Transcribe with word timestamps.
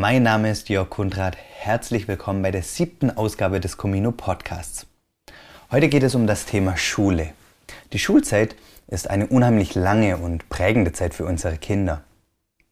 Mein 0.00 0.22
Name 0.22 0.48
ist 0.48 0.68
Jörg 0.68 0.90
Kundrat. 0.90 1.36
Herzlich 1.36 2.06
willkommen 2.06 2.40
bei 2.40 2.52
der 2.52 2.62
siebten 2.62 3.10
Ausgabe 3.10 3.58
des 3.58 3.76
Comino 3.78 4.12
Podcasts. 4.12 4.86
Heute 5.72 5.88
geht 5.88 6.04
es 6.04 6.14
um 6.14 6.28
das 6.28 6.46
Thema 6.46 6.76
Schule. 6.76 7.32
Die 7.92 7.98
Schulzeit 7.98 8.54
ist 8.86 9.10
eine 9.10 9.26
unheimlich 9.26 9.74
lange 9.74 10.16
und 10.16 10.48
prägende 10.50 10.92
Zeit 10.92 11.14
für 11.14 11.24
unsere 11.24 11.56
Kinder. 11.56 12.04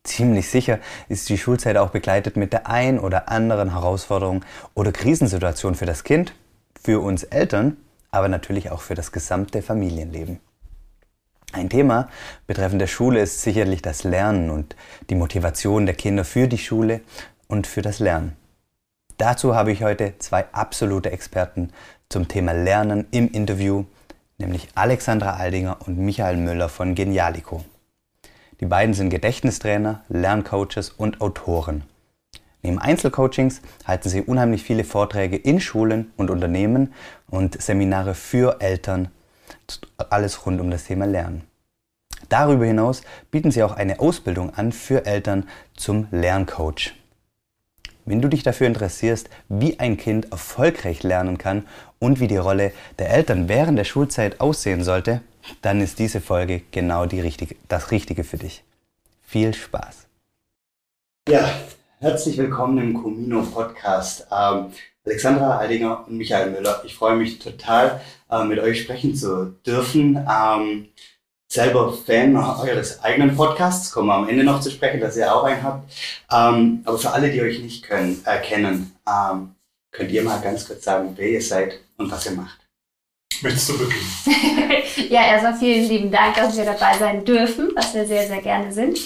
Ziemlich 0.04 0.48
sicher 0.48 0.78
ist 1.08 1.28
die 1.28 1.36
Schulzeit 1.36 1.76
auch 1.78 1.90
begleitet 1.90 2.36
mit 2.36 2.52
der 2.52 2.68
ein 2.68 3.00
oder 3.00 3.28
anderen 3.28 3.72
Herausforderung 3.72 4.44
oder 4.74 4.92
Krisensituation 4.92 5.74
für 5.74 5.86
das 5.86 6.04
Kind, 6.04 6.32
für 6.80 7.00
uns 7.00 7.24
Eltern, 7.24 7.76
aber 8.12 8.28
natürlich 8.28 8.70
auch 8.70 8.82
für 8.82 8.94
das 8.94 9.10
gesamte 9.10 9.62
Familienleben. 9.62 10.38
Ein 11.52 11.70
Thema 11.70 12.08
betreffend 12.46 12.80
der 12.80 12.86
Schule 12.86 13.20
ist 13.20 13.42
sicherlich 13.42 13.80
das 13.80 14.04
Lernen 14.04 14.50
und 14.50 14.76
die 15.08 15.14
Motivation 15.14 15.86
der 15.86 15.94
Kinder 15.94 16.24
für 16.24 16.48
die 16.48 16.58
Schule 16.58 17.00
und 17.48 17.66
für 17.66 17.82
das 17.82 17.98
Lernen. 17.98 18.36
Dazu 19.16 19.54
habe 19.54 19.72
ich 19.72 19.82
heute 19.82 20.14
zwei 20.18 20.44
absolute 20.52 21.10
Experten 21.10 21.70
zum 22.08 22.28
Thema 22.28 22.52
Lernen 22.52 23.06
im 23.12 23.30
Interview, 23.30 23.84
nämlich 24.38 24.68
Alexandra 24.74 25.36
Aldinger 25.36 25.78
und 25.86 25.98
Michael 25.98 26.36
Müller 26.36 26.68
von 26.68 26.94
Genialico. 26.94 27.64
Die 28.60 28.66
beiden 28.66 28.94
sind 28.94 29.10
Gedächtnistrainer, 29.10 30.02
Lerncoaches 30.08 30.90
und 30.90 31.20
Autoren. 31.20 31.84
Neben 32.62 32.78
Einzelcoachings 32.78 33.62
halten 33.86 34.08
sie 34.08 34.22
unheimlich 34.22 34.64
viele 34.64 34.84
Vorträge 34.84 35.36
in 35.36 35.60
Schulen 35.60 36.12
und 36.16 36.30
Unternehmen 36.30 36.92
und 37.28 37.60
Seminare 37.62 38.14
für 38.14 38.60
Eltern 38.60 39.08
alles 40.10 40.46
rund 40.46 40.60
um 40.60 40.70
das 40.70 40.84
Thema 40.84 41.06
Lernen. 41.06 41.42
Darüber 42.28 42.64
hinaus 42.64 43.02
bieten 43.30 43.50
sie 43.50 43.62
auch 43.62 43.72
eine 43.76 44.00
Ausbildung 44.00 44.54
an 44.54 44.72
für 44.72 45.06
Eltern 45.06 45.48
zum 45.76 46.08
Lerncoach. 46.10 46.94
Wenn 48.04 48.22
du 48.22 48.28
dich 48.28 48.42
dafür 48.42 48.68
interessierst, 48.68 49.28
wie 49.48 49.80
ein 49.80 49.96
Kind 49.96 50.30
erfolgreich 50.30 51.02
lernen 51.02 51.38
kann 51.38 51.66
und 51.98 52.20
wie 52.20 52.28
die 52.28 52.36
Rolle 52.36 52.72
der 52.98 53.10
Eltern 53.10 53.48
während 53.48 53.78
der 53.78 53.84
Schulzeit 53.84 54.40
aussehen 54.40 54.84
sollte, 54.84 55.22
dann 55.62 55.80
ist 55.80 55.98
diese 55.98 56.20
Folge 56.20 56.62
genau 56.70 57.06
die 57.06 57.20
richtige, 57.20 57.56
das 57.68 57.90
Richtige 57.90 58.24
für 58.24 58.38
dich. 58.38 58.62
Viel 59.22 59.54
Spaß! 59.54 60.06
Ja, 61.28 61.50
herzlich 61.98 62.38
willkommen 62.38 62.78
im 62.78 62.94
Comino 62.94 63.42
Podcast. 63.42 64.28
Ähm, 64.30 64.66
Alexandra 65.06 65.58
Aldinger 65.58 66.04
und 66.06 66.16
Michael 66.16 66.50
Müller. 66.50 66.82
Ich 66.84 66.94
freue 66.94 67.16
mich 67.16 67.38
total, 67.38 68.00
äh, 68.30 68.44
mit 68.44 68.58
euch 68.58 68.82
sprechen 68.82 69.14
zu 69.14 69.54
dürfen. 69.64 70.16
Ähm, 70.28 70.88
selber 71.48 71.92
Fan 71.92 72.36
eures 72.36 73.02
eigenen 73.04 73.36
Podcasts, 73.36 73.92
kommen 73.92 74.08
wir 74.08 74.14
am 74.14 74.28
Ende 74.28 74.42
noch 74.42 74.60
zu 74.60 74.70
sprechen, 74.70 75.00
dass 75.00 75.16
ihr 75.16 75.32
auch 75.32 75.44
einen 75.44 75.62
habt. 75.62 75.92
Ähm, 76.32 76.82
aber 76.84 76.98
für 76.98 77.12
alle, 77.12 77.30
die 77.30 77.40
euch 77.40 77.60
nicht 77.60 77.84
können, 77.84 78.20
äh, 78.26 78.40
kennen, 78.40 78.96
ähm, 79.08 79.54
könnt 79.92 80.10
ihr 80.10 80.24
mal 80.24 80.40
ganz 80.40 80.66
kurz 80.66 80.82
sagen, 80.84 81.12
wer 81.14 81.28
ihr 81.28 81.42
seid 81.42 81.78
und 81.96 82.10
was 82.10 82.26
ihr 82.26 82.32
macht. 82.32 82.58
Möchtest 83.42 83.68
du 83.68 83.78
beginnen? 83.78 84.82
ja, 85.10 85.24
erstmal 85.24 85.56
vielen 85.56 85.88
lieben 85.88 86.10
Dank, 86.10 86.34
dass 86.34 86.56
wir 86.56 86.64
dabei 86.64 86.98
sein 86.98 87.24
dürfen, 87.24 87.70
was 87.76 87.94
wir 87.94 88.06
sehr, 88.06 88.26
sehr 88.26 88.42
gerne 88.42 88.72
sind. 88.72 88.98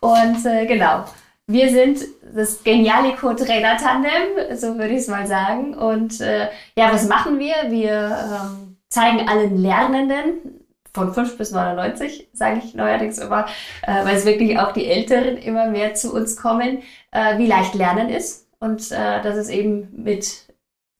Und 0.00 0.46
äh, 0.46 0.66
genau, 0.66 1.04
wir 1.48 1.70
sind 1.70 2.04
das 2.34 2.62
Genialico 2.62 3.32
Trainer 3.32 3.78
Tandem, 3.78 4.56
so 4.56 4.76
würde 4.76 4.90
ich 4.90 4.98
es 4.98 5.08
mal 5.08 5.26
sagen. 5.26 5.74
Und 5.74 6.20
äh, 6.20 6.48
ja, 6.76 6.92
was 6.92 7.08
machen 7.08 7.38
wir? 7.38 7.54
Wir 7.70 8.16
ähm, 8.22 8.76
zeigen 8.90 9.26
allen 9.26 9.56
Lernenden 9.56 10.60
von 10.92 11.14
5 11.14 11.38
bis 11.38 11.50
99, 11.50 12.28
sage 12.34 12.60
ich 12.62 12.74
neuerdings 12.74 13.18
immer, 13.18 13.46
äh, 13.82 14.04
weil 14.04 14.16
es 14.16 14.26
wirklich 14.26 14.58
auch 14.58 14.72
die 14.72 14.86
Älteren 14.86 15.38
immer 15.38 15.70
mehr 15.70 15.94
zu 15.94 16.12
uns 16.12 16.36
kommen, 16.36 16.82
äh, 17.12 17.38
wie 17.38 17.46
leicht 17.46 17.74
Lernen 17.74 18.10
ist 18.10 18.46
und 18.60 18.92
äh, 18.92 19.22
dass 19.22 19.36
es 19.36 19.48
eben 19.48 19.88
mit 19.92 20.48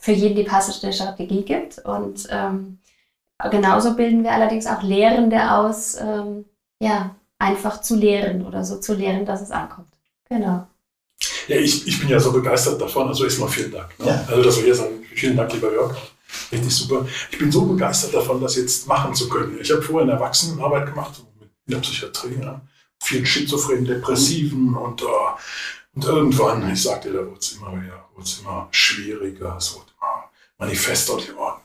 für 0.01 0.13
jeden 0.13 0.37
die 0.37 0.45
passende 0.45 0.95
Strategie 0.95 1.45
gibt. 1.45 1.79
Und 1.81 2.27
ähm, 2.31 2.79
genauso 3.51 3.97
bilden 3.97 4.25
wir 4.25 4.33
allerdings 4.33 4.67
auch 4.67 4.83
Lehrende 4.83 5.53
aus, 5.53 6.01
ähm, 6.01 6.47
ja, 6.81 7.17
einfach 7.39 7.83
zu 7.83 7.97
lehren 7.97 8.47
oder 8.47 8.64
so 8.64 8.79
zu 8.79 8.95
lehren, 8.95 9.27
dass 9.27 9.42
es 9.42 9.51
ankommt. 9.51 9.88
Genau. 10.28 10.66
Ja, 11.48 11.56
ich, 11.56 11.86
ich 11.86 11.98
bin 11.98 12.08
ja 12.08 12.20
so 12.20 12.33
begeistert 12.33 12.80
davon. 12.80 13.08
Also 13.08 13.24
erstmal 13.24 13.48
vielen 13.48 13.72
Dank. 13.72 13.98
Ne? 13.98 14.06
Ja. 14.06 14.24
Also, 14.28 14.42
dass 14.42 14.56
wir 14.56 14.64
hier 14.64 14.74
sagen, 14.74 15.05
vielen 15.14 15.36
Dank, 15.36 15.52
lieber 15.52 15.72
Jörg. 15.72 15.96
Richtig 16.52 16.74
super. 16.74 17.06
Ich 17.30 17.39
bin 17.39 17.50
so 17.50 17.64
begeistert 17.64 18.14
davon, 18.14 18.40
das 18.40 18.56
jetzt 18.56 18.86
machen 18.86 19.14
zu 19.14 19.28
können. 19.28 19.58
Ich 19.61 19.70
habe 19.70 19.83
vorher 19.83 20.05
in 20.05 20.11
Erwachsenenarbeit 20.11 20.86
gemacht, 20.86 21.22
in 21.66 21.72
der 21.72 21.80
Psychiatrie, 21.80 22.39
ja. 22.40 22.61
vielen 23.02 23.27
Schizophrenen, 23.27 23.86
Depressiven 23.86 24.74
und, 24.74 25.02
uh, 25.02 25.06
und 25.94 26.05
irgendwann, 26.05 26.70
ich 26.70 26.83
sagte, 26.83 27.12
da 27.12 27.27
wurde 27.27 27.39
es 27.40 27.52
immer, 27.52 27.72
ja, 27.72 28.05
immer 28.40 28.68
schwieriger, 28.70 29.56
es 29.56 29.74
wurde 29.74 29.86
immer 29.98 30.24
manifester 30.58 31.14
und 31.14 31.28
immer 31.28 31.60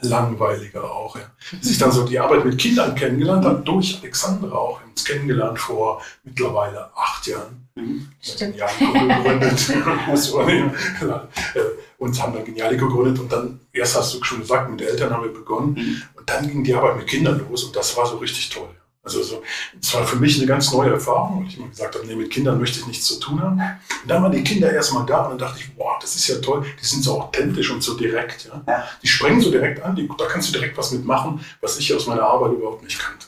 langweiliger 0.00 0.84
auch. 0.84 1.16
Ja. 1.16 1.22
Bis 1.52 1.70
ich 1.70 1.78
dann 1.78 1.92
so 1.92 2.04
die 2.04 2.18
Arbeit 2.18 2.44
mit 2.44 2.58
Kindern 2.58 2.94
kennengelernt 2.94 3.44
habe, 3.44 3.60
durch 3.62 3.98
Alexandra 4.00 4.56
auch, 4.56 4.80
uns 4.84 5.04
kennengelernt 5.04 5.58
vor 5.58 6.02
mittlerweile 6.24 6.90
acht 6.96 7.26
Jahren. 7.26 7.68
Mhm. 7.74 8.08
Stimmt. 8.20 8.56
gegründet. 8.78 9.72
Äh, 11.54 11.60
und 11.98 12.20
haben 12.22 12.32
dann 12.32 12.44
Genialico 12.44 12.88
gegründet 12.88 13.18
und 13.18 13.32
dann, 13.32 13.60
erst 13.72 13.96
hast 13.96 14.14
du 14.14 14.22
schon 14.22 14.40
gesagt, 14.40 14.70
mit 14.70 14.80
Eltern 14.82 15.12
haben 15.12 15.24
wir 15.24 15.32
begonnen 15.32 15.74
mhm. 15.74 16.02
und 16.14 16.28
dann 16.28 16.46
ging 16.46 16.62
die 16.62 16.74
Arbeit 16.74 16.96
mit 16.96 17.06
Kindern 17.06 17.44
los 17.48 17.64
und 17.64 17.74
das 17.74 17.96
war 17.96 18.06
so 18.06 18.18
richtig 18.18 18.48
toll. 18.50 18.68
Also 19.08 19.22
so, 19.22 19.42
es 19.80 19.94
war 19.94 20.04
für 20.04 20.16
mich 20.16 20.36
eine 20.36 20.46
ganz 20.46 20.70
neue 20.70 20.90
Erfahrung, 20.90 21.40
weil 21.40 21.48
ich 21.48 21.56
immer 21.56 21.68
gesagt 21.68 21.94
habe, 21.94 22.06
nee, 22.06 22.14
mit 22.14 22.30
Kindern 22.30 22.60
möchte 22.60 22.80
ich 22.80 22.86
nichts 22.86 23.06
zu 23.06 23.18
tun 23.18 23.40
haben. 23.40 23.58
Und 23.58 24.10
dann 24.10 24.22
waren 24.22 24.32
die 24.32 24.44
Kinder 24.44 24.70
erstmal 24.70 25.06
da 25.06 25.22
und 25.22 25.30
dann 25.30 25.38
dachte 25.38 25.60
ich, 25.60 25.74
boah, 25.74 25.96
das 26.00 26.14
ist 26.14 26.28
ja 26.28 26.36
toll, 26.36 26.66
die 26.80 26.84
sind 26.84 27.02
so 27.02 27.20
authentisch 27.20 27.70
und 27.70 27.82
so 27.82 27.94
direkt. 27.94 28.46
Ja? 28.46 28.62
ja. 28.66 28.84
Die 29.02 29.08
sprengen 29.08 29.40
so 29.40 29.50
direkt 29.50 29.82
an, 29.82 29.96
die, 29.96 30.08
da 30.18 30.26
kannst 30.26 30.48
du 30.48 30.52
direkt 30.52 30.76
was 30.76 30.92
mitmachen, 30.92 31.40
was 31.62 31.78
ich 31.78 31.94
aus 31.94 32.06
meiner 32.06 32.22
Arbeit 32.22 32.52
überhaupt 32.52 32.84
nicht 32.84 32.98
kannte. 32.98 33.26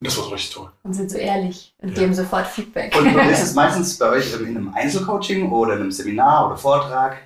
Und 0.00 0.06
das 0.06 0.16
war 0.16 0.24
so 0.24 0.30
richtig 0.30 0.54
toll. 0.54 0.70
Und 0.82 0.94
sind 0.94 1.10
so 1.10 1.18
ehrlich 1.18 1.74
und 1.78 1.90
ja. 1.90 1.94
geben 1.96 2.14
sofort 2.14 2.46
Feedback. 2.46 2.96
Und, 2.96 3.14
und 3.14 3.30
ist 3.30 3.42
es 3.42 3.54
meistens 3.54 3.98
bei 3.98 4.08
euch 4.10 4.32
in 4.32 4.46
einem 4.46 4.72
Einzelcoaching 4.72 5.50
oder 5.50 5.74
in 5.74 5.80
einem 5.80 5.92
Seminar 5.92 6.46
oder 6.46 6.56
Vortrag? 6.56 7.18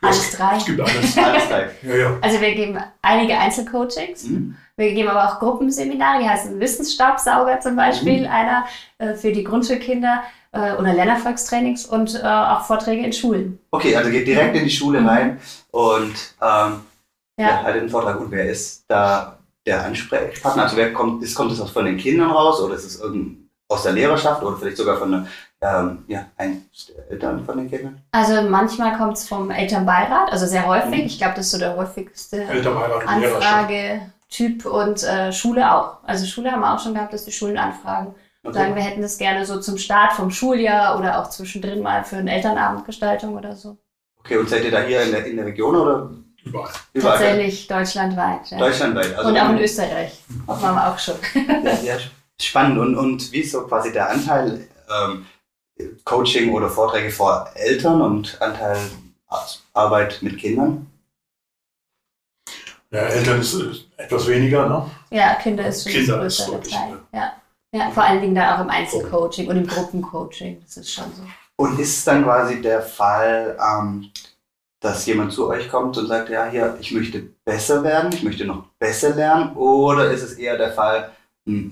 Alles 0.00 0.30
drei. 0.32 0.56
Es 0.56 0.64
gibt 0.64 0.80
alles. 0.80 1.18
alles 1.18 1.48
drei. 1.48 1.70
Ja, 1.82 1.96
ja. 1.96 2.18
Also 2.20 2.40
wir 2.40 2.54
geben 2.54 2.78
einige 3.02 3.36
Einzelcoachings. 3.36 4.24
Mhm. 4.24 4.56
Wir 4.76 4.94
geben 4.94 5.08
aber 5.08 5.28
auch 5.28 5.38
Gruppenseminare, 5.40 6.22
die 6.22 6.28
heißen 6.28 6.60
Wissensstaubsauger 6.60 7.60
zum 7.60 7.74
Beispiel, 7.74 8.20
mhm. 8.20 8.32
einer 8.32 8.66
äh, 8.98 9.14
für 9.14 9.32
die 9.32 9.42
Grundschulkinder 9.42 10.22
äh, 10.52 10.74
oder 10.74 10.94
Lernerfolgstrainings 10.94 11.86
und 11.86 12.14
äh, 12.14 12.26
auch 12.26 12.64
Vorträge 12.64 13.04
in 13.04 13.12
Schulen. 13.12 13.58
Okay, 13.72 13.96
also 13.96 14.10
geht 14.10 14.26
direkt 14.26 14.56
in 14.56 14.64
die 14.64 14.70
Schule 14.70 15.00
mhm. 15.00 15.08
rein 15.08 15.40
und 15.72 16.14
ähm, 16.40 16.80
ja. 17.38 17.48
ja, 17.48 17.62
halt 17.64 17.76
den 17.76 17.88
Vortrag. 17.88 18.20
Und 18.20 18.30
wer 18.30 18.48
ist 18.48 18.84
da 18.88 19.38
der 19.66 19.84
Ansprechpartner? 19.84 20.64
Also 20.64 20.76
wer 20.76 20.92
kommt, 20.92 21.22
ist, 21.24 21.34
kommt 21.34 21.50
das 21.50 21.70
von 21.70 21.84
den 21.84 21.96
Kindern 21.96 22.30
raus 22.30 22.60
oder 22.60 22.74
ist 22.74 22.84
es 22.84 23.00
irgendein 23.00 23.47
aus 23.68 23.82
der 23.82 23.92
Lehrerschaft 23.92 24.42
oder 24.42 24.56
vielleicht 24.56 24.76
sogar 24.76 24.96
von 24.96 25.26
ähm, 25.60 26.04
ja, 26.06 26.26
Eltern 27.10 27.44
von 27.44 27.58
den 27.58 27.70
Kindern? 27.70 28.00
Also 28.12 28.42
manchmal 28.42 28.96
kommt 28.96 29.16
es 29.16 29.28
vom 29.28 29.50
Elternbeirat, 29.50 30.32
also 30.32 30.46
sehr 30.46 30.66
häufig. 30.66 31.00
Mhm. 31.00 31.06
Ich 31.06 31.18
glaube, 31.18 31.34
das 31.36 31.46
ist 31.46 31.52
so 31.52 31.58
der 31.58 31.76
häufigste 31.76 32.46
Anfrage. 33.06 34.00
Typ 34.30 34.66
und 34.66 35.02
äh, 35.04 35.32
Schule 35.32 35.74
auch. 35.74 35.98
Also 36.04 36.26
Schule 36.26 36.52
haben 36.52 36.60
wir 36.60 36.74
auch 36.74 36.78
schon 36.78 36.92
gehabt, 36.92 37.14
dass 37.14 37.24
die 37.24 37.32
Schulen 37.32 37.56
anfragen 37.56 38.14
und 38.42 38.50
okay. 38.50 38.58
sagen, 38.58 38.74
wir 38.74 38.82
hätten 38.82 39.00
das 39.00 39.16
gerne 39.16 39.46
so 39.46 39.58
zum 39.58 39.78
Start 39.78 40.12
vom 40.12 40.30
Schuljahr 40.30 40.98
oder 40.98 41.18
auch 41.18 41.30
zwischendrin 41.30 41.82
mal 41.82 42.04
für 42.04 42.16
eine 42.16 42.34
Elternabendgestaltung 42.34 43.36
oder 43.36 43.56
so. 43.56 43.78
Okay, 44.18 44.36
und 44.36 44.48
seid 44.48 44.64
ihr 44.64 44.70
da 44.70 44.82
hier 44.82 45.02
in 45.02 45.12
der, 45.12 45.24
in 45.24 45.36
der 45.36 45.46
Region 45.46 45.76
oder? 45.76 46.10
Überall. 46.44 46.70
Überall. 46.92 47.18
Tatsächlich 47.18 47.66
deutschlandweit. 47.66 48.50
Ja. 48.50 48.58
Deutschlandweit. 48.58 49.16
Also 49.16 49.30
und 49.30 49.38
auch 49.38 49.50
in 49.50 49.58
Österreich. 49.58 50.22
Das 50.46 50.62
waren 50.62 50.74
wir 50.74 50.88
auch 50.88 50.98
schon. 50.98 51.16
ja, 51.64 51.72
ja, 51.82 51.96
spannend. 52.40 52.78
Und, 52.78 52.96
und 52.96 53.32
wie 53.32 53.40
ist 53.40 53.52
so 53.52 53.66
quasi 53.66 53.92
der 53.92 54.10
Anteil 54.10 54.68
ähm, 54.90 55.26
Coaching 56.04 56.52
oder 56.52 56.68
Vorträge 56.68 57.10
vor 57.10 57.48
Eltern 57.54 58.00
und 58.00 58.40
Anteil 58.40 58.78
Arbeit 59.74 60.22
mit 60.22 60.38
Kindern? 60.38 60.86
Ja, 62.90 63.00
Eltern 63.00 63.40
ist, 63.40 63.52
ist 63.54 63.86
etwas 63.96 64.26
weniger, 64.26 64.66
ne? 64.66 64.90
Ja, 65.10 65.34
Kinder 65.34 65.66
ist 65.66 65.82
schon 65.82 65.92
Kinder 65.92 66.18
größere 66.18 66.60
Teil. 66.62 66.98
Ja. 67.12 67.32
ja, 67.72 67.90
vor 67.90 68.02
allen 68.02 68.22
Dingen 68.22 68.34
da 68.34 68.56
auch 68.56 68.60
im 68.62 68.70
Einzelcoaching 68.70 69.48
und 69.48 69.58
im 69.58 69.66
Gruppencoaching. 69.66 70.62
Das 70.62 70.78
ist 70.78 70.92
schon 70.92 71.12
so. 71.14 71.22
Und 71.56 71.78
ist 71.78 72.06
dann 72.06 72.24
quasi 72.24 72.62
der 72.62 72.80
Fall, 72.80 73.58
ähm, 73.60 74.10
dass 74.80 75.04
jemand 75.04 75.32
zu 75.32 75.48
euch 75.48 75.68
kommt 75.68 75.98
und 75.98 76.06
sagt, 76.06 76.30
ja, 76.30 76.46
hier, 76.46 76.78
ich 76.80 76.92
möchte 76.92 77.20
besser 77.44 77.82
werden, 77.82 78.10
ich 78.12 78.22
möchte 78.22 78.46
noch 78.46 78.64
besser 78.78 79.14
lernen, 79.14 79.54
oder 79.56 80.10
ist 80.10 80.22
es 80.22 80.34
eher 80.34 80.56
der 80.56 80.72
Fall, 80.72 81.10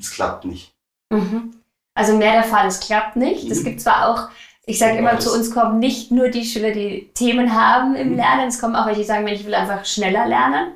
es 0.01 0.11
klappt 0.11 0.45
nicht? 0.45 0.75
Mhm. 1.11 1.55
Also 1.95 2.17
mehr 2.17 2.33
der 2.33 2.45
Fall, 2.45 2.67
es 2.67 2.81
klappt 2.81 3.17
nicht. 3.17 3.51
Es 3.51 3.61
mhm. 3.61 3.65
gibt 3.65 3.81
zwar 3.81 4.09
auch 4.09 4.29
ich 4.69 4.81
sage 4.81 4.99
immer, 4.99 5.19
zu 5.21 5.33
uns 5.33 5.53
kommen 5.53 5.79
nicht 5.79 6.11
nur 6.11 6.29
die 6.29 6.45
Schüler, 6.45 6.73
die 6.73 7.09
Themen 7.15 7.55
haben 7.55 7.95
im 7.95 8.11
mhm. 8.11 8.17
Lernen, 8.17 8.49
es 8.49 8.61
kommen 8.61 8.75
auch 8.75 8.87
welche, 8.87 9.01
die 9.01 9.07
sagen, 9.07 9.27
ich 9.29 9.47
will 9.47 9.55
einfach 9.55 9.85
schneller 9.85 10.27
lernen 10.27 10.73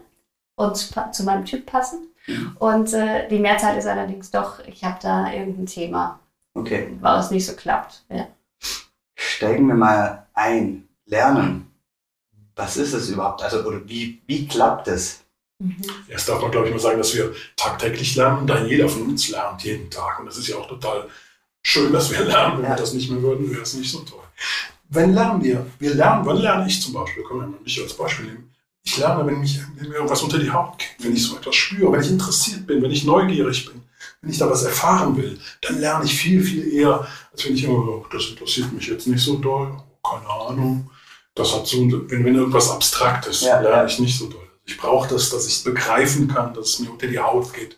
und 0.54 0.76
zu 0.76 1.24
meinem 1.24 1.44
Typ 1.44 1.66
passen. 1.66 2.06
Mhm. 2.28 2.56
Und 2.60 2.92
äh, 2.92 3.28
die 3.28 3.40
Mehrzahl 3.40 3.76
ist 3.76 3.86
allerdings 3.86 4.30
doch, 4.30 4.60
ich 4.60 4.84
habe 4.84 4.98
da 5.02 5.32
irgendein 5.32 5.66
Thema, 5.66 6.20
okay. 6.54 6.96
weil 7.00 7.18
es 7.18 7.32
nicht 7.32 7.44
so 7.44 7.54
klappt. 7.54 8.04
Ja. 8.08 8.28
steigen 9.16 9.66
wir 9.66 9.74
mal 9.74 10.26
ein. 10.34 10.86
Lernen. 11.06 11.66
Was 12.54 12.76
ist 12.76 12.92
es 12.92 13.10
überhaupt? 13.10 13.42
Also, 13.42 13.64
oder 13.64 13.80
wie, 13.88 14.22
wie 14.28 14.46
klappt 14.46 14.86
es? 14.86 15.19
Mhm. 15.60 15.76
Erst 16.08 16.28
darf 16.28 16.40
man, 16.40 16.50
glaube 16.50 16.66
ich, 16.66 16.72
mal 16.72 16.80
sagen, 16.80 16.98
dass 16.98 17.14
wir 17.14 17.34
tagtäglich 17.54 18.16
lernen 18.16 18.46
dann 18.46 18.66
jeder 18.66 18.88
von 18.88 19.02
uns 19.02 19.28
lernt 19.28 19.62
jeden 19.62 19.90
Tag. 19.90 20.18
Und 20.18 20.26
das 20.26 20.38
ist 20.38 20.48
ja 20.48 20.56
auch 20.56 20.66
total 20.66 21.06
schön, 21.62 21.92
dass 21.92 22.10
wir 22.10 22.24
lernen. 22.24 22.58
Wenn 22.58 22.64
ja. 22.64 22.70
wir 22.70 22.76
das 22.76 22.94
nicht 22.94 23.10
mehr 23.10 23.22
würden, 23.22 23.50
wäre 23.50 23.62
es 23.62 23.74
nicht 23.74 23.90
so 23.90 24.00
toll. 24.00 24.24
Wenn 24.88 25.12
lernen 25.12 25.44
wir? 25.44 25.66
Wir 25.78 25.94
lernen, 25.94 26.24
wann 26.24 26.38
lerne 26.38 26.66
ich 26.66 26.80
zum 26.80 26.94
Beispiel? 26.94 27.22
Können 27.22 27.40
wir 27.40 27.46
mal 27.46 27.60
mich 27.62 27.80
als 27.80 27.92
Beispiel 27.92 28.26
nehmen. 28.26 28.50
Ich 28.82 28.96
lerne, 28.96 29.26
wenn, 29.26 29.38
mich, 29.38 29.60
wenn 29.76 29.88
mir 29.88 29.96
irgendwas 29.96 30.22
unter 30.22 30.38
die 30.38 30.50
Haut 30.50 30.78
geht, 30.78 31.04
wenn 31.04 31.14
ich 31.14 31.22
so 31.22 31.36
etwas 31.36 31.54
spüre, 31.54 31.92
wenn 31.92 32.00
ich 32.00 32.10
interessiert 32.10 32.66
bin, 32.66 32.82
wenn 32.82 32.90
ich 32.90 33.04
neugierig 33.04 33.66
bin, 33.66 33.82
wenn 34.22 34.30
ich 34.30 34.38
da 34.38 34.48
was 34.50 34.62
erfahren 34.62 35.14
will, 35.16 35.38
dann 35.60 35.78
lerne 35.78 36.06
ich 36.06 36.14
viel, 36.14 36.42
viel 36.42 36.72
eher, 36.72 37.06
als 37.30 37.44
wenn 37.44 37.54
ich 37.54 37.64
immer, 37.64 37.74
oh, 37.74 38.06
das 38.10 38.30
interessiert 38.30 38.72
mich 38.72 38.86
jetzt 38.86 39.06
nicht 39.06 39.22
so 39.22 39.36
doll, 39.36 39.76
keine 40.02 40.28
Ahnung. 40.28 40.90
Das 41.34 41.54
hat 41.54 41.66
so, 41.66 41.78
wenn, 41.78 42.24
wenn 42.24 42.34
irgendwas 42.34 42.70
Abstraktes, 42.70 43.42
ja, 43.42 43.60
lerne 43.60 43.76
ja. 43.76 43.84
ich 43.84 43.98
nicht 43.98 44.18
so 44.18 44.26
doll. 44.26 44.49
Ich 44.70 44.78
brauche 44.78 45.08
das, 45.08 45.30
dass 45.30 45.46
ich 45.46 45.54
es 45.54 45.64
begreifen 45.64 46.28
kann, 46.28 46.54
dass 46.54 46.68
es 46.68 46.78
mir 46.78 46.92
unter 46.92 47.08
die 47.08 47.18
Haut 47.18 47.52
geht, 47.52 47.76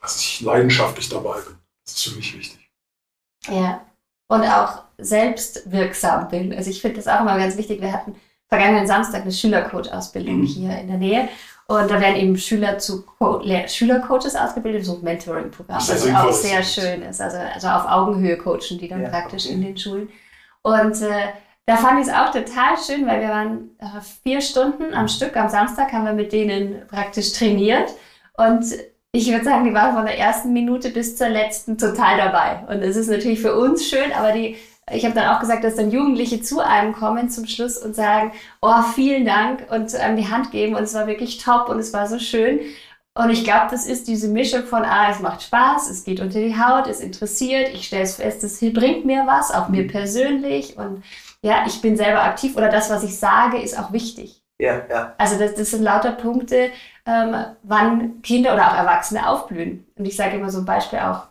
dass 0.00 0.20
ich 0.20 0.42
leidenschaftlich 0.42 1.08
dabei 1.08 1.40
bin. 1.40 1.56
Das 1.84 1.94
ist 1.94 2.04
für 2.04 2.16
mich 2.16 2.36
wichtig. 2.36 2.70
Ja, 3.48 3.80
und 4.26 4.42
auch 4.42 4.82
selbstwirksam 4.98 6.28
bin. 6.28 6.52
Also 6.52 6.68
ich 6.68 6.82
finde 6.82 6.96
das 6.96 7.08
auch 7.08 7.22
immer 7.22 7.38
ganz 7.38 7.56
wichtig. 7.56 7.80
Wir 7.80 7.94
hatten 7.94 8.14
vergangenen 8.46 8.86
Samstag 8.86 9.22
eine 9.22 9.32
Schülercoach-Ausbildung 9.32 10.40
mhm. 10.40 10.44
hier 10.44 10.78
in 10.78 10.88
der 10.88 10.98
Nähe. 10.98 11.28
Und 11.66 11.90
da 11.90 11.98
werden 11.98 12.16
eben 12.16 12.36
Schüler 12.36 12.78
zu 12.78 13.02
Co 13.02 13.42
Schülercoaches 13.66 14.36
ausgebildet, 14.36 14.84
so 14.84 14.96
ein 14.96 15.02
Mentoring-Programm, 15.02 15.78
was 15.78 16.06
auch 16.14 16.32
sehr 16.32 16.62
schön 16.62 17.02
ist. 17.02 17.20
Also, 17.22 17.38
also 17.38 17.68
auf 17.68 17.86
Augenhöhe 17.86 18.36
coachen 18.36 18.78
die 18.78 18.88
dann 18.88 19.02
ja, 19.02 19.08
praktisch 19.08 19.46
okay. 19.46 19.54
in 19.54 19.62
den 19.62 19.78
Schulen. 19.78 20.08
Und 20.62 21.00
äh, 21.00 21.28
da 21.68 21.76
fand 21.76 22.00
ich 22.00 22.06
es 22.06 22.14
auch 22.14 22.32
total 22.32 22.78
schön, 22.78 23.06
weil 23.06 23.20
wir 23.20 23.28
waren 23.28 23.70
äh, 23.78 24.00
vier 24.22 24.40
Stunden 24.40 24.94
am 24.94 25.06
Stück 25.06 25.36
am 25.36 25.50
Samstag, 25.50 25.92
haben 25.92 26.06
wir 26.06 26.14
mit 26.14 26.32
denen 26.32 26.86
praktisch 26.88 27.34
trainiert. 27.34 27.90
Und 28.38 28.64
ich 29.12 29.30
würde 29.30 29.44
sagen, 29.44 29.66
die 29.66 29.74
waren 29.74 29.94
von 29.94 30.06
der 30.06 30.18
ersten 30.18 30.54
Minute 30.54 30.88
bis 30.88 31.18
zur 31.18 31.28
letzten 31.28 31.76
total 31.76 32.16
dabei. 32.16 32.64
Und 32.74 32.82
es 32.82 32.96
ist 32.96 33.10
natürlich 33.10 33.42
für 33.42 33.54
uns 33.54 33.86
schön, 33.86 34.12
aber 34.14 34.32
die 34.32 34.56
ich 34.90 35.04
habe 35.04 35.14
dann 35.14 35.28
auch 35.28 35.40
gesagt, 35.40 35.64
dass 35.64 35.76
dann 35.76 35.90
Jugendliche 35.90 36.40
zu 36.40 36.60
einem 36.60 36.94
kommen 36.94 37.28
zum 37.28 37.44
Schluss 37.46 37.76
und 37.76 37.94
sagen, 37.94 38.32
oh, 38.62 38.80
vielen 38.94 39.26
Dank 39.26 39.66
und 39.70 39.94
einem 39.94 40.16
die 40.16 40.30
Hand 40.30 40.50
geben 40.50 40.74
und 40.74 40.84
es 40.84 40.94
war 40.94 41.06
wirklich 41.06 41.36
top 41.36 41.68
und 41.68 41.78
es 41.78 41.92
war 41.92 42.08
so 42.08 42.18
schön. 42.18 42.60
Und 43.12 43.28
ich 43.28 43.44
glaube, 43.44 43.66
das 43.70 43.84
ist 43.84 44.08
diese 44.08 44.28
Mischung 44.28 44.62
von, 44.62 44.84
ah, 44.84 45.10
es 45.10 45.20
macht 45.20 45.42
Spaß, 45.42 45.90
es 45.90 46.04
geht 46.04 46.20
unter 46.20 46.40
die 46.40 46.58
Haut, 46.58 46.86
es 46.86 47.00
interessiert, 47.00 47.68
ich 47.74 47.88
stelle 47.88 48.04
es 48.04 48.14
fest, 48.14 48.42
es 48.42 48.60
bringt 48.60 49.04
mir 49.04 49.24
was, 49.26 49.52
auch 49.52 49.68
mir 49.68 49.86
persönlich 49.86 50.78
und 50.78 51.02
ja, 51.42 51.64
ich 51.66 51.80
bin 51.80 51.96
selber 51.96 52.22
aktiv 52.22 52.56
oder 52.56 52.68
das, 52.68 52.90
was 52.90 53.04
ich 53.04 53.18
sage, 53.18 53.58
ist 53.58 53.78
auch 53.78 53.92
wichtig. 53.92 54.42
Ja, 54.60 54.82
ja. 54.90 55.14
Also 55.18 55.38
das, 55.38 55.54
das 55.54 55.70
sind 55.70 55.82
lauter 55.82 56.12
Punkte, 56.12 56.70
ähm, 57.06 57.36
wann 57.62 58.22
Kinder 58.22 58.54
oder 58.54 58.68
auch 58.68 58.76
Erwachsene 58.76 59.28
aufblühen. 59.28 59.86
Und 59.96 60.04
ich 60.04 60.16
sage 60.16 60.36
immer 60.36 60.50
so 60.50 60.58
ein 60.58 60.64
Beispiel 60.64 60.98
auch 60.98 61.28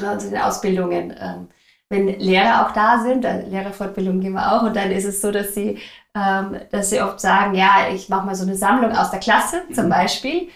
bei 0.00 0.10
uns 0.10 0.24
in 0.24 0.30
den 0.30 0.40
Ausbildungen. 0.40 1.14
Ähm, 1.18 1.48
wenn 1.90 2.18
Lehrer 2.18 2.66
auch 2.66 2.72
da 2.72 3.00
sind, 3.00 3.22
Lehrerfortbildung 3.22 4.20
gehen 4.20 4.32
wir 4.32 4.52
auch, 4.52 4.62
und 4.62 4.74
dann 4.74 4.90
ist 4.90 5.04
es 5.04 5.20
so, 5.20 5.30
dass 5.30 5.54
sie, 5.54 5.78
ähm, 6.14 6.58
dass 6.70 6.90
sie 6.90 7.02
oft 7.02 7.20
sagen, 7.20 7.54
ja, 7.54 7.88
ich 7.92 8.08
mache 8.08 8.26
mal 8.26 8.34
so 8.34 8.44
eine 8.44 8.56
Sammlung 8.56 8.92
aus 8.92 9.10
der 9.10 9.20
Klasse 9.20 9.62
zum 9.72 9.86
mhm. 9.86 9.90
Beispiel. 9.90 10.48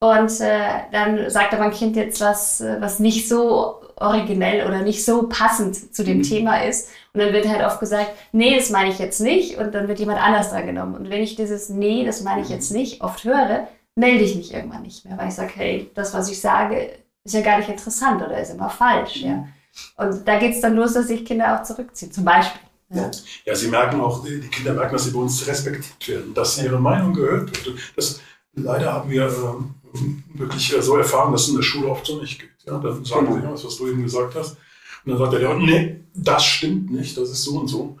Und 0.00 0.38
äh, 0.40 0.82
dann 0.92 1.30
sagt 1.30 1.54
aber 1.54 1.64
ein 1.64 1.70
Kind 1.70 1.96
jetzt 1.96 2.20
was, 2.20 2.62
was 2.78 2.98
nicht 2.98 3.26
so 3.26 3.80
originell 3.96 4.66
oder 4.66 4.82
nicht 4.82 5.02
so 5.04 5.28
passend 5.28 5.94
zu 5.94 6.04
dem 6.04 6.18
mhm. 6.18 6.22
Thema 6.22 6.62
ist. 6.62 6.90
Und 7.14 7.20
dann 7.20 7.32
wird 7.32 7.48
halt 7.48 7.64
oft 7.64 7.78
gesagt, 7.78 8.10
nee, 8.32 8.56
das 8.56 8.70
meine 8.70 8.90
ich 8.90 8.98
jetzt 8.98 9.20
nicht. 9.20 9.56
Und 9.56 9.72
dann 9.72 9.86
wird 9.86 10.00
jemand 10.00 10.20
anders 10.20 10.50
dran 10.50 10.66
genommen. 10.66 10.96
Und 10.96 11.10
wenn 11.10 11.22
ich 11.22 11.36
dieses 11.36 11.68
Nee, 11.68 12.04
das 12.04 12.22
meine 12.22 12.42
ich 12.42 12.48
jetzt 12.48 12.72
mhm. 12.72 12.78
nicht 12.78 13.02
oft 13.02 13.22
höre, 13.22 13.68
melde 13.94 14.24
ich 14.24 14.34
mich 14.34 14.52
irgendwann 14.52 14.82
nicht 14.82 15.04
mehr, 15.04 15.16
weil 15.16 15.28
ich 15.28 15.34
sage, 15.34 15.52
hey, 15.54 15.90
das, 15.94 16.12
was 16.12 16.28
ich 16.28 16.40
sage, 16.40 16.90
ist 17.22 17.34
ja 17.34 17.40
gar 17.40 17.58
nicht 17.58 17.68
interessant 17.68 18.20
oder 18.20 18.40
ist 18.40 18.50
immer 18.50 18.68
falsch. 18.68 19.16
Ja. 19.16 19.36
Mhm. 19.36 19.48
Und 19.96 20.28
da 20.28 20.38
geht 20.38 20.54
es 20.54 20.60
dann 20.60 20.74
los, 20.74 20.94
dass 20.94 21.06
sich 21.06 21.24
Kinder 21.24 21.56
auch 21.56 21.62
zurückziehen, 21.64 22.12
zum 22.12 22.24
Beispiel. 22.24 22.60
Ja. 22.90 23.10
ja, 23.44 23.54
sie 23.54 23.68
merken 23.68 24.00
auch, 24.00 24.24
die 24.24 24.40
Kinder 24.40 24.74
merken, 24.74 24.92
dass 24.92 25.04
sie 25.04 25.10
bei 25.10 25.20
uns 25.20 25.46
respektiert 25.46 26.08
werden, 26.08 26.34
dass 26.34 26.62
ihre 26.62 26.78
Meinung 26.78 27.14
gehört 27.14 27.66
wird. 27.66 27.78
Das, 27.96 28.20
leider 28.54 28.92
haben 28.92 29.10
wir 29.10 29.26
äh, 29.26 30.38
wirklich 30.38 30.74
so 30.80 30.96
erfahren, 30.96 31.32
dass 31.32 31.42
es 31.42 31.48
in 31.48 31.56
der 31.56 31.62
Schule 31.62 31.88
oft 31.88 32.06
so 32.06 32.20
nicht 32.20 32.40
geht. 32.40 32.50
Ja, 32.66 32.78
dann 32.78 33.04
sagen 33.04 33.26
genau. 33.26 33.40
sie, 33.40 33.52
was, 33.52 33.64
was 33.64 33.76
du 33.76 33.88
eben 33.88 34.02
gesagt 34.02 34.34
hast. 34.34 34.56
Und 35.04 35.12
dann 35.12 35.18
sagt 35.18 35.32
der 35.32 35.40
Lehrer, 35.40 35.58
nee, 35.58 36.00
das 36.14 36.44
stimmt 36.44 36.90
nicht, 36.90 37.16
das 37.16 37.30
ist 37.30 37.42
so 37.42 37.58
und 37.58 37.68
so. 37.68 37.98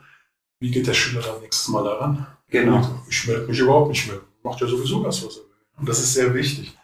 Wie 0.60 0.70
geht 0.70 0.86
der 0.86 0.94
Schüler 0.94 1.22
dann 1.22 1.40
nächstes 1.42 1.68
Mal 1.68 1.84
daran? 1.84 2.26
Genau. 2.48 3.02
Ich 3.08 3.26
melde 3.26 3.48
mich 3.48 3.58
überhaupt 3.58 3.90
nicht 3.90 4.06
mehr. 4.06 4.20
Macht 4.42 4.60
ja 4.60 4.66
sowieso 4.66 5.02
das, 5.02 5.24
was 5.24 5.36
er 5.36 5.42
will. 5.42 5.50
Und 5.78 5.88
das 5.88 5.98
ist 5.98 6.14
sehr 6.14 6.32
wichtig. 6.32 6.76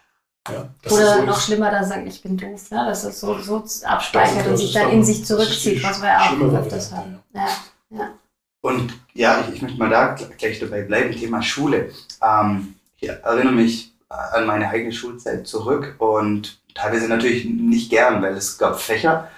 Ja, 0.49 0.73
Oder 0.89 1.17
so 1.17 1.25
noch 1.25 1.39
schlimmer, 1.39 1.69
da 1.69 1.83
sagen, 1.83 2.07
ich 2.07 2.21
bin 2.21 2.35
doof, 2.35 2.71
ne? 2.71 2.85
dass 2.87 3.03
es 3.03 3.19
so, 3.19 3.37
so 3.39 3.63
abspeichert 3.83 4.47
und 4.47 4.57
sich 4.57 4.73
dann 4.73 4.89
in 4.89 5.03
sich 5.03 5.23
zurückzieht, 5.23 5.83
was 5.83 6.01
wir 6.01 6.19
auch 6.19 6.59
öfters 6.59 6.91
haben. 6.91 7.19
Ja. 7.33 7.47
Ja. 7.91 8.13
Und 8.61 8.93
ja, 9.13 9.41
ich, 9.47 9.55
ich, 9.55 9.61
möchte 9.61 9.77
mal 9.77 9.89
da 9.89 10.15
gleich 10.37 10.59
dabei 10.59 10.81
bleiben, 10.81 11.11
Thema 11.11 11.43
Schule. 11.43 11.91
Ähm, 12.23 12.75
ich 12.99 13.07
erinnere 13.09 13.53
mich 13.53 13.93
an 14.09 14.45
meine 14.45 14.69
eigene 14.69 14.91
Schulzeit 14.91 15.47
zurück 15.47 15.95
und 15.99 16.59
teilweise 16.73 17.07
natürlich 17.07 17.45
nicht 17.45 17.89
gern, 17.89 18.21
weil 18.21 18.33
es 18.33 18.57
gab 18.57 18.79
Fächer, 18.79 19.29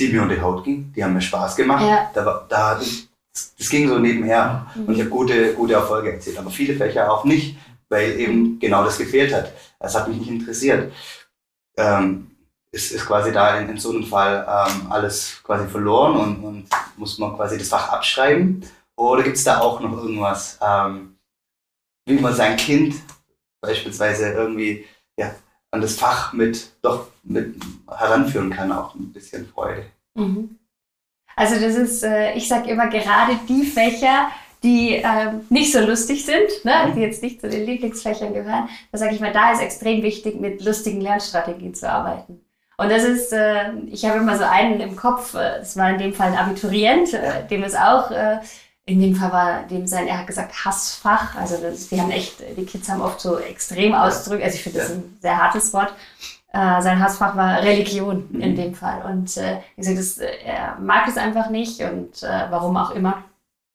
die 0.00 0.08
mir 0.08 0.22
unter 0.22 0.34
die 0.34 0.40
Haut 0.40 0.64
gingen, 0.64 0.92
die 0.94 1.04
haben 1.04 1.14
mir 1.14 1.20
Spaß 1.20 1.56
gemacht. 1.56 1.84
Ja. 1.84 2.10
Da, 2.14 2.46
da, 2.48 2.74
das, 2.74 3.70
ging 3.70 3.88
so 3.88 3.98
nebenher 3.98 4.66
mhm. 4.74 4.84
und 4.86 4.94
ich 4.94 5.00
habe 5.00 5.10
gute, 5.10 5.54
gute 5.54 5.74
Erfolge 5.74 6.12
erzielt, 6.12 6.38
aber 6.38 6.50
viele 6.50 6.74
Fächer 6.74 7.10
auch 7.10 7.24
nicht 7.24 7.56
weil 7.92 8.18
eben 8.18 8.58
genau 8.58 8.82
das 8.82 8.98
gefehlt 8.98 9.32
hat. 9.32 9.52
Das 9.78 9.94
hat 9.94 10.08
mich 10.08 10.16
nicht 10.16 10.30
interessiert. 10.30 10.92
Ähm, 11.76 12.30
ist, 12.72 12.90
ist 12.90 13.06
quasi 13.06 13.30
da 13.32 13.60
in, 13.60 13.68
in 13.68 13.78
so 13.78 13.90
einem 13.90 14.04
Fall 14.04 14.46
ähm, 14.48 14.90
alles 14.90 15.42
quasi 15.44 15.68
verloren 15.68 16.16
und, 16.16 16.42
und 16.42 16.68
muss 16.96 17.18
man 17.18 17.36
quasi 17.36 17.58
das 17.58 17.68
Fach 17.68 17.90
abschreiben? 17.90 18.64
Oder 18.96 19.22
gibt 19.22 19.36
es 19.36 19.44
da 19.44 19.60
auch 19.60 19.78
noch 19.80 19.92
irgendwas, 19.92 20.58
ähm, 20.62 21.16
wie 22.06 22.18
man 22.18 22.34
sein 22.34 22.56
Kind 22.56 22.96
beispielsweise 23.60 24.32
irgendwie 24.32 24.86
ja, 25.18 25.34
an 25.72 25.80
das 25.80 25.96
Fach 25.96 26.32
mit 26.32 26.70
doch 26.82 27.08
mit 27.24 27.56
heranführen 27.88 28.50
kann, 28.50 28.70
auch 28.70 28.94
ein 28.94 29.12
bisschen 29.12 29.46
Freude? 29.48 29.84
Mhm. 30.14 30.58
Also 31.34 31.54
das 31.54 31.74
ist, 31.74 32.04
äh, 32.04 32.34
ich 32.34 32.46
sage 32.46 32.70
immer, 32.70 32.88
gerade 32.88 33.38
die 33.48 33.64
Fächer, 33.64 34.28
die 34.62 34.96
ähm, 34.96 35.40
nicht 35.48 35.72
so 35.72 35.80
lustig 35.80 36.24
sind, 36.24 36.64
ne, 36.64 36.92
die 36.94 37.00
jetzt 37.00 37.22
nicht 37.22 37.40
zu 37.40 37.48
den 37.48 37.66
Lieblingsfächern 37.66 38.32
gehören, 38.32 38.68
da 38.92 38.98
sage 38.98 39.14
ich 39.14 39.20
mal, 39.20 39.32
da 39.32 39.52
ist 39.52 39.62
extrem 39.62 40.02
wichtig, 40.02 40.40
mit 40.40 40.62
lustigen 40.62 41.00
Lernstrategien 41.00 41.74
zu 41.74 41.90
arbeiten. 41.90 42.40
Und 42.76 42.90
das 42.90 43.04
ist, 43.04 43.32
äh, 43.32 43.72
ich 43.86 44.04
habe 44.04 44.18
immer 44.18 44.36
so 44.36 44.44
einen 44.44 44.80
im 44.80 44.94
Kopf, 44.94 45.34
äh, 45.34 45.58
das 45.58 45.76
war 45.76 45.90
in 45.90 45.98
dem 45.98 46.14
Fall 46.14 46.32
ein 46.32 46.38
Abiturient, 46.38 47.12
äh, 47.14 47.46
dem 47.48 47.62
es 47.62 47.74
auch, 47.74 48.10
äh, 48.10 48.38
in 48.84 49.00
dem 49.00 49.14
Fall 49.14 49.32
war 49.32 49.62
dem 49.62 49.86
sein, 49.86 50.08
er 50.08 50.18
hat 50.18 50.26
gesagt 50.26 50.64
Hassfach, 50.64 51.36
also 51.36 51.56
das, 51.58 51.88
die 51.88 52.00
haben 52.00 52.10
echt, 52.10 52.40
die 52.56 52.66
Kids 52.66 52.88
haben 52.88 53.00
oft 53.00 53.20
so 53.20 53.38
extrem 53.38 53.94
Ausdrücke, 53.94 54.42
also 54.44 54.56
ich 54.56 54.62
finde 54.62 54.78
das 54.80 54.90
ein 54.90 55.18
sehr 55.20 55.40
hartes 55.40 55.72
Wort, 55.72 55.94
äh, 56.52 56.82
sein 56.82 57.00
Hassfach 57.00 57.34
war 57.34 57.62
Religion 57.62 58.28
in 58.34 58.52
mhm. 58.52 58.56
dem 58.56 58.74
Fall. 58.74 59.02
Und 59.10 59.36
äh, 59.38 59.58
ich 59.76 59.86
sage, 59.86 59.96
das, 59.96 60.18
er 60.18 60.76
mag 60.78 61.08
es 61.08 61.16
einfach 61.16 61.48
nicht 61.48 61.80
und 61.80 62.22
äh, 62.22 62.46
warum 62.50 62.76
auch 62.76 62.90
immer. 62.90 63.24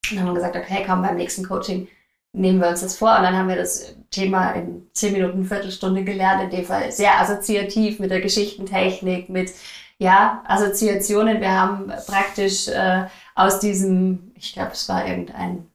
Und 0.09 0.17
dann 0.17 0.19
haben 0.19 0.27
wir 0.27 0.35
gesagt, 0.35 0.55
okay, 0.55 0.83
komm, 0.85 1.01
beim 1.01 1.15
nächsten 1.15 1.47
Coaching 1.47 1.87
nehmen 2.33 2.61
wir 2.61 2.69
uns 2.69 2.81
das 2.81 2.95
vor. 2.95 3.17
Und 3.17 3.23
dann 3.23 3.35
haben 3.35 3.49
wir 3.49 3.55
das 3.55 3.95
Thema 4.11 4.51
in 4.51 4.87
zehn 4.93 5.13
Minuten, 5.13 5.43
Viertelstunde 5.43 6.03
gelernt, 6.03 6.43
in 6.43 6.49
dem 6.51 6.65
Fall 6.65 6.91
sehr 6.91 7.19
assoziativ 7.19 7.99
mit 7.99 8.11
der 8.11 8.21
Geschichtentechnik, 8.21 9.27
mit 9.27 9.51
ja, 9.97 10.43
Assoziationen. 10.47 11.41
Wir 11.41 11.59
haben 11.59 11.91
praktisch 12.05 12.67
äh, 12.67 13.05
aus 13.37 13.59
diesem, 13.59 14.31
ich 14.35 14.53
glaube, 14.53 14.71
es 14.73 14.89
war 14.89 15.07
irgendein 15.07 15.67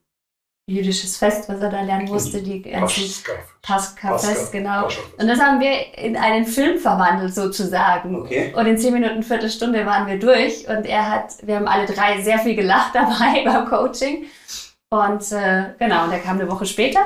jüdisches 0.67 1.17
Fest, 1.17 1.47
was 1.47 1.59
er 1.61 1.69
da 1.69 1.81
lernen 1.81 2.07
musste, 2.07 2.41
die 2.41 2.61
ganzen 2.61 3.23
Pascha-Fest, 3.61 4.51
genau. 4.51 4.87
Und 5.17 5.27
das 5.27 5.39
haben 5.39 5.59
wir 5.59 5.97
in 5.97 6.15
einen 6.17 6.45
Film 6.45 6.77
verwandelt 6.77 7.33
sozusagen. 7.33 8.21
Okay. 8.21 8.53
Und 8.55 8.65
in 8.65 8.77
zehn 8.77 8.93
Minuten, 8.93 9.23
Viertelstunde 9.23 9.85
waren 9.85 10.07
wir 10.07 10.19
durch 10.19 10.67
und 10.67 10.85
er 10.85 11.09
hat, 11.09 11.35
wir 11.43 11.55
haben 11.55 11.67
alle 11.67 11.85
drei 11.85 12.21
sehr 12.21 12.39
viel 12.39 12.55
gelacht 12.55 12.91
dabei 12.93 13.43
beim 13.45 13.65
Coaching. 13.67 14.25
Und 14.89 15.31
äh, 15.31 15.73
genau, 15.79 16.03
und 16.03 16.11
er 16.11 16.19
kam 16.19 16.39
eine 16.39 16.49
Woche 16.49 16.65
später. 16.65 16.99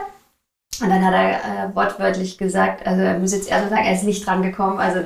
Und 0.81 0.89
dann 0.89 1.03
hat 1.03 1.13
er 1.13 1.29
äh, 1.31 1.75
wortwörtlich 1.75 2.37
gesagt, 2.37 2.85
also 2.85 3.01
er 3.01 3.17
muss 3.17 3.33
jetzt 3.33 3.49
erst 3.49 3.69
sagen, 3.69 3.85
er 3.85 3.93
ist 3.93 4.03
nicht 4.03 4.25
dran 4.25 4.43
gekommen. 4.43 4.79
Also 4.79 4.99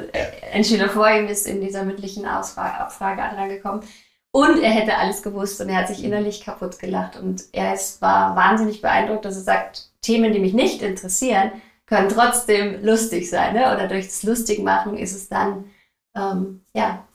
ein 0.54 0.64
Schüler 0.64 0.90
vor 0.90 1.10
ihm 1.10 1.28
ist 1.28 1.46
in 1.48 1.62
dieser 1.62 1.84
mündlichen 1.84 2.26
Ausfrage, 2.26 2.80
Abfrage 2.80 3.36
dran 3.36 3.50
gekommen. 3.50 3.82
Und 4.34 4.62
er 4.62 4.72
hätte 4.72 4.98
alles 4.98 5.22
gewusst 5.24 5.60
und 5.60 5.70
er 5.70 5.78
hat 5.78 5.90
sich 5.90 6.04
innerlich 6.04 6.42
kaputt 6.42 6.80
gelacht. 6.80 7.18
Und 7.18 7.44
er 7.52 7.74
ist, 7.74 8.02
war 8.02 8.36
wahnsinnig 8.36 8.82
beeindruckt, 8.82 9.26
dass 9.26 9.36
er 9.36 9.42
sagt, 9.42 9.90
Themen, 10.02 10.32
die 10.32 10.40
mich 10.40 10.54
nicht 10.54 10.82
interessieren, 10.82 11.52
können 11.86 12.08
trotzdem 12.08 12.84
lustig 12.84 13.30
sein. 13.30 13.54
Ne? 13.54 13.74
Oder 13.74 13.88
durch 13.88 14.06
das 14.06 14.24
Lustigmachen 14.24 14.98
ist 14.98 15.14
es 15.14 15.28
dann 15.28 15.66
ähm, 16.16 16.62
ja, 16.74 17.06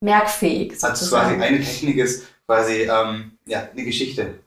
merkfähig. 0.00 0.78
Sozusagen. 0.78 0.92
Also 0.92 1.36
quasi 1.36 1.54
eine 1.54 1.64
Technik 1.64 1.96
ist, 1.96 2.26
quasi 2.46 2.82
ähm, 2.82 3.38
ja, 3.46 3.68
eine 3.70 3.84
Geschichte. 3.84 4.38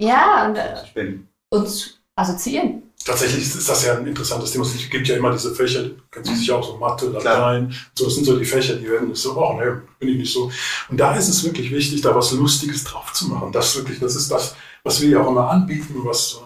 Ja, 0.00 0.46
und 0.46 0.56
äh, 0.56 1.18
uns 1.50 2.00
assoziieren. 2.16 2.91
Tatsächlich 3.04 3.42
ist 3.42 3.68
das 3.68 3.84
ja 3.84 3.96
ein 3.96 4.06
interessantes 4.06 4.52
Thema. 4.52 4.64
Es 4.64 4.90
gibt 4.90 5.08
ja 5.08 5.16
immer 5.16 5.32
diese 5.32 5.54
Fächer, 5.54 5.90
kennst 6.10 6.30
du 6.30 6.36
sicher 6.36 6.56
auch 6.56 6.66
so 6.66 6.76
Mathe, 6.76 7.06
Latein. 7.06 7.74
So, 7.94 8.04
das 8.04 8.14
sind 8.14 8.24
so 8.24 8.36
die 8.38 8.44
Fächer, 8.44 8.76
die 8.76 8.88
werden 8.88 9.14
so, 9.14 9.36
oh 9.36 9.54
ne, 9.54 9.82
bin 9.98 10.10
ich 10.10 10.16
nicht 10.18 10.32
so. 10.32 10.50
Und 10.88 10.98
da 10.98 11.14
ist 11.16 11.28
es 11.28 11.42
wirklich 11.42 11.70
wichtig, 11.72 12.00
da 12.00 12.14
was 12.14 12.32
Lustiges 12.32 12.84
drauf 12.84 13.12
zu 13.12 13.28
machen. 13.28 13.50
Das 13.50 13.74
wirklich, 13.76 13.98
das 13.98 14.14
ist 14.14 14.30
das, 14.30 14.54
was 14.84 15.00
wir 15.00 15.10
ja 15.10 15.22
auch 15.22 15.30
immer 15.30 15.50
anbieten, 15.50 15.94
was, 16.04 16.40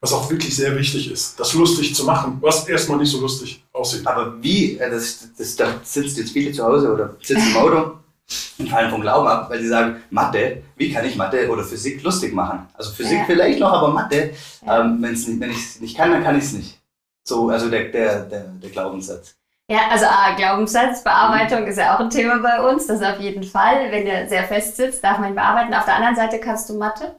was 0.00 0.12
auch 0.12 0.30
wirklich 0.30 0.54
sehr 0.54 0.76
wichtig 0.76 1.10
ist, 1.10 1.38
das 1.40 1.54
lustig 1.54 1.94
zu 1.94 2.04
machen, 2.04 2.38
was 2.40 2.68
erstmal 2.68 2.98
nicht 2.98 3.10
so 3.10 3.20
lustig 3.20 3.64
aussieht. 3.72 4.06
Aber 4.06 4.40
wie, 4.42 4.78
äh, 4.78 4.90
das, 4.90 5.28
das, 5.36 5.56
da 5.56 5.80
sitzt 5.82 6.16
jetzt 6.16 6.32
viele 6.32 6.52
zu 6.52 6.64
Hause 6.64 6.92
oder 6.92 7.16
sitzen 7.20 7.50
im 7.50 7.56
Auto 7.56 7.97
und 8.58 8.68
fallen 8.68 8.90
vom 8.90 9.00
Glauben 9.00 9.26
ab, 9.26 9.50
weil 9.50 9.60
sie 9.60 9.68
sagen, 9.68 10.02
Mathe, 10.10 10.62
wie 10.76 10.92
kann 10.92 11.04
ich 11.04 11.16
Mathe 11.16 11.48
oder 11.50 11.64
Physik 11.64 12.02
lustig 12.02 12.34
machen? 12.34 12.68
Also 12.74 12.92
Physik 12.92 13.18
ja. 13.18 13.24
vielleicht 13.26 13.60
noch, 13.60 13.72
aber 13.72 13.88
Mathe, 13.88 14.32
ja. 14.64 14.80
ähm, 14.80 14.98
wenn's 15.00 15.26
nicht, 15.26 15.40
wenn 15.40 15.50
ich 15.50 15.56
es 15.56 15.80
nicht 15.80 15.96
kann, 15.96 16.10
dann 16.10 16.22
kann 16.22 16.36
ich 16.36 16.44
es 16.44 16.52
nicht. 16.52 16.78
So, 17.24 17.48
also 17.48 17.68
der, 17.68 17.84
der, 17.88 18.22
der, 18.22 18.44
der 18.44 18.70
Glaubenssatz. 18.70 19.34
Ja, 19.70 19.88
also 19.90 20.06
ah, 20.06 20.34
Glaubenssatzbearbeitung 20.34 21.62
mhm. 21.62 21.68
ist 21.68 21.76
ja 21.76 21.94
auch 21.94 22.00
ein 22.00 22.08
Thema 22.08 22.38
bei 22.38 22.70
uns. 22.70 22.86
Das 22.86 23.02
auf 23.02 23.20
jeden 23.20 23.42
Fall. 23.42 23.90
Wenn 23.90 24.06
der 24.06 24.26
sehr 24.26 24.44
fest 24.44 24.76
sitzt, 24.76 25.04
darf 25.04 25.18
man 25.18 25.30
ihn 25.30 25.34
bearbeiten. 25.34 25.74
Auf 25.74 25.84
der 25.84 25.96
anderen 25.96 26.16
Seite 26.16 26.40
kannst 26.40 26.70
du 26.70 26.78
Mathe 26.78 27.16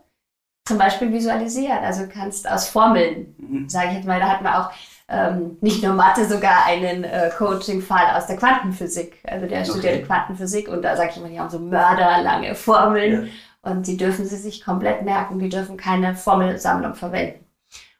zum 0.66 0.80
Beispiel 0.80 1.12
visualisieren. 1.12 1.78
Also 1.84 2.08
kannst 2.12 2.50
aus 2.50 2.68
Formeln, 2.68 3.36
mhm. 3.38 3.70
sage 3.70 3.90
ich 3.90 3.94
jetzt 3.98 4.08
mal, 4.08 4.20
da 4.20 4.30
hatten 4.30 4.44
wir 4.44 4.60
auch 4.60 4.72
ähm, 5.10 5.58
nicht 5.62 5.84
nur 5.84 5.94
Mathe, 5.94 6.26
sogar 6.26 6.66
einen 6.66 7.04
äh, 7.04 7.32
Coaching-Fall 7.36 8.16
aus 8.16 8.28
der 8.28 8.38
Quantenphysik. 8.38 9.18
Also 9.26 9.48
der 9.48 9.62
okay. 9.62 9.70
studierte 9.70 10.04
Quantenphysik 10.04 10.68
und 10.68 10.84
da 10.84 10.96
sage 10.96 11.10
ich 11.12 11.18
immer, 11.18 11.30
die 11.30 11.40
haben 11.40 11.50
so 11.50 11.60
mörderlange 11.60 12.54
Formeln 12.56 13.26
ja. 13.64 13.72
und 13.72 13.88
die 13.88 13.98
dürfen 13.98 14.26
sie 14.26 14.38
sich 14.38 14.64
komplett 14.64 15.04
merken, 15.04 15.40
die 15.40 15.50
dürfen 15.50 15.78
keine 15.78 16.16
Formelsammlung 16.16 16.96
verwenden. 16.96 17.44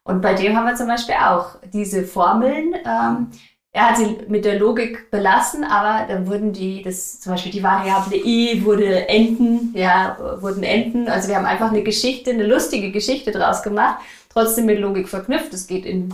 Und 0.04 0.22
bei 0.22 0.34
dem 0.34 0.56
haben 0.56 0.66
wir 0.66 0.76
zum 0.76 0.88
Beispiel 0.88 1.16
auch 1.16 1.58
diese 1.72 2.04
Formeln. 2.04 2.74
Ähm, 2.86 3.28
er 3.72 3.90
hat 3.90 3.98
sie 3.98 4.18
mit 4.28 4.46
der 4.46 4.58
Logik 4.58 5.12
belassen, 5.12 5.64
aber 5.64 6.08
dann 6.08 6.28
wurden 6.28 6.54
die, 6.54 6.82
das 6.82 7.20
zum 7.20 7.34
Beispiel 7.34 7.52
die 7.52 7.62
Variable 7.62 8.18
e 8.18 8.64
wurde 8.64 9.08
Enten, 9.08 9.72
ja, 9.76 10.18
wurden 10.42 10.64
Enten. 10.64 11.08
Also 11.08 11.28
wir 11.28 11.36
haben 11.36 11.46
einfach 11.46 11.70
eine 11.70 11.84
Geschichte, 11.84 12.32
eine 12.32 12.48
lustige 12.48 12.92
Geschichte 12.92 13.32
draus 13.32 13.62
gemacht, 13.62 14.00
trotzdem 14.30 14.66
mit 14.66 14.80
Logik 14.80 15.08
verknüpft. 15.08 15.54
Es 15.54 15.68
geht 15.68 15.86
in 15.86 16.14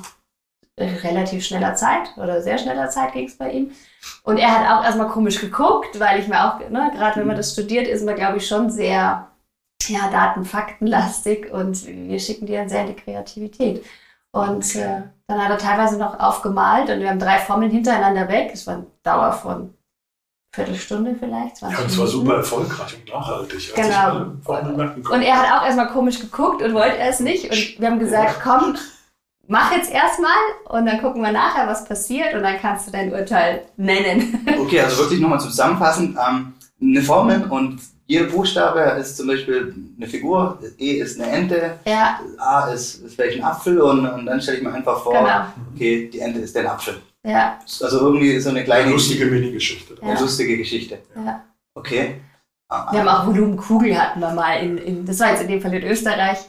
relativ 0.77 1.46
schneller 1.46 1.75
Zeit 1.75 2.12
oder 2.17 2.41
sehr 2.41 2.58
schneller 2.58 2.89
Zeit 2.89 3.13
ging 3.13 3.27
es 3.27 3.38
bei 3.38 3.51
ihm. 3.51 3.72
Und 4.24 4.38
er 4.38 4.51
hat 4.51 4.77
auch 4.77 4.84
erstmal 4.84 5.08
komisch 5.08 5.39
geguckt, 5.39 6.00
weil 6.00 6.20
ich 6.20 6.27
mir 6.27 6.44
auch, 6.44 6.60
ne, 6.70 6.91
gerade 6.94 7.20
wenn 7.20 7.27
man 7.27 7.38
das 7.38 7.53
studiert, 7.53 7.88
ist 7.88 8.05
man, 8.05 8.15
glaube 8.15 8.38
ich, 8.38 8.48
schon 8.48 8.70
sehr 8.70 9.27
ja, 9.88 10.10
Daten, 10.12 10.46
Faktenlastig 10.46 11.51
und 11.51 11.86
wir 11.86 12.20
schicken 12.20 12.46
dir 12.46 12.60
dann 12.60 12.70
sehr 12.70 12.82
in 12.82 12.88
die 12.88 13.01
Kreativität. 13.01 13.86
Und 14.32 14.75
äh, 14.75 15.03
dann 15.27 15.44
hat 15.44 15.50
er 15.50 15.58
teilweise 15.58 15.98
noch 15.98 16.20
aufgemalt 16.20 16.89
und 16.89 17.00
wir 17.00 17.10
haben 17.10 17.20
drei 17.20 17.38
Formeln 17.39 17.72
hintereinander 17.72 18.27
weg. 18.27 18.51
Es 18.53 18.67
war 18.67 18.75
eine 18.75 18.86
Dauer 19.01 19.32
von 19.32 19.74
Viertelstunde 20.53 21.15
vielleicht. 21.17 21.62
Ja, 21.62 21.70
und 21.70 21.86
es 21.86 21.98
war 21.98 22.08
super 22.08 22.36
erfolgreich 22.38 22.98
und 22.98 23.13
nachhaltig. 23.13 23.74
Genau. 23.75 24.17
Und 25.13 25.22
er 25.22 25.36
hat 25.38 25.62
auch 25.62 25.65
erstmal 25.65 25.88
komisch 25.88 26.20
geguckt 26.20 26.62
und 26.62 26.74
wollte 26.74 26.98
es 26.98 27.22
nicht. 27.22 27.50
Und 27.50 27.79
wir 27.79 27.89
haben 27.89 28.00
gesagt, 28.00 28.41
komm, 28.44 28.75
mach 29.47 29.71
jetzt 29.71 29.91
erstmal 29.91 30.37
und 30.69 30.85
dann 30.85 31.01
gucken 31.01 31.21
wir 31.21 31.31
nachher, 31.31 31.67
was 31.67 31.85
passiert 31.85 32.33
und 32.33 32.43
dann 32.43 32.57
kannst 32.59 32.87
du 32.87 32.91
dein 32.91 33.13
Urteil 33.13 33.63
nennen. 33.77 34.45
Okay, 34.59 34.79
also 34.79 35.03
wirklich 35.03 35.19
nochmal 35.19 35.39
zusammenfassend. 35.39 36.17
Ähm, 36.17 36.53
eine 36.81 37.01
Formel 37.01 37.43
und 37.49 37.79
jeder 38.07 38.25
Buchstabe 38.25 38.79
ist 38.99 39.17
zum 39.17 39.27
Beispiel 39.27 39.73
eine 39.97 40.07
Figur. 40.07 40.59
E 40.77 40.93
ist 40.93 41.19
eine 41.19 41.31
Ente, 41.31 41.79
ja. 41.85 42.19
A 42.37 42.67
ist, 42.71 43.03
ist 43.03 43.15
vielleicht 43.15 43.37
ein 43.37 43.43
Apfel 43.43 43.79
und, 43.81 44.07
und 44.07 44.25
dann 44.25 44.41
stelle 44.41 44.57
ich 44.57 44.63
mir 44.63 44.73
einfach 44.73 45.01
vor, 45.01 45.13
genau. 45.13 45.45
okay, 45.73 46.09
die 46.11 46.19
Ente 46.19 46.39
ist 46.39 46.55
der 46.55 46.71
Apfel. 46.71 46.95
Ja. 47.23 47.59
Also 47.81 47.99
irgendwie 47.99 48.39
so 48.39 48.49
eine 48.49 48.63
kleine... 48.63 48.83
Eine 48.83 48.91
lustige 48.93 49.25
Mini-Geschichte. 49.25 49.95
Eine 50.01 50.19
lustige 50.19 50.57
Geschichte. 50.57 50.99
Ja. 51.15 51.43
Okay. 51.73 52.21
Wir 52.69 52.99
haben 52.99 53.07
auch 53.07 53.27
Volumenkugel 53.27 53.99
hatten 53.99 54.19
wir 54.19 54.33
mal 54.33 54.55
in, 54.55 54.77
in, 54.77 55.05
das 55.05 55.19
war 55.19 55.31
jetzt 55.31 55.41
in 55.41 55.47
dem 55.47 55.61
Fall 55.61 55.73
in 55.73 55.83
Österreich, 55.83 56.39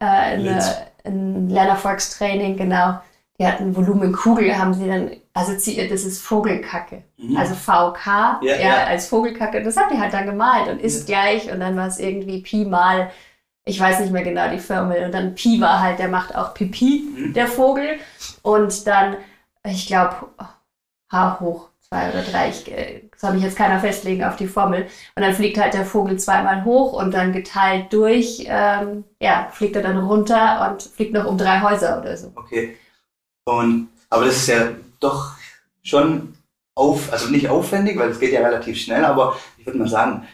äh, 0.00 0.04
eine, 0.04 0.62
ein 1.04 1.48
Lernerfolgstraining, 1.48 2.56
genau. 2.56 3.00
Die 3.38 3.46
hatten 3.46 3.74
Volumenkugel, 3.74 4.56
haben 4.56 4.74
sie 4.74 4.86
dann 4.86 5.10
assoziiert, 5.34 5.90
das 5.90 6.04
ist 6.04 6.20
Vogelkacke. 6.20 7.02
Mhm. 7.16 7.36
Also 7.36 7.54
VK, 7.54 8.40
ja, 8.42 8.56
ja, 8.56 8.84
als 8.84 9.08
Vogelkacke. 9.08 9.62
Das 9.62 9.76
haben 9.76 9.94
die 9.94 10.00
halt 10.00 10.12
dann 10.12 10.26
gemalt 10.26 10.68
und 10.68 10.80
ist 10.80 11.08
ja. 11.08 11.14
gleich 11.14 11.52
und 11.52 11.60
dann 11.60 11.76
war 11.76 11.86
es 11.86 11.98
irgendwie 11.98 12.42
Pi 12.42 12.64
mal, 12.64 13.10
ich 13.64 13.80
weiß 13.80 14.00
nicht 14.00 14.12
mehr 14.12 14.22
genau 14.22 14.50
die 14.50 14.58
Formel. 14.58 15.04
Und 15.04 15.12
dann 15.12 15.34
Pi 15.34 15.60
war 15.60 15.80
halt, 15.80 15.98
der 15.98 16.08
macht 16.08 16.34
auch 16.34 16.54
Pipi, 16.54 17.04
mhm. 17.16 17.32
der 17.32 17.46
Vogel. 17.46 17.98
Und 18.42 18.86
dann, 18.86 19.16
ich 19.64 19.86
glaube, 19.86 20.28
H 21.10 21.40
hoch 21.40 21.71
zwei 21.92 22.10
oder 22.10 22.22
drei. 22.22 22.48
Ich, 22.48 22.70
äh, 22.72 23.02
das 23.12 23.22
habe 23.22 23.36
ich 23.36 23.42
jetzt 23.42 23.56
keiner 23.56 23.78
festlegen 23.78 24.24
auf 24.24 24.36
die 24.36 24.46
Formel. 24.46 24.86
Und 25.14 25.22
dann 25.22 25.34
fliegt 25.34 25.58
halt 25.58 25.74
der 25.74 25.84
Vogel 25.84 26.18
zweimal 26.18 26.64
hoch 26.64 26.94
und 26.94 27.12
dann 27.12 27.32
geteilt 27.32 27.92
durch, 27.92 28.44
ähm, 28.46 29.04
ja, 29.20 29.48
fliegt 29.52 29.76
er 29.76 29.82
dann 29.82 29.98
runter 29.98 30.70
und 30.70 30.82
fliegt 30.82 31.12
noch 31.12 31.26
um 31.26 31.36
drei 31.36 31.60
Häuser 31.60 32.00
oder 32.00 32.16
so. 32.16 32.32
Okay. 32.34 32.76
Und, 33.44 33.88
aber 34.08 34.24
das 34.24 34.36
ist 34.36 34.48
ja 34.48 34.68
doch 35.00 35.32
schon 35.82 36.34
auf, 36.74 37.12
also 37.12 37.28
nicht 37.28 37.48
aufwendig, 37.48 37.98
weil 37.98 38.10
es 38.10 38.20
geht 38.20 38.32
ja 38.32 38.40
relativ 38.40 38.80
schnell, 38.80 39.04
aber 39.04 39.36
ich 39.58 39.66
würde 39.66 39.78
mal 39.78 39.88
sagen, 39.88 40.26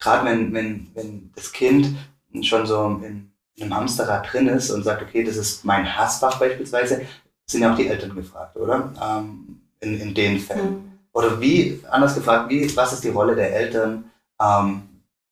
gerade 0.00 0.24
wenn, 0.24 0.54
wenn, 0.54 0.90
wenn 0.94 1.30
das 1.34 1.52
Kind 1.52 1.94
schon 2.42 2.64
so 2.64 3.00
in, 3.04 3.30
in 3.56 3.64
einem 3.64 3.76
Hamsterrad 3.76 4.32
drin 4.32 4.48
ist 4.48 4.70
und 4.70 4.82
sagt, 4.82 5.02
okay, 5.02 5.22
das 5.22 5.36
ist 5.36 5.64
mein 5.64 5.96
Hassfach 5.96 6.38
beispielsweise, 6.38 7.02
sind 7.46 7.60
ja 7.60 7.72
auch 7.72 7.76
die 7.76 7.88
Eltern 7.88 8.14
gefragt, 8.14 8.56
oder? 8.56 8.92
Ähm, 9.02 9.60
in, 9.80 10.00
in 10.00 10.14
den 10.14 10.40
Fällen. 10.40 10.70
Mhm. 10.70 10.93
Oder 11.14 11.40
wie, 11.40 11.80
anders 11.90 12.14
gefragt, 12.14 12.50
wie, 12.50 12.76
was 12.76 12.92
ist 12.92 13.04
die 13.04 13.08
Rolle 13.08 13.36
der 13.36 13.54
Eltern 13.54 14.10
ähm, 14.42 14.82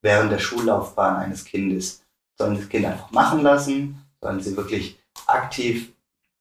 während 0.00 0.30
der 0.30 0.38
Schullaufbahn 0.38 1.16
eines 1.16 1.44
Kindes? 1.44 2.02
Sollen 2.38 2.56
das 2.56 2.68
Kind 2.68 2.86
einfach 2.86 3.10
machen 3.10 3.42
lassen? 3.42 3.98
Sollen 4.20 4.40
sie 4.40 4.56
wirklich 4.56 4.98
aktiv 5.26 5.92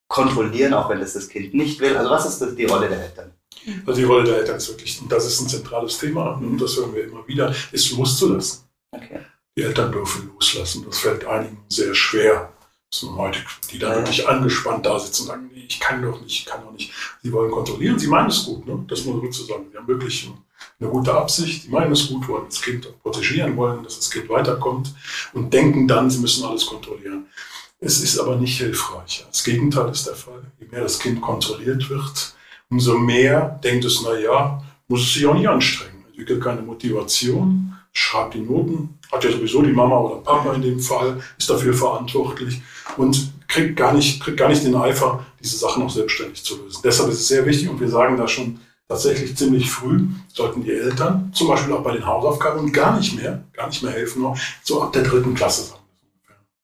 kontrollieren, 0.07 0.73
auch 0.73 0.89
wenn 0.89 0.99
das 0.99 1.13
das 1.13 1.27
Kind 1.27 1.53
nicht 1.53 1.79
will? 1.79 1.97
Also 1.97 2.11
was 2.11 2.41
ist 2.41 2.57
die 2.57 2.65
Rolle 2.65 2.87
der 2.87 3.01
Eltern? 3.01 3.31
Also 3.85 3.99
die 3.99 4.05
Rolle 4.05 4.23
der 4.25 4.37
Eltern 4.37 4.57
ist 4.57 4.69
wirklich, 4.69 5.01
und 5.01 5.11
das 5.11 5.25
ist 5.25 5.41
ein 5.41 5.49
zentrales 5.49 5.97
Thema, 5.97 6.33
und 6.33 6.59
das 6.59 6.77
hören 6.77 6.93
wir 6.93 7.05
immer 7.05 7.27
wieder, 7.27 7.53
ist 7.71 7.91
loszulassen. 7.91 8.63
Okay. 8.91 9.19
Die 9.57 9.63
Eltern 9.63 9.91
dürfen 9.91 10.31
loslassen. 10.33 10.85
Das 10.85 10.99
fällt 10.99 11.25
einigen 11.25 11.63
sehr 11.67 11.93
schwer. 11.93 12.50
Das 12.91 12.99
sind 12.99 13.15
Leute, 13.15 13.39
die 13.71 13.79
da 13.79 13.91
ja. 13.91 13.95
wirklich 13.95 14.27
angespannt 14.27 14.85
da 14.85 14.99
sitzen 14.99 15.21
und 15.21 15.27
sagen, 15.29 15.49
nee, 15.53 15.65
ich 15.67 15.79
kann 15.79 16.01
doch 16.01 16.19
nicht, 16.21 16.39
ich 16.39 16.45
kann 16.45 16.61
doch 16.61 16.73
nicht. 16.73 16.91
Sie 17.23 17.31
wollen 17.31 17.49
kontrollieren, 17.49 17.97
sie 17.97 18.07
meinen 18.07 18.27
es 18.27 18.43
gut, 18.43 18.67
ne? 18.67 18.83
das 18.89 19.05
muss 19.05 19.21
man 19.21 19.31
so 19.31 19.45
sagen. 19.45 19.67
Sie 19.71 19.77
haben 19.77 19.87
wirklich 19.87 20.29
eine 20.77 20.89
gute 20.89 21.13
Absicht, 21.13 21.63
die 21.63 21.69
meinen 21.69 21.93
es 21.93 22.09
gut, 22.09 22.27
wollen 22.27 22.47
das 22.47 22.61
Kind 22.61 22.87
protegieren, 23.01 23.55
wollen, 23.55 23.83
dass 23.83 23.95
das 23.95 24.11
Kind 24.11 24.27
weiterkommt 24.27 24.93
und 25.31 25.53
denken 25.53 25.87
dann, 25.87 26.09
sie 26.09 26.19
müssen 26.19 26.43
alles 26.43 26.65
kontrollieren. 26.65 27.27
Es 27.79 28.01
ist 28.01 28.19
aber 28.19 28.35
nicht 28.35 28.57
hilfreich. 28.57 29.25
Das 29.31 29.45
Gegenteil 29.45 29.89
ist 29.89 30.05
der 30.05 30.15
Fall. 30.15 30.43
Je 30.59 30.67
mehr 30.69 30.81
das 30.81 30.99
Kind 30.99 31.21
kontrolliert 31.21 31.89
wird, 31.89 32.35
umso 32.69 32.97
mehr 32.97 33.59
denkt 33.63 33.85
es, 33.85 34.01
na 34.03 34.19
ja, 34.19 34.61
muss 34.89 35.01
es 35.03 35.13
sich 35.13 35.25
auch 35.25 35.33
nicht 35.33 35.47
anstrengen, 35.47 36.03
entwickelt 36.09 36.43
keine 36.43 36.61
Motivation, 36.61 37.73
schreibt 37.93 38.33
die 38.33 38.41
Noten, 38.41 38.99
hat 39.11 39.23
ja 39.23 39.31
sowieso 39.31 39.61
die 39.61 39.71
Mama 39.71 39.97
oder 39.97 40.17
Papa 40.17 40.53
in 40.53 40.61
dem 40.61 40.79
Fall, 40.79 41.21
ist 41.37 41.49
dafür 41.49 41.73
verantwortlich 41.73 42.61
und 42.97 43.31
kriegt 43.47 43.75
gar 43.75 43.93
nicht, 43.93 44.23
kriegt 44.23 44.37
gar 44.37 44.49
nicht 44.49 44.63
den 44.63 44.75
Eifer, 44.75 45.25
diese 45.41 45.57
Sachen 45.57 45.83
auch 45.83 45.89
selbstständig 45.89 46.43
zu 46.43 46.63
lösen. 46.63 46.81
Deshalb 46.83 47.09
ist 47.09 47.19
es 47.19 47.27
sehr 47.27 47.45
wichtig 47.45 47.69
und 47.69 47.79
wir 47.79 47.89
sagen 47.89 48.17
da 48.17 48.27
schon 48.27 48.59
tatsächlich 48.87 49.37
ziemlich 49.37 49.71
früh, 49.71 50.07
sollten 50.27 50.63
die 50.63 50.71
Eltern 50.71 51.31
zum 51.33 51.47
Beispiel 51.47 51.73
auch 51.73 51.83
bei 51.83 51.93
den 51.93 52.05
Hausaufgaben 52.05 52.71
gar 52.71 52.97
nicht 52.97 53.15
mehr, 53.15 53.43
gar 53.53 53.67
nicht 53.67 53.81
mehr 53.83 53.93
helfen, 53.93 54.21
noch 54.21 54.37
so 54.63 54.81
ab 54.81 54.91
der 54.93 55.03
dritten 55.03 55.33
Klasse 55.33 55.63
sagen. 55.63 55.81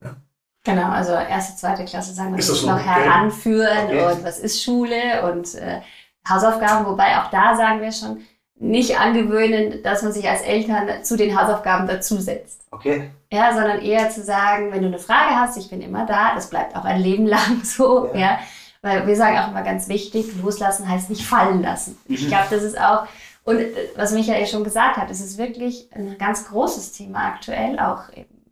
Ja. 0.03 0.15
Genau, 0.63 0.89
also 0.89 1.13
erste, 1.13 1.57
zweite 1.57 1.85
Klasse 1.85 2.13
sagen 2.13 2.33
wir 2.33 2.39
ist 2.39 2.49
das 2.49 2.63
noch 2.63 2.75
okay? 2.75 2.83
heranführen 2.83 3.85
okay. 3.87 4.11
und 4.11 4.23
was 4.23 4.39
ist 4.39 4.61
Schule 4.61 5.31
und 5.31 5.55
äh, 5.55 5.81
Hausaufgaben, 6.27 6.85
wobei 6.85 7.17
auch 7.21 7.29
da 7.29 7.55
sagen 7.55 7.81
wir 7.81 7.91
schon, 7.91 8.19
nicht 8.59 8.99
angewöhnen, 8.99 9.83
dass 9.83 10.01
man 10.01 10.11
sich 10.11 10.27
als 10.27 10.41
Eltern 10.41 11.03
zu 11.03 11.15
den 11.15 11.39
Hausaufgaben 11.39 11.87
dazusetzt. 11.87 12.61
Okay. 12.71 13.11
Ja, 13.31 13.53
sondern 13.53 13.81
eher 13.81 14.09
zu 14.09 14.23
sagen, 14.23 14.71
wenn 14.71 14.81
du 14.81 14.87
eine 14.87 14.99
Frage 14.99 15.35
hast, 15.35 15.57
ich 15.57 15.69
bin 15.69 15.81
immer 15.81 16.05
da, 16.05 16.33
das 16.35 16.49
bleibt 16.49 16.75
auch 16.75 16.85
ein 16.85 17.01
Leben 17.01 17.25
lang 17.25 17.61
so, 17.63 18.09
ja. 18.13 18.19
ja? 18.19 18.39
Weil 18.81 19.07
wir 19.07 19.15
sagen 19.15 19.37
auch 19.37 19.49
immer 19.49 19.63
ganz 19.63 19.89
wichtig, 19.89 20.27
loslassen 20.41 20.87
heißt 20.87 21.09
nicht 21.09 21.25
fallen 21.25 21.61
lassen. 21.61 21.97
Mhm. 22.07 22.15
Ich 22.15 22.27
glaube, 22.27 22.45
das 22.49 22.63
ist 22.63 22.79
auch, 22.79 23.07
und 23.43 23.59
äh, 23.59 23.71
was 23.95 24.13
Michael 24.13 24.45
schon 24.47 24.63
gesagt 24.63 24.97
hat, 24.97 25.09
es 25.09 25.19
ist 25.19 25.37
wirklich 25.37 25.89
ein 25.93 26.17
ganz 26.17 26.47
großes 26.47 26.93
Thema 26.93 27.25
aktuell, 27.25 27.79
auch 27.79 28.03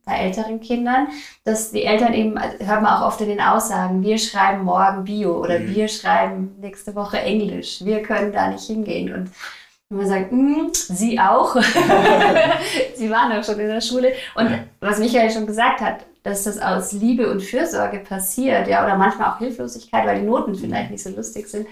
bei 0.06 0.18
älteren 0.18 0.60
Kindern, 0.60 1.08
dass 1.44 1.72
die 1.72 1.84
Eltern 1.84 2.14
eben, 2.14 2.40
hört 2.40 2.82
man 2.82 2.94
auch 2.94 3.08
oft 3.08 3.22
in 3.22 3.30
den 3.30 3.42
Aussagen, 3.42 4.04
wir 4.04 4.20
schreiben 4.20 4.64
morgen 4.64 5.04
Bio 5.04 5.40
oder 5.40 5.60
mhm. 5.60 5.74
wir 5.74 5.88
schreiben 5.88 6.56
nächste 6.60 6.94
Woche 6.96 7.20
Englisch, 7.20 7.84
wir 7.84 8.04
können 8.04 8.32
da 8.32 8.50
nicht 8.50 8.66
hingehen. 8.66 9.14
Und 9.14 9.32
Und 9.90 9.98
man 9.98 10.08
sagt, 10.08 10.32
mm, 10.32 10.70
sie 10.72 11.20
auch. 11.20 11.56
sie 12.96 13.10
waren 13.10 13.32
auch 13.32 13.44
schon 13.44 13.60
in 13.60 13.68
der 13.68 13.82
Schule. 13.82 14.14
Und 14.34 14.50
was 14.80 15.00
Michael 15.00 15.30
schon 15.30 15.46
gesagt 15.46 15.82
hat, 15.82 16.06
dass 16.24 16.44
das 16.44 16.60
aus 16.60 16.92
Liebe 16.92 17.30
und 17.30 17.42
Fürsorge 17.42 18.00
passiert, 18.00 18.68
ja, 18.68 18.84
oder 18.84 18.98
manchmal 18.98 19.32
auch 19.32 19.38
Hilflosigkeit, 19.38 20.08
weil 20.08 20.22
die 20.22 20.26
Noten 20.26 20.56
vielleicht 20.56 20.90
nicht 20.90 21.04
so 21.04 21.12
lustig 21.12 21.48
sind, 21.48 21.68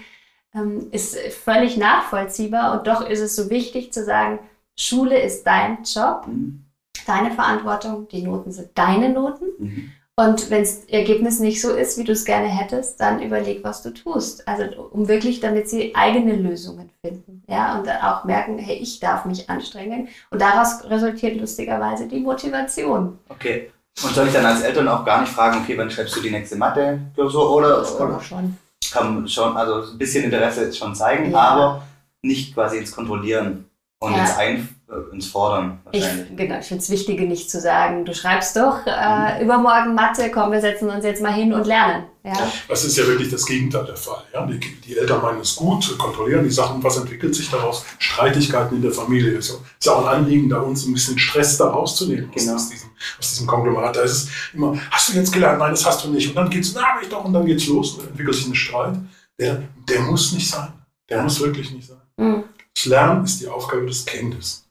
ähm, 0.54 0.88
ist 0.92 1.18
völlig 1.18 1.76
nachvollziehbar. 1.76 2.78
Und 2.78 2.86
doch 2.86 3.08
ist 3.08 3.20
es 3.20 3.34
so 3.34 3.50
wichtig 3.50 3.92
zu 3.92 4.04
sagen, 4.04 4.38
Schule 4.76 5.20
ist 5.20 5.44
dein 5.44 5.78
Job, 5.82 6.28
mhm. 6.28 6.66
deine 7.06 7.32
Verantwortung, 7.32 8.06
die 8.08 8.22
Noten 8.22 8.52
sind 8.52 8.70
deine 8.74 9.08
Noten. 9.08 9.46
Mhm. 9.58 9.92
Und 10.16 10.48
wenn 10.48 10.62
das 10.62 10.84
Ergebnis 10.84 11.40
nicht 11.40 11.60
so 11.60 11.74
ist, 11.74 11.98
wie 11.98 12.04
du 12.04 12.12
es 12.12 12.24
gerne 12.24 12.46
hättest, 12.46 13.00
dann 13.00 13.20
überleg, 13.20 13.64
was 13.64 13.82
du 13.82 13.90
tust. 13.90 14.46
Also 14.46 14.64
um 14.92 15.08
wirklich, 15.08 15.40
damit 15.40 15.68
sie 15.68 15.92
eigene 15.94 16.36
Lösungen 16.36 16.88
finden. 17.00 17.42
Ja, 17.48 17.76
und 17.76 17.86
dann 17.86 18.00
auch 18.00 18.22
merken, 18.22 18.58
hey, 18.58 18.76
ich 18.76 19.00
darf 19.00 19.24
mich 19.24 19.50
anstrengen. 19.50 20.08
Und 20.30 20.40
daraus 20.40 20.84
resultiert 20.88 21.40
lustigerweise 21.40 22.06
die 22.06 22.20
Motivation. 22.20 23.18
Okay. 23.28 23.72
Und 24.04 24.14
soll 24.14 24.28
ich 24.28 24.32
dann 24.32 24.46
als 24.46 24.62
Eltern 24.62 24.88
auch 24.88 25.04
gar 25.04 25.20
nicht 25.20 25.32
fragen, 25.32 25.60
okay, 25.62 25.76
wann 25.76 25.90
schreibst 25.90 26.14
du 26.16 26.20
die 26.20 26.30
nächste 26.30 26.56
Mathe-Klausur? 26.56 27.52
Oder, 27.52 27.78
das 27.78 27.96
kann 27.96 28.12
man 28.12 28.20
schon. 28.20 28.58
Kann 28.92 29.28
schon, 29.28 29.56
also 29.56 29.92
ein 29.92 29.98
bisschen 29.98 30.24
Interesse 30.24 30.72
schon 30.72 30.94
zeigen, 30.94 31.32
ja. 31.32 31.38
aber 31.38 31.82
nicht 32.22 32.54
quasi 32.54 32.78
ins 32.78 32.92
Kontrollieren 32.92 33.68
und 34.00 34.12
ja. 34.12 34.20
ins 34.20 34.36
Ein 34.36 34.56
äh, 34.56 34.73
ins 35.12 35.28
Fordern. 35.28 35.80
Ich, 35.92 36.04
genau, 36.36 36.58
ich 36.58 36.66
finde 36.66 36.82
es 36.82 36.90
wichtig, 36.90 37.20
nicht 37.20 37.50
zu 37.50 37.60
sagen, 37.60 38.04
du 38.04 38.14
schreibst 38.14 38.56
doch 38.56 38.80
äh, 38.86 39.38
mhm. 39.38 39.44
übermorgen 39.44 39.94
Mathe, 39.94 40.30
komm, 40.30 40.52
wir 40.52 40.60
setzen 40.60 40.90
uns 40.90 41.04
jetzt 41.04 41.22
mal 41.22 41.32
hin 41.32 41.52
und 41.52 41.66
lernen. 41.66 42.04
Ja? 42.22 42.34
Das 42.68 42.84
ist 42.84 42.96
ja 42.96 43.06
wirklich 43.06 43.30
das 43.30 43.46
Gegenteil 43.46 43.84
der 43.86 43.96
Fall. 43.96 44.22
Ja? 44.32 44.44
Die, 44.46 44.58
die 44.58 44.96
Eltern 44.96 45.22
meinen 45.22 45.40
es 45.40 45.56
gut, 45.56 45.96
kontrollieren 45.98 46.44
die 46.44 46.50
Sachen, 46.50 46.82
was 46.82 46.98
entwickelt 46.98 47.34
sich 47.34 47.50
daraus? 47.50 47.84
Streitigkeiten 47.98 48.76
in 48.76 48.82
der 48.82 48.92
Familie. 48.92 49.32
Ist 49.32 49.50
ja, 49.50 49.54
ist 49.54 49.86
ja 49.86 49.92
auch 49.92 50.06
ein 50.06 50.16
Anliegen, 50.16 50.48
da 50.48 50.60
uns 50.60 50.86
ein 50.86 50.92
bisschen 50.92 51.18
Stress 51.18 51.56
da 51.56 51.68
rauszunehmen 51.68 52.30
genau. 52.34 52.54
aus, 52.54 52.68
diesem, 52.68 52.90
aus 53.18 53.30
diesem 53.30 53.46
Konglomerat. 53.46 53.96
Da 53.96 54.02
ist 54.02 54.12
es 54.12 54.28
immer, 54.52 54.76
hast 54.90 55.12
du 55.12 55.16
jetzt 55.16 55.32
gelernt? 55.32 55.58
Nein, 55.58 55.70
das 55.70 55.86
hast 55.86 56.04
du 56.04 56.08
nicht. 56.08 56.28
Und 56.28 56.36
dann 56.36 56.50
geht's, 56.50 56.72
na, 56.74 56.82
hab 56.82 57.02
ich 57.02 57.08
doch, 57.08 57.24
und 57.24 57.32
dann 57.32 57.46
geht's 57.46 57.66
los. 57.66 57.92
Und 57.92 58.02
dann 58.02 58.08
entwickelt 58.10 58.36
sich 58.36 58.46
ein 58.46 58.54
Streit. 58.54 58.96
Der, 59.38 59.62
der 59.88 60.00
muss 60.02 60.32
nicht 60.32 60.48
sein. 60.48 60.72
Der 61.08 61.22
muss 61.22 61.40
wirklich 61.40 61.72
nicht 61.72 61.88
sein. 61.88 62.00
Mhm. 62.16 62.44
Das 62.74 62.86
Lernen 62.86 63.24
ist 63.24 63.40
die 63.40 63.48
Aufgabe 63.48 63.86
des 63.86 64.04
Kindes. 64.04 64.63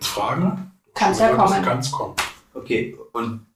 Es 0.00 0.06
Fragen 0.08 0.70
kannst 0.94 1.20
ja 1.20 1.28
kommen. 1.34 1.62
Kann's 1.62 1.90
kommen. 1.90 2.14
Okay, 2.54 2.96
und 3.12 3.46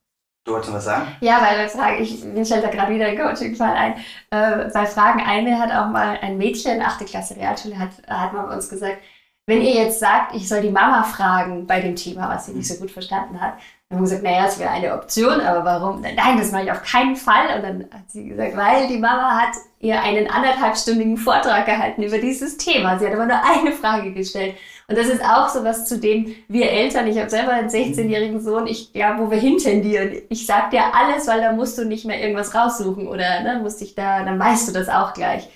du 0.45 0.53
wolltest 0.53 0.73
was 0.73 0.85
sagen? 0.85 1.09
Ja, 1.21 1.41
weil 1.41 1.57
bei 1.57 1.69
Fragen, 1.69 2.03
ich, 2.03 2.25
mir 2.25 2.45
stellt 2.45 2.65
da 2.65 2.71
gerade 2.71 2.95
wieder 2.95 3.07
ein 3.07 3.19
Coaching-Fall 3.19 3.75
ein. 3.75 3.95
Äh, 4.31 4.71
bei 4.73 4.87
Fragen 4.87 5.21
eine 5.21 5.59
hat 5.59 5.71
auch 5.71 5.91
mal 5.91 6.19
ein 6.21 6.37
Mädchen, 6.37 6.83
8. 6.83 7.07
Klasse 7.07 7.37
Realschule, 7.37 7.79
hat, 7.79 7.91
hat 8.09 8.33
man 8.33 8.49
uns 8.51 8.69
gesagt, 8.69 8.99
wenn 9.47 9.63
ihr 9.63 9.73
jetzt 9.73 9.99
sagt, 9.99 10.35
ich 10.35 10.47
soll 10.47 10.61
die 10.61 10.71
Mama 10.71 11.03
fragen 11.05 11.67
bei 11.67 11.81
dem 11.81 11.97
Thema, 11.97 12.29
was 12.29 12.47
sie 12.47 12.53
nicht 12.53 12.69
so 12.69 12.75
gut 12.75 12.91
verstanden 12.91 13.41
hat, 13.41 13.55
dann 13.89 13.99
haben 13.99 14.05
wir 14.05 14.11
gesagt, 14.11 14.23
naja, 14.23 14.43
das 14.45 14.59
wäre 14.59 14.71
eine 14.71 14.93
Option, 14.93 15.41
aber 15.41 15.65
warum? 15.65 16.03
Nein, 16.03 16.37
das 16.37 16.53
mache 16.53 16.65
ich 16.65 16.71
auf 16.71 16.83
keinen 16.83 17.17
Fall. 17.17 17.57
Und 17.57 17.63
dann 17.63 17.81
hat 17.91 18.11
sie 18.11 18.29
gesagt, 18.29 18.55
weil 18.55 18.89
die 18.89 18.99
Mama 18.99 19.41
hat 19.41 19.57
ihr 19.79 20.03
einen 20.03 20.29
anderthalbstündigen 20.29 21.17
Vortrag 21.17 21.65
gehalten 21.65 22.03
über 22.03 22.19
dieses 22.19 22.59
Thema. 22.59 22.99
Sie 22.99 23.07
hat 23.07 23.15
aber 23.15 23.25
nur 23.25 23.43
eine 23.43 23.73
Frage 23.73 24.13
gestellt. 24.13 24.57
Und 24.91 24.97
das 24.97 25.09
ist 25.09 25.23
auch 25.23 25.49
so 25.49 25.65
was, 25.65 25.85
zu 25.85 25.99
dem 25.99 26.35
wir 26.49 26.71
Eltern, 26.71 27.07
ich 27.07 27.19
habe 27.19 27.29
selber 27.29 27.53
einen 27.53 27.69
16-jährigen 27.69 28.41
Sohn, 28.41 28.67
ich, 28.67 28.93
ja, 28.95 29.19
wo 29.19 29.31
wir 29.31 29.39
hintendieren. 29.39 30.23
Ich 30.31 30.47
sag 30.47 30.71
dir 30.71 30.95
alles, 30.95 31.27
weil 31.27 31.43
da 31.43 31.53
musst 31.53 31.77
du 31.77 31.85
nicht 31.85 32.07
mehr 32.07 32.21
irgendwas 32.21 32.55
raussuchen 32.55 33.07
oder 33.07 33.43
ne, 33.43 33.61
musst 33.63 33.83
dich 33.83 33.95
da, 33.95 34.25
dann 34.25 34.39
weißt 34.39 34.69
du 34.69 34.73
das 34.73 34.89
auch 34.89 35.13
gleich. 35.13 35.49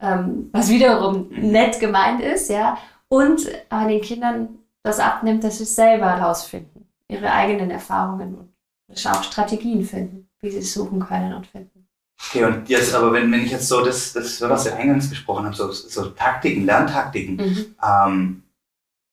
Ähm, 0.00 0.50
was 0.52 0.68
wiederum 0.68 1.28
nett 1.30 1.80
gemeint 1.80 2.20
ist, 2.20 2.48
ja. 2.48 2.78
Und 3.08 3.48
an 3.70 3.88
den 3.88 4.00
Kindern 4.00 4.58
das 4.84 5.00
abnimmt, 5.00 5.42
dass 5.42 5.58
sie 5.58 5.64
es 5.64 5.74
selber 5.74 6.16
herausfinden 6.16 6.86
ihre 7.08 7.32
eigenen 7.32 7.70
Erfahrungen 7.70 8.36
und 8.88 9.06
auch 9.06 9.22
Strategien 9.22 9.84
finden, 9.84 10.28
wie 10.40 10.50
sie 10.50 10.58
es 10.58 10.74
suchen 10.74 11.00
können 11.00 11.34
und 11.34 11.46
finden. 11.46 11.88
Okay, 12.28 12.44
und 12.44 12.68
jetzt 12.68 12.94
aber, 12.94 13.12
wenn, 13.12 13.30
wenn 13.30 13.44
ich 13.44 13.50
jetzt 13.50 13.68
so 13.68 13.84
das, 13.84 14.12
das 14.12 14.40
was 14.40 14.64
wir 14.64 14.74
eingangs 14.74 15.10
gesprochen 15.10 15.44
haben, 15.44 15.52
so, 15.52 15.70
so 15.70 16.06
Taktiken, 16.10 16.64
Lerntaktiken, 16.64 17.36
mhm. 17.36 17.74
ähm, 17.82 18.42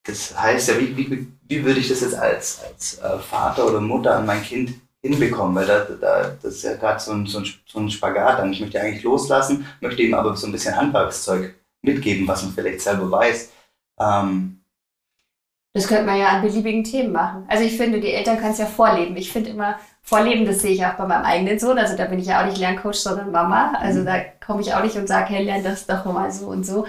das 0.03 0.37
heißt 0.37 0.69
ja, 0.69 0.79
wie, 0.79 0.97
wie, 0.97 1.27
wie 1.47 1.65
würde 1.65 1.79
ich 1.79 1.89
das 1.89 2.01
jetzt 2.01 2.15
als, 2.15 2.61
als 2.63 2.99
äh, 2.99 3.19
Vater 3.19 3.67
oder 3.67 3.79
Mutter 3.79 4.17
an 4.17 4.25
mein 4.25 4.43
Kind 4.43 4.73
hinbekommen? 5.01 5.55
Weil 5.55 5.65
da, 5.65 5.85
da, 5.85 6.35
das 6.41 6.55
ist 6.55 6.63
ja 6.63 6.75
gerade 6.75 6.99
so 6.99 7.11
ein, 7.11 7.25
so, 7.25 7.39
ein, 7.39 7.47
so 7.65 7.79
ein 7.79 7.89
Spagat. 7.89 8.39
Dann 8.39 8.51
ich 8.51 8.59
möchte 8.59 8.81
eigentlich 8.81 9.03
loslassen, 9.03 9.65
möchte 9.79 10.01
ihm 10.01 10.13
aber 10.13 10.35
so 10.35 10.47
ein 10.47 10.51
bisschen 10.51 10.75
Handwerkszeug 10.75 11.55
mitgeben, 11.81 12.27
was 12.27 12.43
man 12.43 12.53
vielleicht 12.53 12.81
selber 12.81 13.09
weiß. 13.09 13.51
Ähm, 13.99 14.63
das 15.75 15.87
könnte 15.87 16.05
man 16.05 16.19
ja 16.19 16.27
an 16.27 16.41
beliebigen 16.43 16.83
Themen 16.83 17.11
machen. 17.11 17.45
Also 17.47 17.63
ich 17.63 17.75
finde, 17.77 17.99
die 17.99 18.13
Eltern 18.13 18.37
können 18.37 18.51
es 18.51 18.59
ja 18.59 18.67
vorleben. 18.67 19.17
Ich 19.17 19.31
finde 19.31 19.49
immer, 19.49 19.79
vorleben, 20.03 20.45
das 20.45 20.59
sehe 20.59 20.71
ich 20.71 20.85
auch 20.85 20.93
bei 20.93 21.07
meinem 21.07 21.25
eigenen 21.25 21.57
Sohn. 21.57 21.79
Also 21.79 21.97
da 21.97 22.05
bin 22.05 22.19
ich 22.19 22.27
ja 22.27 22.41
auch 22.41 22.45
nicht 22.45 22.59
Lerncoach, 22.59 22.95
sondern 22.95 23.31
Mama. 23.31 23.73
Also 23.79 24.01
mhm. 24.01 24.05
da 24.05 24.19
komme 24.45 24.61
ich 24.61 24.73
auch 24.73 24.83
nicht 24.83 24.95
und 24.97 25.07
sage, 25.07 25.29
hey, 25.29 25.43
lern 25.43 25.63
das 25.63 25.87
doch 25.87 26.05
mal 26.05 26.31
so 26.31 26.47
und 26.47 26.63
so. 26.63 26.85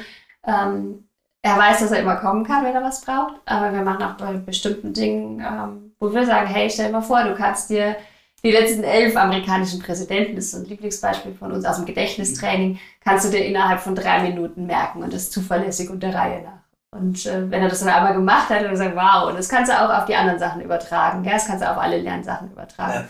Ähm, 0.47 1.09
er 1.45 1.59
weiß, 1.59 1.81
dass 1.81 1.91
er 1.91 2.01
immer 2.01 2.17
kommen 2.17 2.43
kann, 2.43 2.65
wenn 2.65 2.75
er 2.75 2.83
was 2.83 3.03
braucht. 3.03 3.35
Aber 3.45 3.71
wir 3.71 3.83
machen 3.83 4.03
auch 4.03 4.17
bei 4.17 4.33
bestimmten 4.33 4.95
Dingen, 4.95 5.41
ähm, 5.41 5.93
wo 6.01 6.13
wir 6.13 6.25
sagen, 6.25 6.47
hey, 6.47 6.71
stell 6.71 6.87
dir 6.87 6.93
mal 6.93 7.03
vor, 7.03 7.23
du 7.23 7.35
kannst 7.35 7.69
dir 7.69 7.97
die 8.43 8.51
letzten 8.51 8.83
elf 8.83 9.15
amerikanischen 9.15 9.79
Präsidenten, 9.81 10.37
das 10.37 10.47
ist 10.47 10.51
so 10.53 10.59
ein 10.59 10.65
Lieblingsbeispiel 10.65 11.35
von 11.35 11.53
uns 11.53 11.67
aus 11.67 11.77
dem 11.77 11.85
Gedächtnistraining, 11.85 12.79
kannst 13.03 13.27
du 13.27 13.31
dir 13.31 13.45
innerhalb 13.45 13.81
von 13.81 13.95
drei 13.95 14.23
Minuten 14.23 14.65
merken 14.65 15.03
und 15.03 15.13
das 15.13 15.31
zuverlässig 15.31 15.91
und 15.91 16.03
der 16.03 16.15
Reihe 16.15 16.43
nach. 16.43 16.99
Und 16.99 17.27
äh, 17.27 17.51
wenn 17.51 17.63
er 17.63 17.69
das 17.69 17.81
dann 17.81 17.91
einmal 17.91 18.15
gemacht 18.15 18.49
hat, 18.49 18.63
dann 18.63 18.71
gesagt, 18.71 18.97
wow, 18.97 19.29
und 19.29 19.39
das 19.39 19.51
kannst 19.51 19.71
du 19.71 19.79
auch 19.79 19.91
auf 19.91 20.07
die 20.07 20.17
anderen 20.17 20.39
Sachen 20.39 20.63
übertragen. 20.63 21.25
Ja, 21.25 21.33
das 21.33 21.47
kannst 21.47 21.63
du 21.63 21.71
auf 21.71 21.77
alle 21.77 21.99
Lernsachen 21.99 22.51
übertragen. 22.51 23.01
Ja. 23.01 23.09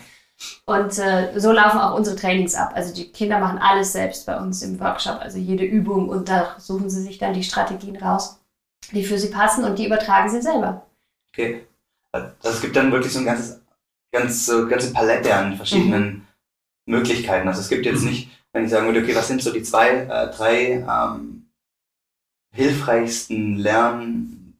Und 0.65 0.97
äh, 0.99 1.39
so 1.39 1.51
laufen 1.51 1.79
auch 1.79 1.95
unsere 1.95 2.15
Trainings 2.15 2.55
ab. 2.55 2.73
Also 2.75 2.93
die 2.93 3.11
Kinder 3.11 3.39
machen 3.39 3.57
alles 3.57 3.93
selbst 3.93 4.25
bei 4.25 4.37
uns 4.37 4.61
im 4.63 4.79
Workshop, 4.79 5.19
also 5.21 5.37
jede 5.37 5.63
Übung 5.63 6.09
und 6.09 6.27
da 6.27 6.55
suchen 6.59 6.89
sie 6.89 7.01
sich 7.01 7.17
dann 7.17 7.33
die 7.33 7.43
Strategien 7.43 7.95
raus, 7.97 8.39
die 8.91 9.05
für 9.05 9.17
sie 9.17 9.29
passen 9.29 9.63
und 9.63 9.79
die 9.79 9.85
übertragen 9.85 10.29
sie 10.29 10.41
selber. 10.41 10.85
Okay. 11.33 11.65
Also 12.11 12.57
es 12.57 12.61
gibt 12.61 12.75
dann 12.75 12.91
wirklich 12.91 13.13
so 13.13 13.19
eine 13.19 13.27
ganzes, 13.27 13.61
ganz, 14.11 14.45
so 14.45 14.67
ganze 14.67 14.93
Palette 14.93 15.35
an 15.35 15.55
verschiedenen 15.55 16.05
mhm. 16.05 16.25
Möglichkeiten. 16.85 17.47
Also 17.47 17.61
es 17.61 17.69
gibt 17.69 17.85
jetzt 17.85 18.03
nicht, 18.03 18.29
wenn 18.53 18.65
ich 18.65 18.71
sagen 18.71 18.87
würde, 18.87 19.01
okay, 19.01 19.15
was 19.15 19.27
sind 19.27 19.41
so 19.41 19.51
die 19.51 19.63
zwei, 19.63 19.89
äh, 19.89 20.31
drei 20.31 20.85
ähm, 20.87 21.49
hilfreichsten 22.53 23.57
Lern, 23.57 24.57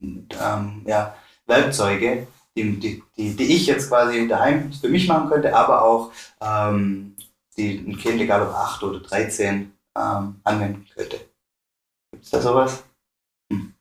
ähm, 0.00 0.82
ja, 0.86 1.14
Werkzeuge, 1.46 2.28
die, 2.56 2.78
die, 2.78 3.02
die, 3.16 3.36
die, 3.36 3.54
ich 3.54 3.66
jetzt 3.66 3.88
quasi 3.88 4.28
daheim 4.28 4.72
für 4.72 4.88
mich 4.88 5.08
machen 5.08 5.28
könnte, 5.30 5.54
aber 5.56 5.82
auch 5.82 6.12
ähm, 6.40 7.16
die 7.56 7.78
ein 7.78 7.96
Kind, 7.98 8.20
egal 8.20 8.42
ob 8.42 8.54
8 8.54 8.82
oder 8.82 9.00
13, 9.00 9.72
ähm, 9.96 10.40
anwenden 10.44 10.86
könnte. 10.94 11.20
Gibt 12.12 12.24
es 12.24 12.30
da 12.30 12.40
sowas? 12.40 12.84
Hm. 13.50 13.74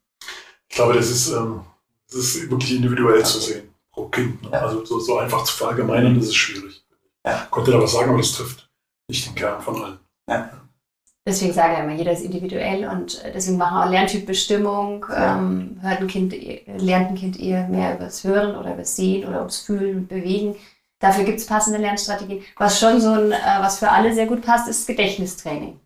Ich 0.70 0.76
glaube, 0.76 0.94
das 0.94 1.10
ist, 1.10 1.30
ähm, 1.32 1.62
das 2.08 2.18
ist 2.18 2.50
wirklich 2.50 2.76
individuell 2.76 3.20
okay. 3.20 3.24
zu 3.24 3.40
sehen, 3.40 3.74
pro 3.92 4.08
Kind. 4.10 4.42
Ne? 4.44 4.50
Ja. 4.52 4.62
Also 4.62 4.86
so, 4.86 5.00
so, 5.00 5.18
einfach 5.18 5.44
zu 5.44 5.56
verallgemeinern, 5.56 6.16
das 6.16 6.28
ist 6.28 6.36
schwierig. 6.36 6.86
Ja. 7.26 7.44
Ich 7.44 7.52
konnte 7.52 7.72
da 7.72 7.82
was 7.82 7.92
sagen, 7.92 8.10
aber 8.10 8.20
das 8.20 8.34
trifft 8.34 8.70
nicht 9.08 9.28
den 9.28 9.36
Kern 9.36 9.62
von 9.62 9.84
allen. 9.84 10.00
Ja. 10.28 10.61
Deswegen 11.32 11.54
sage 11.54 11.74
ich 11.74 11.80
immer, 11.80 11.94
jeder 11.94 12.12
ist 12.12 12.26
individuell 12.26 12.90
und 12.90 13.24
äh, 13.24 13.32
deswegen 13.34 13.58
machen 13.58 13.78
wir 13.78 13.86
auch 13.86 13.90
Lerntypbestimmung. 13.90 15.06
Ähm, 15.16 15.80
hört 15.82 16.02
ein 16.02 16.08
kind, 16.08 16.34
lernt 16.78 17.12
ein 17.12 17.16
Kind 17.16 17.40
eher 17.40 17.70
mehr 17.70 17.96
übers 17.96 18.26
Hören 18.26 18.58
oder 18.58 18.74
übers 18.74 18.98
Sehen 18.98 19.26
oder 19.26 19.38
ums 19.38 19.62
Fühlen 19.62 20.00
und 20.00 20.08
Bewegen. 20.10 20.58
Dafür 21.00 21.24
gibt 21.24 21.40
es 21.40 21.46
passende 21.46 21.80
Lernstrategien. 21.80 22.44
Was 22.58 22.82
schon 22.82 23.00
so 23.00 23.14
ein, 23.14 23.32
äh, 23.32 23.38
was 23.60 23.80
für 23.80 23.90
alle 23.90 24.14
sehr 24.14 24.26
gut 24.26 24.42
passt, 24.42 24.68
ist 24.68 24.86
Gedächtnistraining 24.86 25.80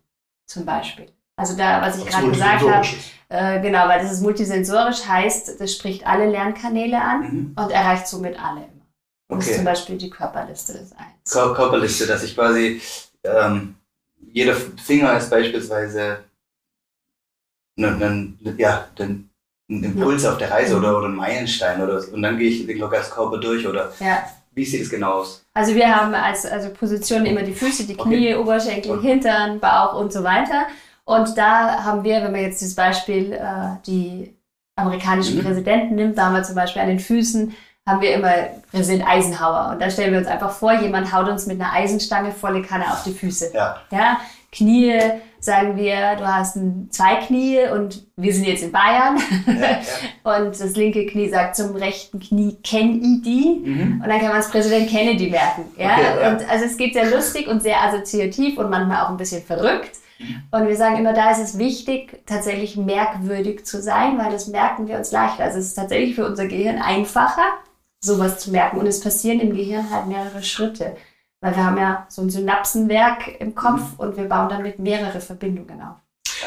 zum 0.46 0.64
Beispiel. 0.64 1.06
Also 1.36 1.56
da, 1.56 1.80
was 1.80 1.98
ich 1.98 2.06
gerade 2.06 2.28
gesagt 2.28 2.68
habe, 2.68 2.86
äh, 3.28 3.60
genau, 3.60 3.86
weil 3.86 4.00
das 4.00 4.10
ist 4.10 4.22
multisensorisch, 4.22 5.06
heißt, 5.06 5.60
das 5.60 5.72
spricht 5.72 6.04
alle 6.08 6.28
Lernkanäle 6.28 7.00
an 7.00 7.20
mhm. 7.20 7.52
und 7.56 7.70
erreicht 7.70 8.08
somit 8.08 8.36
alle 8.36 8.62
immer. 8.62 8.86
Okay. 9.28 9.38
Das 9.38 9.46
ist 9.46 9.54
zum 9.56 9.64
Beispiel 9.64 9.96
die 9.96 10.10
Körperliste 10.10 10.72
ist 10.72 10.92
eins. 10.96 11.30
Körperliste, 11.54 12.06
dass 12.08 12.24
ich 12.24 12.34
quasi 12.34 12.80
ähm, 13.22 13.75
jeder 14.32 14.54
Finger 14.54 15.16
ist 15.16 15.30
beispielsweise 15.30 16.18
ein, 17.78 18.02
ein, 18.02 18.56
ja, 18.58 18.88
ein, 18.98 19.30
Impuls 19.68 20.22
ja. 20.22 20.32
auf 20.32 20.38
der 20.38 20.50
Reise 20.50 20.76
oder, 20.76 20.96
oder 20.96 21.08
ein 21.08 21.16
Meilenstein 21.16 21.82
oder 21.82 22.00
und 22.12 22.22
dann 22.22 22.38
gehe 22.38 22.50
ich 22.50 22.66
den 22.66 22.78
Körper 22.78 23.38
durch 23.38 23.66
oder 23.66 23.92
ja. 23.98 24.24
wie 24.52 24.64
sieht 24.64 24.82
es 24.82 24.90
genau 24.90 25.14
aus? 25.14 25.44
Also 25.54 25.74
wir 25.74 25.94
haben 25.94 26.14
als 26.14 26.46
also 26.46 26.70
Positionen 26.70 27.26
immer 27.26 27.42
die 27.42 27.52
Füße, 27.54 27.84
die 27.84 27.96
Knie, 27.96 28.34
okay. 28.34 28.36
Oberschenkel, 28.36 28.92
okay. 28.92 29.08
Hintern, 29.08 29.58
Bauch 29.58 29.98
und 29.98 30.12
so 30.12 30.22
weiter. 30.22 30.66
Und 31.04 31.36
da 31.36 31.82
haben 31.82 32.04
wir, 32.04 32.22
wenn 32.22 32.32
man 32.32 32.42
jetzt 32.42 32.60
dieses 32.60 32.74
Beispiel 32.74 33.32
äh, 33.32 33.76
die 33.86 34.36
amerikanischen 34.76 35.38
mhm. 35.38 35.42
Präsidenten 35.44 35.94
nimmt, 35.96 36.18
da 36.18 36.26
haben 36.26 36.34
wir 36.34 36.42
zum 36.42 36.54
Beispiel 36.54 36.82
an 36.82 36.88
den 36.88 37.00
Füßen 37.00 37.54
haben 37.86 38.00
wir 38.00 38.14
immer 38.14 38.32
Präsident 38.72 39.08
Eisenhower. 39.08 39.70
Und 39.72 39.80
da 39.80 39.88
stellen 39.88 40.12
wir 40.12 40.18
uns 40.18 40.28
einfach 40.28 40.50
vor, 40.50 40.72
jemand 40.74 41.12
haut 41.12 41.28
uns 41.28 41.46
mit 41.46 41.60
einer 41.60 41.72
Eisenstange 41.72 42.32
volle 42.32 42.62
Kanne 42.62 42.92
auf 42.92 43.04
die 43.04 43.12
Füße. 43.12 43.52
Ja. 43.54 43.76
ja? 43.92 44.18
Knie 44.50 44.98
sagen 45.38 45.76
wir, 45.76 46.16
du 46.16 46.26
hast 46.26 46.56
ein, 46.56 46.88
zwei 46.90 47.16
Knie 47.16 47.60
und 47.72 48.04
wir 48.16 48.34
sind 48.34 48.46
jetzt 48.46 48.64
in 48.64 48.72
Bayern. 48.72 49.18
Ja, 49.46 49.52
ja. 49.52 49.78
Und 50.38 50.58
das 50.58 50.74
linke 50.74 51.06
Knie 51.06 51.28
sagt 51.28 51.54
zum 51.54 51.76
rechten 51.76 52.18
Knie 52.18 52.56
Kennedy. 52.64 53.60
Mhm. 53.64 54.00
Und 54.02 54.08
dann 54.08 54.18
kann 54.18 54.30
man 54.30 54.38
es 54.38 54.50
Präsident 54.50 54.90
Kennedy 54.90 55.30
merken. 55.30 55.66
Ja? 55.76 55.92
Okay? 55.92 56.28
Und 56.30 56.50
also 56.50 56.64
es 56.64 56.76
geht 56.76 56.94
sehr 56.94 57.08
lustig 57.10 57.46
und 57.46 57.62
sehr 57.62 57.80
assoziativ 57.80 58.58
und 58.58 58.70
manchmal 58.70 59.04
auch 59.04 59.10
ein 59.10 59.16
bisschen 59.16 59.42
verrückt. 59.42 59.92
Und 60.50 60.66
wir 60.66 60.76
sagen 60.76 60.96
immer, 60.96 61.12
da 61.12 61.30
ist 61.30 61.40
es 61.40 61.58
wichtig, 61.58 62.22
tatsächlich 62.26 62.76
merkwürdig 62.76 63.66
zu 63.66 63.82
sein, 63.82 64.18
weil 64.18 64.32
das 64.32 64.48
merken 64.48 64.88
wir 64.88 64.96
uns 64.96 65.12
leichter. 65.12 65.44
Also 65.44 65.58
es 65.58 65.66
ist 65.66 65.74
tatsächlich 65.74 66.14
für 66.14 66.26
unser 66.26 66.46
Gehirn 66.46 66.80
einfacher, 66.80 67.44
sowas 68.00 68.38
zu 68.38 68.50
merken. 68.50 68.78
Und 68.78 68.86
es 68.86 69.00
passieren 69.00 69.40
im 69.40 69.54
Gehirn 69.54 69.90
halt 69.90 70.06
mehrere 70.06 70.42
Schritte. 70.42 70.96
Weil 71.40 71.54
wir 71.54 71.64
haben 71.64 71.76
ja 71.76 72.06
so 72.08 72.22
ein 72.22 72.30
Synapsenwerk 72.30 73.40
im 73.40 73.54
Kopf 73.54 73.92
mhm. 73.92 73.98
und 73.98 74.16
wir 74.16 74.24
bauen 74.24 74.48
damit 74.48 74.78
mehrere 74.78 75.20
Verbindungen 75.20 75.80
auf. 75.82 75.96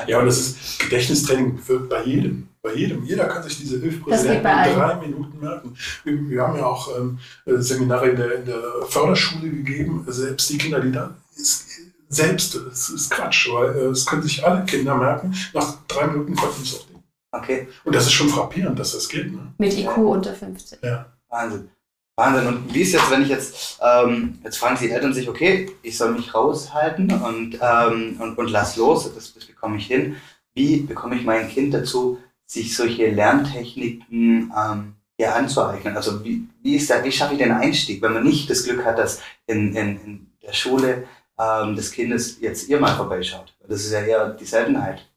Ja, 0.08 0.20
und 0.20 0.26
das 0.26 0.40
ist 0.40 0.80
Gedächtnistraining 0.80 1.58
für 1.58 1.80
bei 1.80 2.04
jedem. 2.04 2.48
Bei 2.62 2.74
jedem. 2.74 3.04
Jeder 3.06 3.26
kann 3.26 3.44
sich 3.44 3.58
diese 3.58 3.80
Hilfpräsidenten 3.80 4.46
in 4.46 4.76
drei 4.76 4.96
Minuten 4.96 5.40
merken. 5.40 5.76
Wir, 6.04 6.30
wir 6.30 6.42
haben 6.42 6.58
ja 6.58 6.66
auch 6.66 6.90
ähm, 6.98 7.20
Seminare 7.46 8.10
in 8.10 8.18
der, 8.18 8.36
in 8.36 8.46
der 8.46 8.62
Förderschule 8.88 9.50
gegeben. 9.50 10.06
Selbst 10.08 10.50
die 10.50 10.58
Kinder, 10.58 10.80
die 10.82 10.92
da 10.92 11.16
ist, 11.36 11.68
selbst, 12.10 12.56
das 12.56 12.90
ist 12.90 13.12
Quatsch, 13.12 13.50
weil 13.54 13.76
äh, 13.76 13.86
es 13.86 14.06
können 14.06 14.24
sich 14.24 14.46
alle 14.46 14.66
Kinder 14.66 14.96
merken. 14.96 15.34
Nach 15.54 15.78
drei 15.88 16.08
Minuten 16.08 16.36
konnten 16.36 16.64
es 16.64 16.76
auch 16.76 16.86
Ding. 16.88 17.04
Okay. 17.32 17.68
Und 17.86 17.96
das 17.96 18.08
ist 18.08 18.14
schon 18.14 18.30
frappierend, 18.30 18.78
dass 18.78 18.94
das 18.94 19.08
geht. 19.08 19.32
Ne? 19.32 19.54
Mit 19.58 19.78
IQ 19.78 19.98
unter 19.98 20.34
15. 20.34 20.80
Ja. 20.84 21.06
Wahnsinn. 21.30 21.70
Wahnsinn. 22.16 22.48
Und 22.48 22.74
wie 22.74 22.82
ist 22.82 22.94
jetzt, 22.94 23.10
wenn 23.10 23.22
ich 23.22 23.30
jetzt, 23.30 23.80
ähm, 23.82 24.40
jetzt 24.44 24.58
fragen 24.58 24.78
die 24.80 24.92
Eltern 24.92 25.14
sich, 25.14 25.30
okay, 25.30 25.72
ich 25.82 25.98
soll 25.98 26.12
mich 26.12 26.34
raushalten 26.34 27.12
und, 27.12 27.58
ähm, 27.62 28.18
und, 28.20 28.38
und 28.38 28.50
lass 28.50 28.76
los, 28.76 29.12
das, 29.14 29.34
das 29.34 29.46
bekomme 29.46 29.78
ich 29.78 29.88
hin. 29.88 30.18
Wie 30.54 30.82
bekomme 30.82 31.16
ich 31.16 31.24
mein 31.24 31.48
Kind 31.48 31.74
dazu, 31.74 32.20
sich 32.46 32.76
solche 32.76 33.10
Lerntechniken 33.10 34.52
ähm, 34.56 34.96
ja, 35.18 35.36
anzueignen? 35.36 35.96
Also 35.96 36.24
wie, 36.24 36.48
wie, 36.62 36.76
ist 36.76 36.90
da, 36.90 37.04
wie 37.04 37.12
schaffe 37.12 37.34
ich 37.34 37.40
den 37.40 37.52
Einstieg, 37.52 38.02
wenn 38.02 38.14
man 38.14 38.24
nicht 38.24 38.50
das 38.50 38.64
Glück 38.64 38.84
hat, 38.84 38.98
dass 38.98 39.22
in, 39.48 39.76
in, 39.76 40.02
in 40.04 40.28
der 40.46 40.54
Schule 40.54 41.08
ähm, 41.40 41.76
des 41.76 41.92
Kindes 41.92 42.42
jetzt 42.42 42.68
ihr 42.68 42.80
mal 42.80 42.96
vorbeischaut? 42.96 43.54
Das 43.68 43.82
ist 43.82 43.94
ja 43.94 44.02
eher 44.02 44.30
die 44.32 44.46
Seltenheit. 44.46 45.09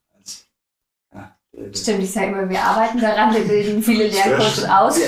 Stimmt, 1.75 2.03
ich 2.03 2.11
sage 2.11 2.29
immer, 2.29 2.49
wir 2.49 2.63
arbeiten 2.63 2.99
daran, 2.99 3.35
wir 3.35 3.47
bilden 3.47 3.83
viele 3.83 4.09
Lerncoaches 4.09 4.65
aus. 4.65 4.99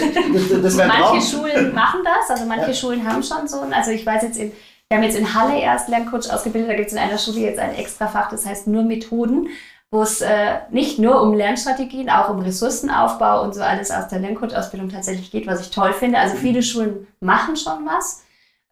Manche 0.76 1.22
Schulen 1.22 1.74
machen 1.74 2.00
das, 2.04 2.28
also 2.28 2.44
manche 2.44 2.68
ja. 2.68 2.74
Schulen 2.74 3.08
haben 3.08 3.22
schon 3.22 3.48
so, 3.48 3.60
also 3.60 3.90
ich 3.90 4.04
weiß 4.04 4.24
jetzt, 4.24 4.36
in, 4.36 4.52
wir 4.88 4.98
haben 4.98 5.04
jetzt 5.04 5.16
in 5.16 5.32
Halle 5.32 5.58
erst 5.58 5.88
Lerncoach 5.88 6.30
ausgebildet, 6.30 6.70
da 6.70 6.74
gibt 6.74 6.88
es 6.88 6.92
in 6.92 6.98
einer 6.98 7.16
Schule 7.16 7.40
jetzt 7.40 7.58
ein 7.58 7.74
extra 7.74 8.08
Fach, 8.08 8.28
das 8.28 8.44
heißt 8.44 8.66
nur 8.66 8.82
Methoden, 8.82 9.48
wo 9.90 10.02
es 10.02 10.20
äh, 10.20 10.58
nicht 10.70 10.98
nur 10.98 11.22
um 11.22 11.32
Lernstrategien, 11.32 12.10
auch 12.10 12.28
um 12.28 12.40
Ressourcenaufbau 12.40 13.42
und 13.42 13.54
so 13.54 13.62
alles 13.62 13.90
aus 13.90 14.08
der 14.08 14.18
Lerncoach-Ausbildung 14.18 14.90
tatsächlich 14.90 15.30
geht, 15.30 15.46
was 15.46 15.62
ich 15.62 15.70
toll 15.70 15.94
finde. 15.94 16.18
Also 16.18 16.36
viele 16.36 16.62
Schulen 16.62 17.06
machen 17.20 17.56
schon 17.56 17.86
was 17.86 18.22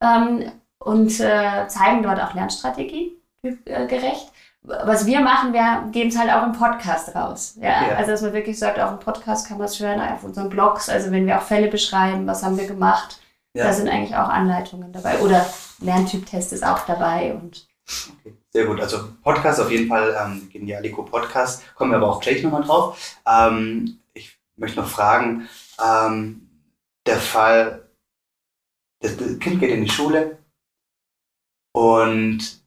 ähm, 0.02 0.50
und 0.78 1.20
äh, 1.20 1.68
zeigen 1.68 2.02
dort 2.02 2.20
auch 2.20 2.34
Lernstrategien 2.34 3.12
äh, 3.44 3.86
gerecht 3.86 4.31
was 4.64 5.06
wir 5.06 5.20
machen, 5.20 5.52
wir 5.52 5.88
geben 5.90 6.08
es 6.08 6.18
halt 6.18 6.30
auch 6.30 6.44
im 6.44 6.52
Podcast 6.52 7.14
raus. 7.14 7.56
Ja? 7.60 7.88
ja? 7.88 7.96
Also, 7.96 8.12
dass 8.12 8.22
man 8.22 8.32
wirklich 8.32 8.58
sagt, 8.58 8.78
auch 8.78 8.92
im 8.92 9.00
Podcast 9.00 9.48
kann 9.48 9.58
man 9.58 9.66
es 9.66 9.80
hören, 9.80 10.00
auf 10.00 10.22
unseren 10.22 10.48
Blogs. 10.48 10.88
Also, 10.88 11.10
wenn 11.10 11.26
wir 11.26 11.38
auch 11.38 11.42
Fälle 11.42 11.68
beschreiben, 11.68 12.26
was 12.26 12.42
haben 12.42 12.56
wir 12.56 12.66
gemacht, 12.66 13.20
ja. 13.54 13.64
da 13.64 13.72
sind 13.72 13.88
eigentlich 13.88 14.14
auch 14.16 14.28
Anleitungen 14.28 14.92
dabei. 14.92 15.18
Oder 15.20 15.46
Lerntyp-Test 15.80 16.52
ist 16.52 16.64
auch 16.64 16.86
dabei. 16.86 17.34
Und 17.34 17.66
okay. 18.20 18.36
Sehr 18.50 18.66
gut. 18.66 18.80
Also, 18.80 19.08
Podcast 19.22 19.60
auf 19.60 19.70
jeden 19.70 19.88
Fall, 19.88 20.16
ähm, 20.24 20.48
Genialico 20.52 21.02
Podcast. 21.02 21.64
Kommen 21.74 21.90
wir 21.90 21.96
aber 21.96 22.10
auch 22.10 22.20
gleich 22.20 22.42
nochmal 22.42 22.62
drauf. 22.62 23.16
Ähm, 23.26 23.98
ich 24.14 24.38
möchte 24.56 24.80
noch 24.80 24.88
fragen, 24.88 25.48
ähm, 25.84 26.48
der 27.06 27.18
Fall, 27.18 27.88
das 29.00 29.16
Kind 29.16 29.58
geht 29.58 29.70
in 29.70 29.82
die 29.82 29.90
Schule 29.90 30.38
und 31.72 32.61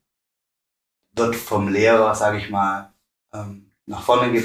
wird 1.15 1.36
vom 1.36 1.69
Lehrer, 1.69 2.13
sage 2.15 2.38
ich 2.38 2.49
mal, 2.49 2.91
ähm, 3.34 3.71
nach 3.86 4.04
vorne 4.04 4.43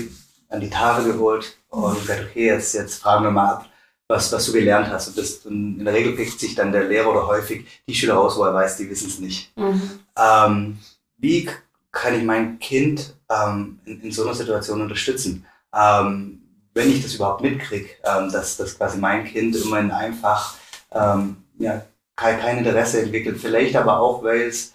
an 0.49 0.61
die 0.61 0.71
Tafel 0.71 1.13
geholt 1.13 1.57
und 1.69 2.05
sagt, 2.05 2.27
okay, 2.31 2.47
jetzt, 2.47 2.75
jetzt 2.75 3.01
fragen 3.01 3.25
wir 3.25 3.31
mal 3.31 3.55
ab, 3.55 3.67
was, 4.09 4.33
was 4.33 4.47
du 4.47 4.53
gelernt 4.53 4.89
hast. 4.89 5.09
Und, 5.09 5.19
das, 5.19 5.47
und 5.47 5.79
in 5.79 5.85
der 5.85 5.95
Regel 5.95 6.15
pickt 6.15 6.39
sich 6.39 6.55
dann 6.55 6.73
der 6.73 6.85
Lehrer 6.85 7.11
oder 7.11 7.27
häufig 7.27 7.67
die 7.87 7.95
Schüler 7.95 8.15
raus, 8.15 8.37
wo 8.37 8.45
er 8.45 8.55
weiß, 8.55 8.77
die 8.77 8.91
wissen 8.91 9.09
es 9.09 9.21
nicht. 9.21 9.57
Mhm. 9.57 10.01
Ähm, 10.17 10.79
wie 11.19 11.49
kann 11.93 12.15
ich 12.15 12.25
mein 12.25 12.59
Kind 12.59 13.15
ähm, 13.29 13.81
in, 13.85 14.03
in, 14.03 14.13
so 14.13 14.25
einer 14.25 14.35
Situation 14.35 14.81
unterstützen? 14.81 15.47
Ähm, 15.75 16.43
wenn 16.75 16.91
ich 16.91 17.03
das 17.03 17.15
überhaupt 17.15 17.43
mitkriege, 17.43 17.89
ähm, 18.05 18.31
dass, 18.31 18.57
dass 18.57 18.77
quasi 18.77 18.99
mein 18.99 19.25
Kind 19.25 19.57
immerhin 19.57 19.91
einfach 19.91 20.55
ähm, 20.93 21.37
ja, 21.59 21.83
kein, 22.17 22.41
kein 22.41 22.59
Interesse 22.59 23.03
entwickelt, 23.03 23.39
vielleicht 23.41 23.77
aber 23.77 24.01
auch, 24.01 24.23
weil 24.23 24.43
es 24.43 24.75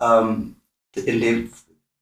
ähm, 0.00 0.55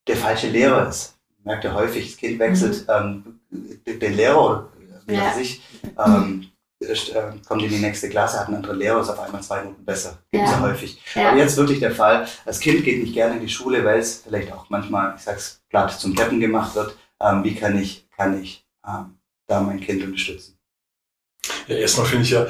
der 0.06 0.16
falsche 0.16 0.48
Lehrer 0.48 0.88
ist. 0.88 1.18
Merkt 1.42 1.64
ihr 1.64 1.74
häufig, 1.74 2.10
das 2.10 2.16
Kind 2.16 2.38
wechselt 2.38 2.86
mhm. 2.88 3.40
ähm, 3.50 4.00
den 4.00 4.14
Lehrer 4.14 4.44
oder 4.50 4.72
wie 5.06 5.14
ja. 5.14 5.32
sich, 5.34 5.62
ähm, 5.82 6.46
äh, 6.80 7.32
kommt 7.46 7.62
in 7.62 7.70
die 7.70 7.78
nächste 7.78 8.08
Klasse, 8.08 8.40
hat 8.40 8.48
einen 8.48 8.56
anderen 8.56 8.78
Lehrer, 8.78 9.00
ist 9.00 9.10
auf 9.10 9.20
einmal 9.20 9.42
zwei 9.42 9.62
Minuten 9.62 9.84
besser. 9.84 10.18
Gibt 10.30 10.44
es 10.44 10.50
ja. 10.50 10.56
ja. 10.56 10.62
häufig. 10.62 11.02
Ja. 11.14 11.28
Aber 11.28 11.38
jetzt 11.38 11.56
wirklich 11.56 11.80
der 11.80 11.90
Fall, 11.90 12.26
das 12.44 12.60
Kind 12.60 12.84
geht 12.84 13.02
nicht 13.02 13.14
gerne 13.14 13.36
in 13.36 13.40
die 13.40 13.48
Schule, 13.48 13.84
weil 13.84 13.98
es 13.98 14.22
vielleicht 14.26 14.52
auch 14.52 14.68
manchmal, 14.70 15.14
ich 15.16 15.22
sag's 15.22 15.62
platt, 15.68 15.92
zum 15.92 16.14
Deppen 16.14 16.40
gemacht 16.40 16.74
wird. 16.74 16.96
Ähm, 17.20 17.44
wie 17.44 17.54
kann 17.54 17.78
ich, 17.78 18.08
kann 18.10 18.42
ich 18.42 18.66
ähm, 18.86 19.18
da 19.46 19.60
mein 19.60 19.80
Kind 19.80 20.02
unterstützen? 20.02 20.53
Ja, 21.68 21.76
erstmal 21.76 22.06
finde 22.06 22.24
ich 22.24 22.30
ja, 22.30 22.46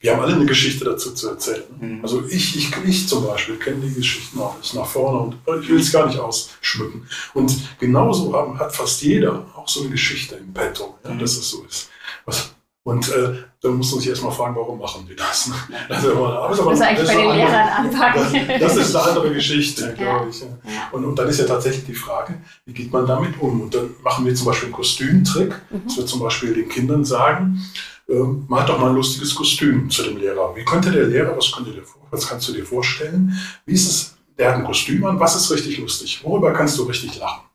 wir 0.00 0.12
haben 0.12 0.22
alle 0.22 0.34
eine 0.34 0.46
Geschichte 0.46 0.84
dazu 0.84 1.12
zu 1.12 1.30
erzählen. 1.30 1.64
Mhm. 1.80 2.00
Also 2.02 2.24
ich, 2.28 2.56
ich, 2.56 2.70
ich 2.84 3.08
zum 3.08 3.26
Beispiel 3.26 3.56
kenne 3.56 3.86
die 3.86 3.94
Geschichten 3.94 4.38
auch 4.40 4.54
bis 4.56 4.74
nach 4.74 4.86
vorne 4.86 5.36
und 5.44 5.62
ich 5.62 5.68
will 5.68 5.80
es 5.80 5.92
gar 5.92 6.06
nicht 6.06 6.18
ausschmücken. 6.18 7.06
Und 7.34 7.54
genauso 7.78 8.32
haben, 8.34 8.58
hat 8.58 8.74
fast 8.74 9.02
jeder 9.02 9.46
auch 9.54 9.68
so 9.68 9.80
eine 9.80 9.90
Geschichte 9.90 10.36
im 10.36 10.52
Petto, 10.52 10.98
ja, 11.04 11.10
mhm. 11.10 11.18
dass 11.18 11.36
es 11.36 11.50
so 11.50 11.64
ist. 11.64 11.90
Was, 12.24 12.55
und 12.86 13.08
äh, 13.08 13.34
dann 13.62 13.74
muss 13.78 13.90
man 13.90 13.98
sich 13.98 14.10
erstmal 14.10 14.30
fragen, 14.30 14.54
warum 14.54 14.78
machen 14.78 15.04
die 15.10 15.16
das? 15.16 15.50
Also, 15.88 16.24
aber, 16.24 16.54
das 16.54 16.60
ist 16.60 16.82
eigentlich 16.82 17.08
bei 17.08 17.16
den 17.16 17.32
Lehrern 17.32 17.68
anfangen. 17.68 18.46
Das, 18.46 18.60
das, 18.60 18.76
ist 18.76 18.94
eine 18.94 19.04
andere 19.08 19.34
Geschichte, 19.34 19.92
glaube 19.98 20.30
ich. 20.30 20.40
Ja. 20.40 20.46
Und, 20.92 21.04
und 21.04 21.18
dann 21.18 21.28
ist 21.28 21.40
ja 21.40 21.46
tatsächlich 21.46 21.84
die 21.84 21.96
Frage, 21.96 22.34
wie 22.64 22.72
geht 22.72 22.92
man 22.92 23.04
damit 23.04 23.40
um? 23.40 23.62
Und 23.62 23.74
dann 23.74 23.90
machen 24.04 24.24
wir 24.24 24.32
zum 24.36 24.46
Beispiel 24.46 24.66
einen 24.66 24.74
Kostümtrick, 24.76 25.60
mhm. 25.68 25.82
dass 25.84 25.96
wir 25.96 26.06
zum 26.06 26.20
Beispiel 26.20 26.54
den 26.54 26.68
Kindern 26.68 27.04
sagen, 27.04 27.60
ähm, 28.08 28.44
malt 28.46 28.68
doch 28.68 28.78
mal 28.78 28.90
ein 28.90 28.94
lustiges 28.94 29.34
Kostüm 29.34 29.90
zu 29.90 30.04
dem 30.04 30.18
Lehrer. 30.18 30.54
Wie 30.54 30.64
könnte 30.64 30.92
der 30.92 31.08
Lehrer, 31.08 31.36
was, 31.36 31.50
könnte 31.50 31.72
dir, 31.72 31.82
was 32.12 32.28
kannst 32.28 32.46
du 32.48 32.52
dir 32.52 32.64
vorstellen? 32.64 33.36
Wie 33.64 33.74
ist 33.74 33.88
es, 33.88 34.16
der 34.38 34.50
hat 34.50 34.58
ein 34.58 34.64
Kostüm 34.64 35.04
an, 35.06 35.18
was 35.18 35.34
ist 35.34 35.50
richtig 35.50 35.78
lustig? 35.78 36.20
Worüber 36.22 36.52
kannst 36.52 36.78
du 36.78 36.84
richtig 36.84 37.18
lachen? 37.18 37.46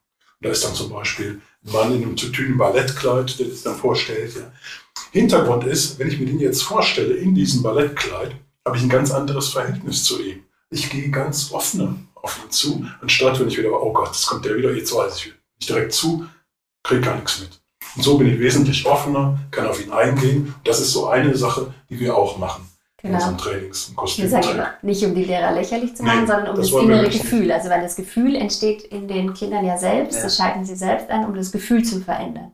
Und 0.41 0.47
da 0.47 0.49
ist 0.51 0.65
dann 0.65 0.73
zum 0.73 0.89
Beispiel 0.89 1.39
ein 1.63 1.71
Mann 1.71 1.95
in 1.95 2.03
einem 2.03 2.15
tütünen 2.17 2.57
Ballettkleid, 2.57 3.39
der 3.39 3.47
das 3.47 3.61
dann 3.61 3.75
vorstellt. 3.77 4.35
Ja. 4.35 4.51
Hintergrund 5.11 5.65
ist, 5.65 5.99
wenn 5.99 6.07
ich 6.07 6.19
mir 6.19 6.25
den 6.25 6.39
jetzt 6.39 6.63
vorstelle, 6.63 7.15
in 7.15 7.35
diesem 7.35 7.63
Ballettkleid, 7.63 8.35
habe 8.65 8.77
ich 8.77 8.83
ein 8.83 8.89
ganz 8.89 9.11
anderes 9.11 9.49
Verhältnis 9.49 10.03
zu 10.03 10.21
ihm. 10.21 10.43
Ich 10.69 10.89
gehe 10.89 11.09
ganz 11.09 11.51
offen 11.51 12.07
auf 12.15 12.39
ihn 12.43 12.51
zu, 12.51 12.85
anstatt 13.01 13.39
wenn 13.39 13.47
ich 13.47 13.57
wieder, 13.57 13.71
oh 13.71 13.91
Gott, 13.91 14.07
jetzt 14.07 14.27
kommt 14.27 14.45
der 14.45 14.55
wieder, 14.55 14.73
jetzt 14.73 14.95
weiß 14.95 15.17
ich. 15.17 15.33
Ich 15.59 15.67
direkt 15.67 15.93
zu, 15.93 16.25
kriege 16.83 17.01
gar 17.01 17.15
nichts 17.15 17.41
mit. 17.41 17.61
Und 17.95 18.03
so 18.03 18.17
bin 18.17 18.27
ich 18.27 18.39
wesentlich 18.39 18.85
offener, 18.85 19.39
kann 19.51 19.67
auf 19.67 19.83
ihn 19.83 19.91
eingehen. 19.91 20.55
Das 20.63 20.79
ist 20.79 20.93
so 20.93 21.07
eine 21.07 21.35
Sache, 21.35 21.73
die 21.89 21.99
wir 21.99 22.15
auch 22.15 22.37
machen. 22.37 22.67
Genau. 23.01 23.15
In 23.17 23.21
unseren 23.21 23.37
Trainings. 23.37 23.93
Sagen 24.15 24.49
immer, 24.51 24.73
nicht 24.83 25.03
um 25.03 25.15
die 25.15 25.25
Lehrer 25.25 25.51
lächerlich 25.53 25.95
zu 25.95 26.03
machen, 26.03 26.21
nee, 26.21 26.27
sondern 26.27 26.49
um 26.51 26.55
das, 26.55 26.69
das 26.69 26.81
innere 26.83 27.09
Gefühl. 27.09 27.51
Also 27.51 27.69
weil 27.69 27.81
das 27.81 27.95
Gefühl 27.95 28.35
entsteht 28.35 28.83
in 28.83 29.07
den 29.07 29.33
Kindern 29.33 29.65
ja 29.65 29.77
selbst, 29.77 30.17
ja. 30.17 30.23
das 30.23 30.37
schalten 30.37 30.63
sie 30.63 30.75
selbst 30.75 31.09
an, 31.09 31.25
um 31.25 31.33
das 31.33 31.51
Gefühl 31.51 31.83
zu 31.83 31.99
verändern. 31.99 32.53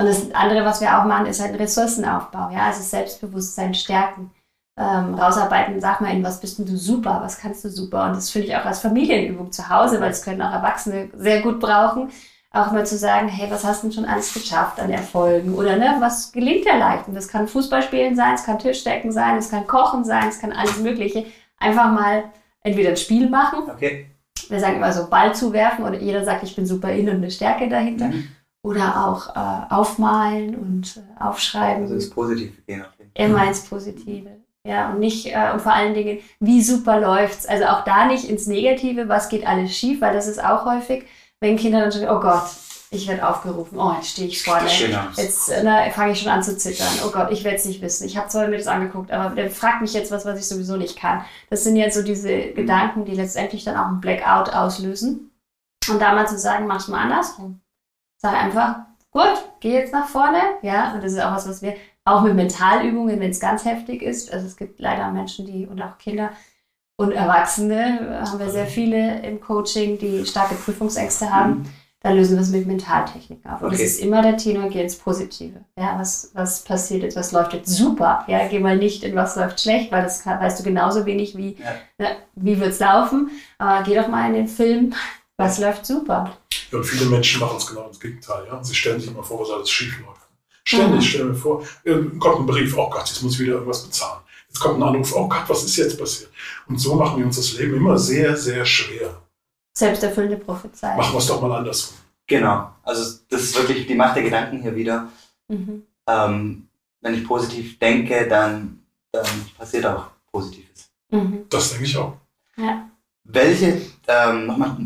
Und 0.00 0.06
das 0.06 0.32
andere, 0.34 0.64
was 0.64 0.80
wir 0.80 0.98
auch 0.98 1.04
machen, 1.04 1.26
ist 1.26 1.40
halt 1.40 1.52
ein 1.52 1.60
Ressourcenaufbau, 1.60 2.50
ja, 2.50 2.66
also 2.66 2.82
Selbstbewusstsein 2.82 3.74
stärken. 3.74 4.30
Ähm, 4.78 5.14
rausarbeiten, 5.14 5.80
sag 5.80 6.00
mal, 6.00 6.14
in 6.14 6.24
was 6.24 6.40
bist 6.40 6.58
denn 6.58 6.64
du 6.64 6.76
super, 6.76 7.20
was 7.22 7.38
kannst 7.38 7.64
du 7.64 7.68
super? 7.68 8.06
Und 8.06 8.16
das 8.16 8.30
finde 8.30 8.48
ich 8.48 8.56
auch 8.56 8.64
als 8.64 8.80
Familienübung 8.80 9.52
zu 9.52 9.68
Hause, 9.68 10.00
weil 10.00 10.08
das 10.08 10.22
können 10.22 10.40
auch 10.40 10.52
Erwachsene 10.52 11.10
sehr 11.14 11.42
gut 11.42 11.60
brauchen 11.60 12.10
auch 12.52 12.72
mal 12.72 12.84
zu 12.84 12.98
sagen, 12.98 13.28
hey, 13.28 13.50
was 13.50 13.64
hast 13.64 13.82
du 13.82 13.88
denn 13.88 13.94
schon 13.94 14.04
alles 14.04 14.34
geschafft 14.34 14.80
an 14.80 14.90
Erfolgen? 14.90 15.54
Oder 15.54 15.76
ne, 15.76 15.96
was 16.00 16.32
gelingt 16.32 16.64
dir 16.64 16.78
leicht? 16.78 17.06
Und 17.06 17.14
das 17.14 17.28
kann 17.28 17.46
Fußballspielen 17.46 18.16
sein, 18.16 18.34
es 18.34 18.44
kann 18.44 18.58
Tischdecken 18.58 19.12
sein, 19.12 19.36
es 19.36 19.50
kann 19.50 19.66
Kochen 19.66 20.04
sein, 20.04 20.28
es 20.28 20.40
kann 20.40 20.52
alles 20.52 20.78
Mögliche. 20.80 21.26
Einfach 21.58 21.92
mal 21.92 22.24
entweder 22.62 22.90
ein 22.90 22.96
Spiel 22.96 23.28
machen. 23.28 23.70
Okay. 23.70 24.06
Wir 24.48 24.58
sagen 24.58 24.76
immer 24.76 24.92
so 24.92 25.08
Ball 25.08 25.32
zuwerfen 25.32 25.84
oder 25.84 25.98
jeder 25.98 26.24
sagt, 26.24 26.42
ich 26.42 26.56
bin 26.56 26.66
super 26.66 26.90
in 26.90 27.08
und 27.08 27.16
eine 27.16 27.30
Stärke 27.30 27.68
dahinter. 27.68 28.06
Mhm. 28.06 28.28
Oder 28.62 29.06
auch 29.06 29.34
äh, 29.34 29.72
aufmalen 29.74 30.54
und 30.54 30.96
äh, 30.98 31.22
aufschreiben. 31.22 31.84
Also 31.84 31.94
ins 31.94 32.10
Positive 32.10 32.52
gehen. 32.66 32.84
Immer 33.14 33.46
ins 33.46 33.64
Positive. 33.64 34.30
Ja, 34.66 34.90
und 34.90 34.98
nicht, 34.98 35.26
äh, 35.26 35.50
und 35.52 35.62
vor 35.62 35.72
allen 35.72 35.94
Dingen, 35.94 36.18
wie 36.38 36.62
super 36.62 37.00
läuft's. 37.00 37.46
Also 37.46 37.64
auch 37.64 37.84
da 37.84 38.06
nicht 38.06 38.28
ins 38.28 38.46
Negative, 38.46 39.08
was 39.08 39.30
geht 39.30 39.46
alles 39.46 39.74
schief, 39.74 40.02
weil 40.02 40.12
das 40.12 40.28
ist 40.28 40.42
auch 40.42 40.66
häufig, 40.66 41.06
wenn 41.40 41.56
Kinder 41.56 41.80
dann 41.80 41.92
schon, 41.92 42.06
oh 42.06 42.20
Gott, 42.20 42.44
ich 42.90 43.08
werde 43.08 43.26
aufgerufen, 43.26 43.78
oh, 43.78 43.94
jetzt 43.94 44.10
stehe 44.10 44.28
ich 44.28 44.42
vorne, 44.42 44.68
jetzt 45.16 45.48
äh, 45.48 45.90
fange 45.92 46.12
ich 46.12 46.20
schon 46.20 46.30
an 46.30 46.42
zu 46.42 46.56
zittern, 46.58 46.88
oh 47.06 47.10
Gott, 47.10 47.30
ich 47.30 47.44
werde 47.44 47.56
es 47.56 47.64
nicht 47.64 47.80
wissen. 47.80 48.04
Ich 48.04 48.16
habe 48.16 48.28
zwar 48.28 48.48
mir 48.48 48.58
das 48.58 48.66
angeguckt, 48.66 49.12
aber 49.12 49.34
der 49.34 49.48
fragt 49.48 49.80
mich 49.80 49.94
jetzt 49.94 50.10
was, 50.10 50.26
was 50.26 50.38
ich 50.38 50.48
sowieso 50.48 50.76
nicht 50.76 50.98
kann. 50.98 51.24
Das 51.48 51.64
sind 51.64 51.76
jetzt 51.76 51.94
so 51.94 52.02
diese 52.02 52.52
Gedanken, 52.52 53.04
die 53.04 53.14
letztendlich 53.14 53.64
dann 53.64 53.76
auch 53.76 53.86
ein 53.86 54.00
Blackout 54.00 54.52
auslösen. 54.52 55.30
Und 55.88 56.02
da 56.02 56.14
mal 56.14 56.28
zu 56.28 56.38
sagen, 56.38 56.66
mach's 56.66 56.88
mal 56.88 57.02
andersrum. 57.02 57.60
Sag 58.22 58.34
einfach, 58.34 58.80
gut, 59.10 59.44
geh 59.60 59.72
jetzt 59.72 59.92
nach 59.92 60.06
vorne. 60.06 60.40
Ja, 60.62 60.92
und 60.92 61.02
das 61.02 61.12
ist 61.12 61.20
auch 61.20 61.32
was, 61.32 61.48
was 61.48 61.62
wir 61.62 61.74
auch 62.04 62.22
mit 62.22 62.34
Mentalübungen, 62.34 63.18
wenn 63.18 63.30
es 63.30 63.40
ganz 63.40 63.64
heftig 63.64 64.02
ist. 64.02 64.32
Also 64.32 64.46
es 64.46 64.56
gibt 64.56 64.78
leider 64.78 65.10
Menschen, 65.10 65.46
die 65.46 65.66
und 65.66 65.80
auch 65.80 65.96
Kinder 65.98 66.30
und 66.96 67.12
Erwachsene, 67.12 68.22
haben 68.26 68.38
wir 68.38 68.50
sehr 68.50 68.66
viele 68.66 69.20
im 69.20 69.40
Coaching, 69.40 69.96
die 69.96 70.26
starke 70.26 70.54
Prüfungsängste 70.54 71.32
haben. 71.32 71.60
Mhm 71.60 71.66
dann 72.02 72.16
lösen 72.16 72.36
wir 72.36 72.40
es 72.40 72.50
mit 72.50 72.66
Mentaltechniken 72.66 73.50
auf. 73.50 73.60
Und 73.60 73.68
okay. 73.68 73.82
es 73.82 73.92
ist 73.92 74.00
immer 74.00 74.22
der 74.22 74.38
Tenor, 74.38 74.70
geh 74.70 74.82
ins 74.82 74.96
Positive. 74.96 75.60
Ja, 75.78 75.98
was, 75.98 76.30
was 76.32 76.64
passiert 76.64 77.02
jetzt, 77.02 77.16
was 77.16 77.32
läuft 77.32 77.52
jetzt 77.52 77.68
super? 77.68 78.24
Ja, 78.26 78.48
geh 78.48 78.58
mal 78.58 78.78
nicht 78.78 79.04
in 79.04 79.14
was 79.14 79.36
läuft 79.36 79.60
schlecht, 79.60 79.92
weil 79.92 80.02
das 80.02 80.22
kann, 80.22 80.40
weißt 80.40 80.58
du 80.58 80.64
genauso 80.64 81.04
wenig 81.04 81.36
wie, 81.36 81.56
ja. 81.58 81.74
na, 81.98 82.06
wie 82.36 82.58
wird 82.58 82.70
es 82.70 82.80
laufen. 82.80 83.30
Aber 83.58 83.84
geh 83.84 83.94
doch 83.94 84.08
mal 84.08 84.26
in 84.28 84.34
den 84.34 84.48
Film, 84.48 84.94
was 85.40 85.58
läuft 85.58 85.86
super. 85.86 86.36
Ja, 86.70 86.78
und 86.78 86.84
viele 86.84 87.06
Menschen 87.06 87.40
machen 87.40 87.56
es 87.56 87.66
genau 87.66 87.88
ins 87.88 87.98
Gegenteil. 87.98 88.46
Ja? 88.46 88.62
Sie 88.62 88.74
stellen 88.74 89.00
sich 89.00 89.10
immer 89.10 89.22
vor, 89.22 89.40
was 89.40 89.50
alles 89.50 89.70
schief 89.70 89.98
läuft. 90.00 90.20
Ständig 90.64 91.00
mhm. 91.00 91.02
stellen 91.02 91.28
mir 91.28 91.34
vor, 91.34 91.64
kommt 92.18 92.40
ein 92.40 92.46
Brief, 92.46 92.76
oh 92.76 92.88
Gott, 92.90 93.08
jetzt 93.08 93.22
muss 93.22 93.34
ich 93.34 93.40
wieder 93.40 93.54
irgendwas 93.54 93.84
bezahlen. 93.84 94.20
Jetzt 94.46 94.60
kommt 94.60 94.78
ein 94.78 94.82
Anruf, 94.82 95.14
oh 95.16 95.28
Gott, 95.28 95.44
was 95.48 95.64
ist 95.64 95.76
jetzt 95.76 95.98
passiert? 95.98 96.30
Und 96.68 96.78
so 96.78 96.94
machen 96.94 97.18
wir 97.18 97.26
uns 97.26 97.36
das 97.36 97.54
Leben 97.54 97.76
immer 97.76 97.98
sehr, 97.98 98.36
sehr 98.36 98.64
schwer. 98.64 99.20
Selbsterfüllende 99.76 100.36
Prophezeiung. 100.36 100.96
Machen 100.96 101.14
wir 101.14 101.18
es 101.18 101.26
doch 101.26 101.40
mal 101.40 101.52
andersrum. 101.52 101.96
Genau. 102.26 102.70
Also 102.82 103.18
das 103.28 103.42
ist 103.42 103.56
wirklich 103.56 103.86
die 103.86 103.94
Macht 103.94 104.16
der 104.16 104.24
Gedanken 104.24 104.60
hier 104.60 104.74
wieder. 104.74 105.08
Mhm. 105.48 105.82
Ähm, 106.06 106.68
wenn 107.00 107.14
ich 107.14 107.26
positiv 107.26 107.78
denke, 107.78 108.28
dann, 108.28 108.82
dann 109.10 109.26
passiert 109.56 109.86
auch 109.86 110.06
Positives. 110.30 110.90
Mhm. 111.10 111.46
Das 111.48 111.70
denke 111.70 111.84
ich 111.84 111.96
auch. 111.96 112.16
Ja. 112.56 112.88
Welche, 113.24 113.80
ähm, 114.06 114.46
nochmal 114.46 114.76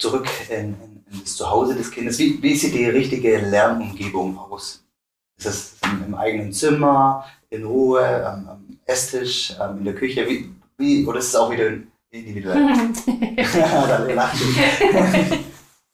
zurück 0.00 0.28
in, 0.48 0.56
in, 0.56 1.04
in, 1.10 1.20
das 1.20 1.36
Zuhause 1.36 1.74
des 1.74 1.90
Kindes, 1.90 2.18
wie, 2.18 2.42
wie 2.42 2.56
sieht 2.56 2.74
die 2.74 2.86
richtige 2.86 3.38
Lernumgebung 3.38 4.38
aus? 4.38 4.84
Ist 5.36 5.46
das 5.46 5.74
im, 5.84 6.04
im 6.06 6.14
eigenen 6.14 6.52
Zimmer, 6.52 7.24
in 7.50 7.64
Ruhe, 7.64 8.26
am, 8.26 8.48
am 8.48 8.78
Esstisch, 8.84 9.54
ähm, 9.60 9.78
in 9.78 9.84
der 9.84 9.94
Küche? 9.94 10.26
Wie, 10.26 10.50
wie, 10.78 11.06
oder 11.06 11.18
ist 11.18 11.28
es 11.28 11.36
auch 11.36 11.50
wieder 11.50 11.70
individuell? 12.10 12.68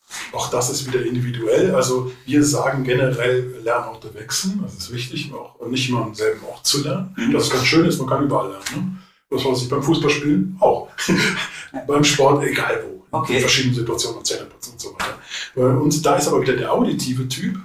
auch 0.32 0.50
das 0.50 0.70
ist 0.70 0.86
wieder 0.86 1.04
individuell. 1.04 1.74
Also 1.74 2.12
wir 2.24 2.44
sagen 2.44 2.84
generell, 2.84 3.60
Lernorte 3.62 4.14
wechseln. 4.14 4.60
Das 4.62 4.74
ist 4.74 4.92
wichtig, 4.92 5.32
auch 5.32 5.66
nicht 5.66 5.88
immer 5.88 6.02
am 6.02 6.14
selben 6.14 6.44
Ort 6.44 6.66
zu 6.66 6.82
lernen. 6.82 7.14
Mhm. 7.16 7.32
Das 7.32 7.44
ist 7.44 7.52
ganz 7.52 7.66
schön 7.66 7.86
ist, 7.86 7.98
man 7.98 8.08
kann 8.08 8.24
überall 8.24 8.50
lernen. 8.50 9.02
Das 9.30 9.44
weiß 9.44 9.62
ich 9.62 9.68
beim 9.68 9.82
Fußballspielen 9.82 10.56
auch. 10.60 10.88
beim 11.86 12.04
Sport, 12.04 12.44
egal 12.44 12.84
wo. 12.86 12.96
Okay. 13.10 13.34
In 13.34 13.40
verschiedenen 13.40 13.74
Situationen, 13.74 14.24
Zähneputzen 14.24 14.72
und 14.72 14.80
so 14.80 14.94
weiter. 14.94 15.80
Und 15.80 16.04
da 16.04 16.16
ist 16.16 16.28
aber 16.28 16.42
wieder 16.42 16.56
der 16.56 16.72
auditive 16.72 17.28
Typ. 17.28 17.58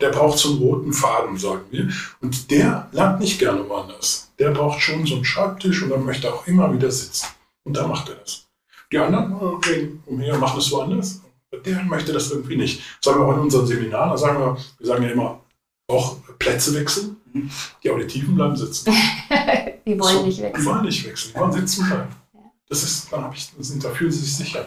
Der 0.00 0.10
braucht 0.10 0.38
so 0.38 0.50
einen 0.50 0.58
roten 0.58 0.92
Faden, 0.92 1.36
sagen 1.36 1.62
wir. 1.70 1.88
Und 2.20 2.50
der 2.50 2.88
lernt 2.92 3.20
nicht 3.20 3.38
gerne 3.38 3.68
woanders. 3.68 4.32
Der 4.38 4.50
braucht 4.50 4.80
schon 4.80 5.06
so 5.06 5.16
einen 5.16 5.24
Schreibtisch 5.24 5.82
und 5.82 5.90
dann 5.90 6.04
möchte 6.04 6.32
auch 6.32 6.46
immer 6.46 6.72
wieder 6.72 6.90
sitzen. 6.90 7.26
Und 7.64 7.76
da 7.76 7.86
macht 7.86 8.08
er 8.08 8.16
das. 8.16 8.46
Die 8.90 8.98
anderen 8.98 9.60
gehen 9.60 10.02
umher, 10.06 10.38
machen 10.38 10.58
es 10.58 10.70
woanders. 10.70 11.20
Der 11.64 11.82
möchte 11.82 12.12
das 12.12 12.30
irgendwie 12.30 12.56
nicht. 12.56 12.80
Das 13.00 13.12
sagen 13.12 13.20
wir 13.20 13.26
auch 13.26 13.36
in 13.36 13.42
unseren 13.42 13.66
Seminaren. 13.66 14.10
Da 14.10 14.16
sagen 14.16 14.38
wir, 14.38 14.56
wir 14.78 14.86
sagen 14.86 15.02
ja 15.02 15.10
immer, 15.10 15.40
auch 15.88 16.16
Plätze 16.38 16.74
wechseln. 16.74 17.16
Mhm. 17.32 17.50
Die 17.82 17.90
Auditiven 17.90 18.34
bleiben 18.34 18.56
sitzen. 18.56 18.92
die 19.86 19.98
wollen 19.98 20.18
so, 20.18 20.26
nicht 20.26 20.42
wechseln. 20.42 20.62
Die 20.62 20.66
wollen 20.66 20.84
nicht 20.84 21.06
wechseln, 21.06 21.32
die 21.34 21.40
wollen 21.40 21.52
sitzen 21.52 21.86
bleiben. 21.86 22.08
Das 22.68 22.82
ist, 22.82 23.12
dann 23.12 23.30
ich, 23.32 23.50
da 23.80 23.90
fühlen 23.90 24.12
sie 24.12 24.20
sich 24.20 24.36
sicher. 24.36 24.66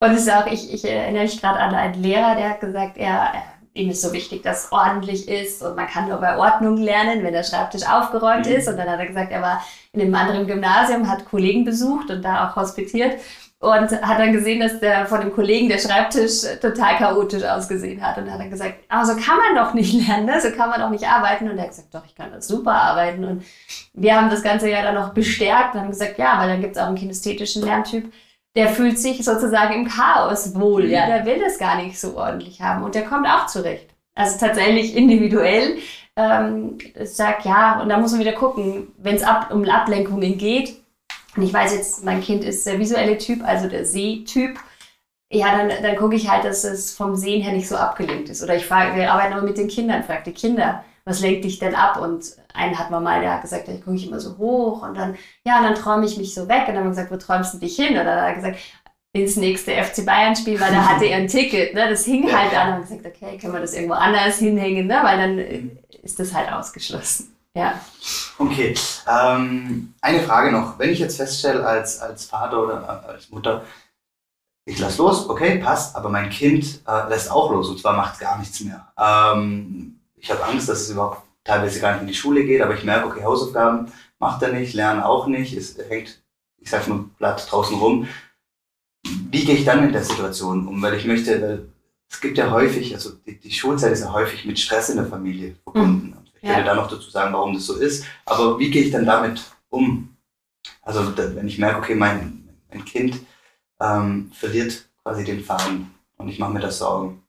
Und 0.00 0.10
es 0.12 0.22
ist 0.22 0.32
auch, 0.32 0.46
ich, 0.46 0.72
ich 0.72 0.84
erinnere 0.84 1.24
mich 1.24 1.40
gerade 1.40 1.58
an 1.58 1.74
einen 1.74 2.02
Lehrer, 2.02 2.36
der 2.36 2.50
hat 2.50 2.60
gesagt, 2.60 2.96
er, 2.96 3.32
ihm 3.74 3.90
ist 3.90 4.02
so 4.02 4.12
wichtig, 4.12 4.42
dass 4.42 4.64
es 4.64 4.72
ordentlich 4.72 5.28
ist 5.28 5.62
und 5.62 5.76
man 5.76 5.86
kann 5.86 6.08
nur 6.08 6.18
bei 6.18 6.36
Ordnung 6.36 6.76
lernen, 6.76 7.22
wenn 7.22 7.32
der 7.32 7.42
Schreibtisch 7.42 7.86
aufgeräumt 7.88 8.46
mhm. 8.46 8.52
ist. 8.52 8.68
Und 8.68 8.76
dann 8.76 8.88
hat 8.88 8.98
er 9.00 9.06
gesagt, 9.06 9.32
er 9.32 9.42
war 9.42 9.64
in 9.92 10.00
einem 10.00 10.14
anderen 10.14 10.46
Gymnasium, 10.46 11.08
hat 11.08 11.24
Kollegen 11.24 11.64
besucht 11.64 12.10
und 12.10 12.22
da 12.22 12.48
auch 12.48 12.56
hospitiert 12.56 13.20
und 13.60 13.90
hat 13.90 14.18
dann 14.20 14.32
gesehen, 14.32 14.60
dass 14.60 14.78
der 14.78 15.06
von 15.06 15.20
dem 15.20 15.32
Kollegen 15.32 15.68
der 15.68 15.78
Schreibtisch 15.78 16.42
total 16.60 16.96
chaotisch 16.96 17.42
ausgesehen 17.42 18.00
hat. 18.00 18.16
Und 18.16 18.26
dann 18.26 18.34
hat 18.34 18.40
er 18.40 18.48
gesagt, 18.48 18.74
aber 18.88 19.04
so 19.04 19.16
kann 19.16 19.36
man 19.36 19.56
doch 19.56 19.74
nicht 19.74 19.92
lernen, 20.06 20.26
ne? 20.26 20.40
so 20.40 20.50
kann 20.50 20.70
man 20.70 20.80
doch 20.80 20.90
nicht 20.90 21.08
arbeiten. 21.08 21.48
Und 21.48 21.56
er 21.56 21.64
hat 21.64 21.70
gesagt, 21.70 21.92
doch, 21.92 22.06
ich 22.06 22.14
kann 22.14 22.30
das 22.30 22.46
super 22.46 22.72
arbeiten. 22.72 23.24
Und 23.24 23.44
wir 23.94 24.16
haben 24.16 24.30
das 24.30 24.42
Ganze 24.42 24.70
ja 24.70 24.82
dann 24.82 24.94
noch 24.94 25.12
bestärkt 25.12 25.74
und 25.74 25.80
haben 25.80 25.90
gesagt, 25.90 26.18
ja, 26.18 26.38
weil 26.38 26.48
dann 26.48 26.60
gibt 26.60 26.76
es 26.76 26.82
auch 26.82 26.86
einen 26.86 26.96
kinästhetischen 26.96 27.64
Lerntyp, 27.64 28.12
der 28.54 28.68
fühlt 28.68 28.98
sich 28.98 29.24
sozusagen 29.24 29.74
im 29.74 29.88
Chaos 29.88 30.54
wohl, 30.54 30.86
ja, 30.86 31.06
der 31.06 31.26
will 31.26 31.38
das 31.38 31.58
gar 31.58 31.76
nicht 31.76 32.00
so 32.00 32.16
ordentlich 32.16 32.60
haben 32.60 32.82
und 32.82 32.94
der 32.94 33.04
kommt 33.04 33.26
auch 33.26 33.46
zurecht. 33.46 33.90
Also 34.14 34.38
tatsächlich 34.38 34.96
individuell. 34.96 35.78
Ähm, 36.16 36.78
ich 37.00 37.14
sag 37.14 37.44
ja, 37.44 37.80
und 37.80 37.88
da 37.88 37.98
muss 37.98 38.10
man 38.10 38.20
wieder 38.20 38.32
gucken, 38.32 38.88
wenn 38.98 39.14
es 39.14 39.22
ab, 39.22 39.52
um 39.52 39.64
Ablenkungen 39.64 40.38
geht. 40.38 40.77
Und 41.38 41.44
ich 41.44 41.54
weiß 41.54 41.72
jetzt, 41.72 42.04
mein 42.04 42.20
Kind 42.20 42.42
ist 42.42 42.66
der 42.66 42.80
visuelle 42.80 43.16
Typ, 43.16 43.44
also 43.44 43.68
der 43.68 43.84
Sehtyp. 43.84 44.58
Ja, 45.30 45.56
dann, 45.56 45.70
dann 45.84 45.94
gucke 45.94 46.16
ich 46.16 46.28
halt, 46.28 46.44
dass 46.44 46.64
es 46.64 46.92
vom 46.92 47.14
Sehen 47.14 47.42
her 47.42 47.52
nicht 47.52 47.68
so 47.68 47.76
abgelenkt 47.76 48.28
ist. 48.28 48.42
Oder 48.42 48.56
ich 48.56 48.66
frage, 48.66 48.96
wir 48.96 49.12
arbeiten 49.12 49.34
aber 49.34 49.46
mit 49.46 49.56
den 49.56 49.68
Kindern, 49.68 50.02
frage 50.02 50.24
die 50.24 50.32
Kinder, 50.32 50.84
was 51.04 51.20
lenkt 51.20 51.44
dich 51.44 51.60
denn 51.60 51.76
ab? 51.76 52.00
Und 52.00 52.24
einen 52.54 52.76
hat 52.76 52.90
man 52.90 53.04
mal, 53.04 53.20
der 53.20 53.34
hat 53.34 53.42
gesagt, 53.42 53.68
da 53.68 53.72
gucke 53.74 53.94
ich 53.94 54.08
immer 54.08 54.18
so 54.18 54.36
hoch 54.36 54.82
und 54.82 54.96
dann, 54.96 55.16
ja, 55.44 55.58
und 55.58 55.62
dann 55.62 55.76
träume 55.76 56.06
ich 56.06 56.18
mich 56.18 56.34
so 56.34 56.48
weg. 56.48 56.62
Und 56.66 56.74
dann 56.74 56.78
haben 56.78 56.84
wir 56.86 56.90
gesagt, 56.90 57.12
wo 57.12 57.16
träumst 57.16 57.54
du 57.54 57.58
dich 57.58 57.76
hin? 57.76 57.96
Und 57.96 58.04
dann 58.04 58.20
hat 58.20 58.30
er 58.30 58.34
gesagt, 58.34 58.58
ins 59.12 59.36
nächste 59.36 59.80
FC 59.80 60.04
Bayern-Spiel, 60.04 60.60
weil 60.60 60.72
da 60.72 60.88
hatte 60.88 61.04
er 61.04 61.18
ein 61.18 61.28
Ticket. 61.28 61.72
Ne? 61.72 61.88
Das 61.88 62.04
hing 62.04 62.32
halt 62.32 62.52
an. 62.52 62.80
Und 62.80 62.80
gesagt, 62.82 63.06
okay, 63.06 63.38
können 63.38 63.52
wir 63.52 63.60
das 63.60 63.74
irgendwo 63.74 63.94
anders 63.94 64.38
hinhängen, 64.38 64.88
ne? 64.88 64.98
weil 65.04 65.18
dann 65.18 65.38
äh, 65.38 65.62
ist 66.02 66.18
das 66.18 66.34
halt 66.34 66.52
ausgeschlossen. 66.52 67.37
Ja. 67.58 67.80
Okay. 68.38 68.72
Ähm, 69.10 69.92
eine 70.00 70.22
Frage 70.22 70.52
noch. 70.52 70.78
Wenn 70.78 70.90
ich 70.90 71.00
jetzt 71.00 71.16
feststelle, 71.16 71.66
als, 71.66 71.98
als 71.98 72.24
Vater 72.26 72.62
oder 72.62 73.04
äh, 73.04 73.08
als 73.08 73.30
Mutter, 73.30 73.64
ich 74.64 74.78
lasse 74.78 75.02
los, 75.02 75.28
okay, 75.28 75.58
passt, 75.58 75.96
aber 75.96 76.08
mein 76.08 76.30
Kind 76.30 76.82
äh, 76.86 77.08
lässt 77.08 77.32
auch 77.32 77.50
los 77.50 77.68
und 77.68 77.80
zwar 77.80 77.96
macht 77.96 78.20
gar 78.20 78.38
nichts 78.38 78.60
mehr. 78.60 78.86
Ähm, 78.96 79.98
ich 80.14 80.30
habe 80.30 80.44
Angst, 80.44 80.68
dass 80.68 80.82
es 80.82 80.90
überhaupt 80.90 81.22
teilweise 81.42 81.80
gar 81.80 81.92
nicht 81.92 82.02
in 82.02 82.06
die 82.06 82.14
Schule 82.14 82.44
geht, 82.44 82.62
aber 82.62 82.74
ich 82.74 82.84
merke, 82.84 83.08
okay, 83.08 83.24
Hausaufgaben 83.24 83.90
macht 84.20 84.40
er 84.42 84.52
nicht, 84.52 84.74
lernen 84.74 85.02
auch 85.02 85.26
nicht, 85.26 85.56
es 85.56 85.76
hängt, 85.88 86.22
ich 86.58 86.70
sag 86.70 86.86
mal, 86.86 87.06
Blatt 87.18 87.50
draußen 87.50 87.76
rum. 87.76 88.06
Wie 89.04 89.44
gehe 89.44 89.56
ich 89.56 89.64
dann 89.64 89.84
mit 89.84 89.94
der 89.94 90.04
Situation 90.04 90.68
um? 90.68 90.80
Weil 90.80 90.94
ich 90.94 91.06
möchte, 91.06 91.42
weil 91.42 91.68
es 92.08 92.20
gibt 92.20 92.38
ja 92.38 92.52
häufig, 92.52 92.94
also 92.94 93.10
die, 93.26 93.36
die 93.36 93.52
Schulzeit 93.52 93.92
ist 93.92 94.02
ja 94.02 94.12
häufig 94.12 94.44
mit 94.44 94.60
Stress 94.60 94.90
in 94.90 94.96
der 94.98 95.06
Familie 95.06 95.56
verbunden. 95.64 96.10
Mhm. 96.10 96.17
Ich 96.40 96.48
ja. 96.48 96.56
werde 96.56 96.64
da 96.64 96.74
noch 96.74 96.88
dazu 96.88 97.10
sagen, 97.10 97.32
warum 97.32 97.54
das 97.54 97.66
so 97.66 97.76
ist. 97.76 98.04
Aber 98.24 98.58
wie 98.58 98.70
gehe 98.70 98.84
ich 98.84 98.90
dann 98.90 99.06
damit 99.06 99.42
um? 99.68 100.16
Also 100.82 101.16
wenn 101.16 101.48
ich 101.48 101.58
merke, 101.58 101.78
okay, 101.78 101.94
mein, 101.94 102.48
mein 102.70 102.84
Kind 102.84 103.20
ähm, 103.80 104.30
verliert 104.32 104.88
quasi 105.02 105.24
den 105.24 105.44
Faden 105.44 105.94
und 106.16 106.28
ich 106.28 106.38
mache 106.38 106.52
mir 106.52 106.60
das 106.60 106.78
Sorgen. 106.78 107.22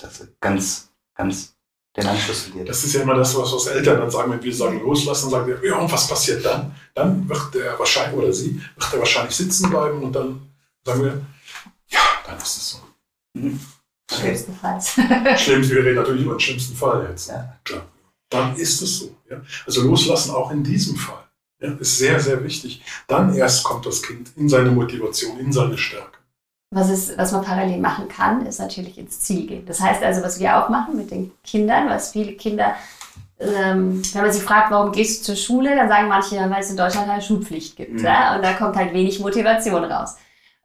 Das 0.00 0.20
ist 0.20 0.40
ganz, 0.40 0.90
ganz 1.14 1.54
den 1.96 2.06
Anschluss 2.06 2.42
verliert. 2.44 2.68
Das 2.68 2.82
ist 2.84 2.94
ja 2.94 3.02
immer 3.02 3.14
das, 3.14 3.36
was, 3.36 3.52
was 3.52 3.66
Eltern 3.66 4.00
dann 4.00 4.10
sagen, 4.10 4.32
wenn 4.32 4.42
wir 4.42 4.54
sagen 4.54 4.80
loslassen, 4.80 5.30
sagen 5.30 5.46
wir, 5.46 5.68
ja, 5.68 5.76
und 5.76 5.92
was 5.92 6.08
passiert 6.08 6.44
dann? 6.44 6.74
Dann 6.94 7.28
wird 7.28 7.54
er 7.56 7.78
wahrscheinlich, 7.78 8.18
oder 8.18 8.32
sie, 8.32 8.60
wird 8.76 8.92
er 8.92 8.98
wahrscheinlich 8.98 9.36
sitzen 9.36 9.68
bleiben 9.68 10.02
und 10.02 10.12
dann 10.12 10.40
sagen 10.84 11.04
wir, 11.04 11.20
ja, 11.88 12.00
dann 12.26 12.38
ist 12.38 12.56
es 12.56 12.70
so. 12.70 12.78
Mhm. 13.34 13.60
Okay. 14.10 14.20
Schlimmstenfalls. 14.20 14.94
Schlimmst, 15.36 15.70
wir 15.70 15.84
reden 15.84 15.96
natürlich 15.96 16.24
über 16.24 16.34
den 16.34 16.40
schlimmsten 16.40 16.76
Fall 16.76 17.06
jetzt. 17.10 17.28
Ja. 17.28 17.56
Klar. 17.64 17.82
Dann 18.32 18.56
ist 18.56 18.82
es 18.82 18.98
so. 18.98 19.14
Ja? 19.30 19.40
Also 19.66 19.82
loslassen 19.82 20.32
auch 20.32 20.50
in 20.50 20.64
diesem 20.64 20.96
Fall 20.96 21.22
ja, 21.60 21.72
ist 21.72 21.98
sehr, 21.98 22.18
sehr 22.20 22.42
wichtig. 22.42 22.82
Dann 23.06 23.34
erst 23.34 23.64
kommt 23.64 23.86
das 23.86 24.02
Kind 24.02 24.32
in 24.36 24.48
seine 24.48 24.70
Motivation, 24.70 25.38
in 25.38 25.52
seine 25.52 25.78
Stärke. 25.78 26.18
Was, 26.74 26.88
ist, 26.88 27.18
was 27.18 27.32
man 27.32 27.44
parallel 27.44 27.78
machen 27.78 28.08
kann, 28.08 28.46
ist 28.46 28.58
natürlich 28.58 28.96
ins 28.96 29.20
Ziel 29.20 29.46
gehen. 29.46 29.66
Das 29.66 29.80
heißt 29.80 30.02
also, 30.02 30.22
was 30.22 30.40
wir 30.40 30.56
auch 30.56 30.70
machen 30.70 30.96
mit 30.96 31.10
den 31.10 31.30
Kindern, 31.44 31.88
was 31.88 32.12
viele 32.12 32.32
Kinder, 32.32 32.74
ähm, 33.38 34.02
wenn 34.12 34.22
man 34.22 34.32
sie 34.32 34.40
fragt, 34.40 34.70
warum 34.70 34.92
gehst 34.92 35.20
du 35.20 35.24
zur 35.26 35.36
Schule, 35.36 35.76
dann 35.76 35.88
sagen 35.88 36.08
manche, 36.08 36.36
weil 36.36 36.62
es 36.62 36.70
in 36.70 36.76
Deutschland 36.76 37.10
eine 37.10 37.20
Schulpflicht 37.20 37.76
gibt. 37.76 37.98
Mhm. 37.98 38.04
Ja? 38.04 38.36
Und 38.36 38.42
da 38.42 38.54
kommt 38.54 38.76
halt 38.76 38.94
wenig 38.94 39.20
Motivation 39.20 39.84
raus. 39.84 40.16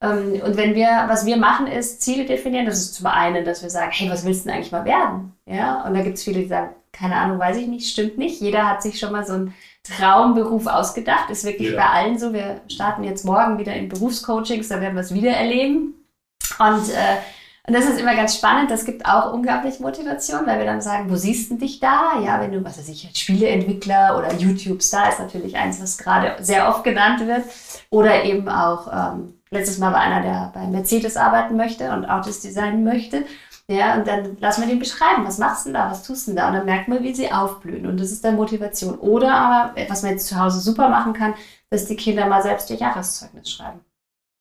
Ähm, 0.01 0.41
und 0.45 0.57
wenn 0.57 0.75
wir, 0.75 1.05
was 1.07 1.25
wir 1.25 1.37
machen, 1.37 1.67
ist 1.67 2.01
Ziele 2.01 2.25
definieren. 2.25 2.65
Das 2.65 2.79
ist 2.79 2.95
zum 2.95 3.07
einen, 3.07 3.45
dass 3.45 3.63
wir 3.63 3.69
sagen, 3.69 3.91
hey, 3.93 4.09
was 4.09 4.25
willst 4.25 4.41
du 4.41 4.49
denn 4.49 4.57
eigentlich 4.57 4.71
mal 4.71 4.85
werden? 4.85 5.33
Ja? 5.45 5.83
Und 5.85 5.93
da 5.93 6.01
gibt 6.01 6.17
es 6.17 6.23
viele, 6.23 6.41
die 6.41 6.47
sagen, 6.47 6.75
keine 6.91 7.15
Ahnung, 7.15 7.39
weiß 7.39 7.57
ich 7.57 7.67
nicht, 7.67 7.89
stimmt 7.89 8.17
nicht. 8.17 8.41
Jeder 8.41 8.67
hat 8.67 8.81
sich 8.81 8.99
schon 8.99 9.11
mal 9.11 9.25
so 9.25 9.33
ein 9.33 9.53
Traumberuf 9.83 10.67
ausgedacht. 10.67 11.29
Ist 11.29 11.45
wirklich 11.45 11.71
ja. 11.71 11.77
bei 11.77 11.89
allen 11.89 12.17
so. 12.17 12.33
Wir 12.33 12.61
starten 12.67 13.03
jetzt 13.03 13.25
morgen 13.25 13.57
wieder 13.57 13.73
in 13.73 13.89
Berufscoachings, 13.89 14.67
da 14.67 14.81
werden 14.81 14.95
wir 14.95 15.01
es 15.01 15.13
wieder 15.13 15.31
erleben. 15.31 15.93
Und, 16.59 16.89
äh, 16.89 17.17
und 17.67 17.73
das 17.73 17.85
ist 17.85 17.99
immer 17.99 18.15
ganz 18.15 18.35
spannend. 18.35 18.71
Das 18.71 18.85
gibt 18.85 19.05
auch 19.05 19.33
unglaublich 19.33 19.79
Motivation, 19.79 20.47
weil 20.47 20.57
wir 20.57 20.65
dann 20.65 20.81
sagen, 20.81 21.09
wo 21.09 21.15
siehst 21.15 21.51
du 21.51 21.55
dich 21.55 21.79
da? 21.79 22.19
Ja, 22.23 22.39
wenn 22.41 22.51
du, 22.51 22.63
was 22.63 22.79
weiß 22.79 22.89
ich, 22.89 23.09
Spieleentwickler 23.13 24.17
oder 24.17 24.33
YouTube-Star 24.33 25.09
ist 25.09 25.19
natürlich 25.19 25.55
eins, 25.55 25.81
was 25.81 25.97
gerade 25.97 26.35
sehr 26.43 26.69
oft 26.69 26.83
genannt 26.83 27.25
wird. 27.27 27.43
Oder 27.89 28.23
eben 28.23 28.49
auch, 28.49 28.87
ähm, 28.91 29.36
letztes 29.49 29.77
Mal 29.77 29.91
war 29.93 29.99
einer, 29.99 30.21
der 30.21 30.51
bei 30.53 30.67
Mercedes 30.67 31.17
arbeiten 31.17 31.55
möchte 31.55 31.91
und 31.91 32.05
Autos 32.05 32.41
designen 32.41 32.83
möchte. 32.83 33.25
Ja, 33.69 33.95
und 33.95 34.07
dann 34.07 34.37
lass 34.39 34.59
mal 34.59 34.67
den 34.67 34.79
beschreiben, 34.79 35.25
was 35.25 35.39
machst 35.39 35.65
du 35.65 35.69
denn 35.69 35.73
da, 35.73 35.91
was 35.91 36.03
tust 36.03 36.27
du 36.27 36.31
denn 36.31 36.37
da? 36.37 36.47
Und 36.47 36.53
dann 36.53 36.65
merkt 36.65 36.87
man, 36.87 37.03
wie 37.03 37.13
sie 37.13 37.31
aufblühen. 37.31 37.85
Und 37.85 37.99
das 37.99 38.11
ist 38.11 38.23
dann 38.23 38.37
Motivation. 38.37 38.97
Oder 38.97 39.33
aber, 39.33 39.75
was 39.89 40.03
man 40.03 40.11
jetzt 40.11 40.27
zu 40.27 40.39
Hause 40.39 40.59
super 40.61 40.87
machen 40.87 41.11
kann, 41.13 41.33
dass 41.69 41.85
die 41.85 41.97
Kinder 41.97 42.27
mal 42.27 42.41
selbst 42.41 42.69
ihr 42.69 42.77
Jahreszeugnis 42.77 43.51
schreiben. 43.51 43.81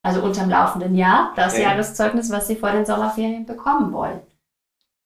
Also 0.01 0.21
unterm 0.21 0.49
laufenden 0.49 0.95
Jahr, 0.95 1.33
das 1.35 1.53
okay. 1.53 1.63
Jahreszeugnis, 1.63 2.31
was 2.31 2.47
sie 2.47 2.55
vor 2.55 2.71
den 2.71 2.85
Sommerferien 2.85 3.45
bekommen 3.45 3.91
wollen. 3.91 4.21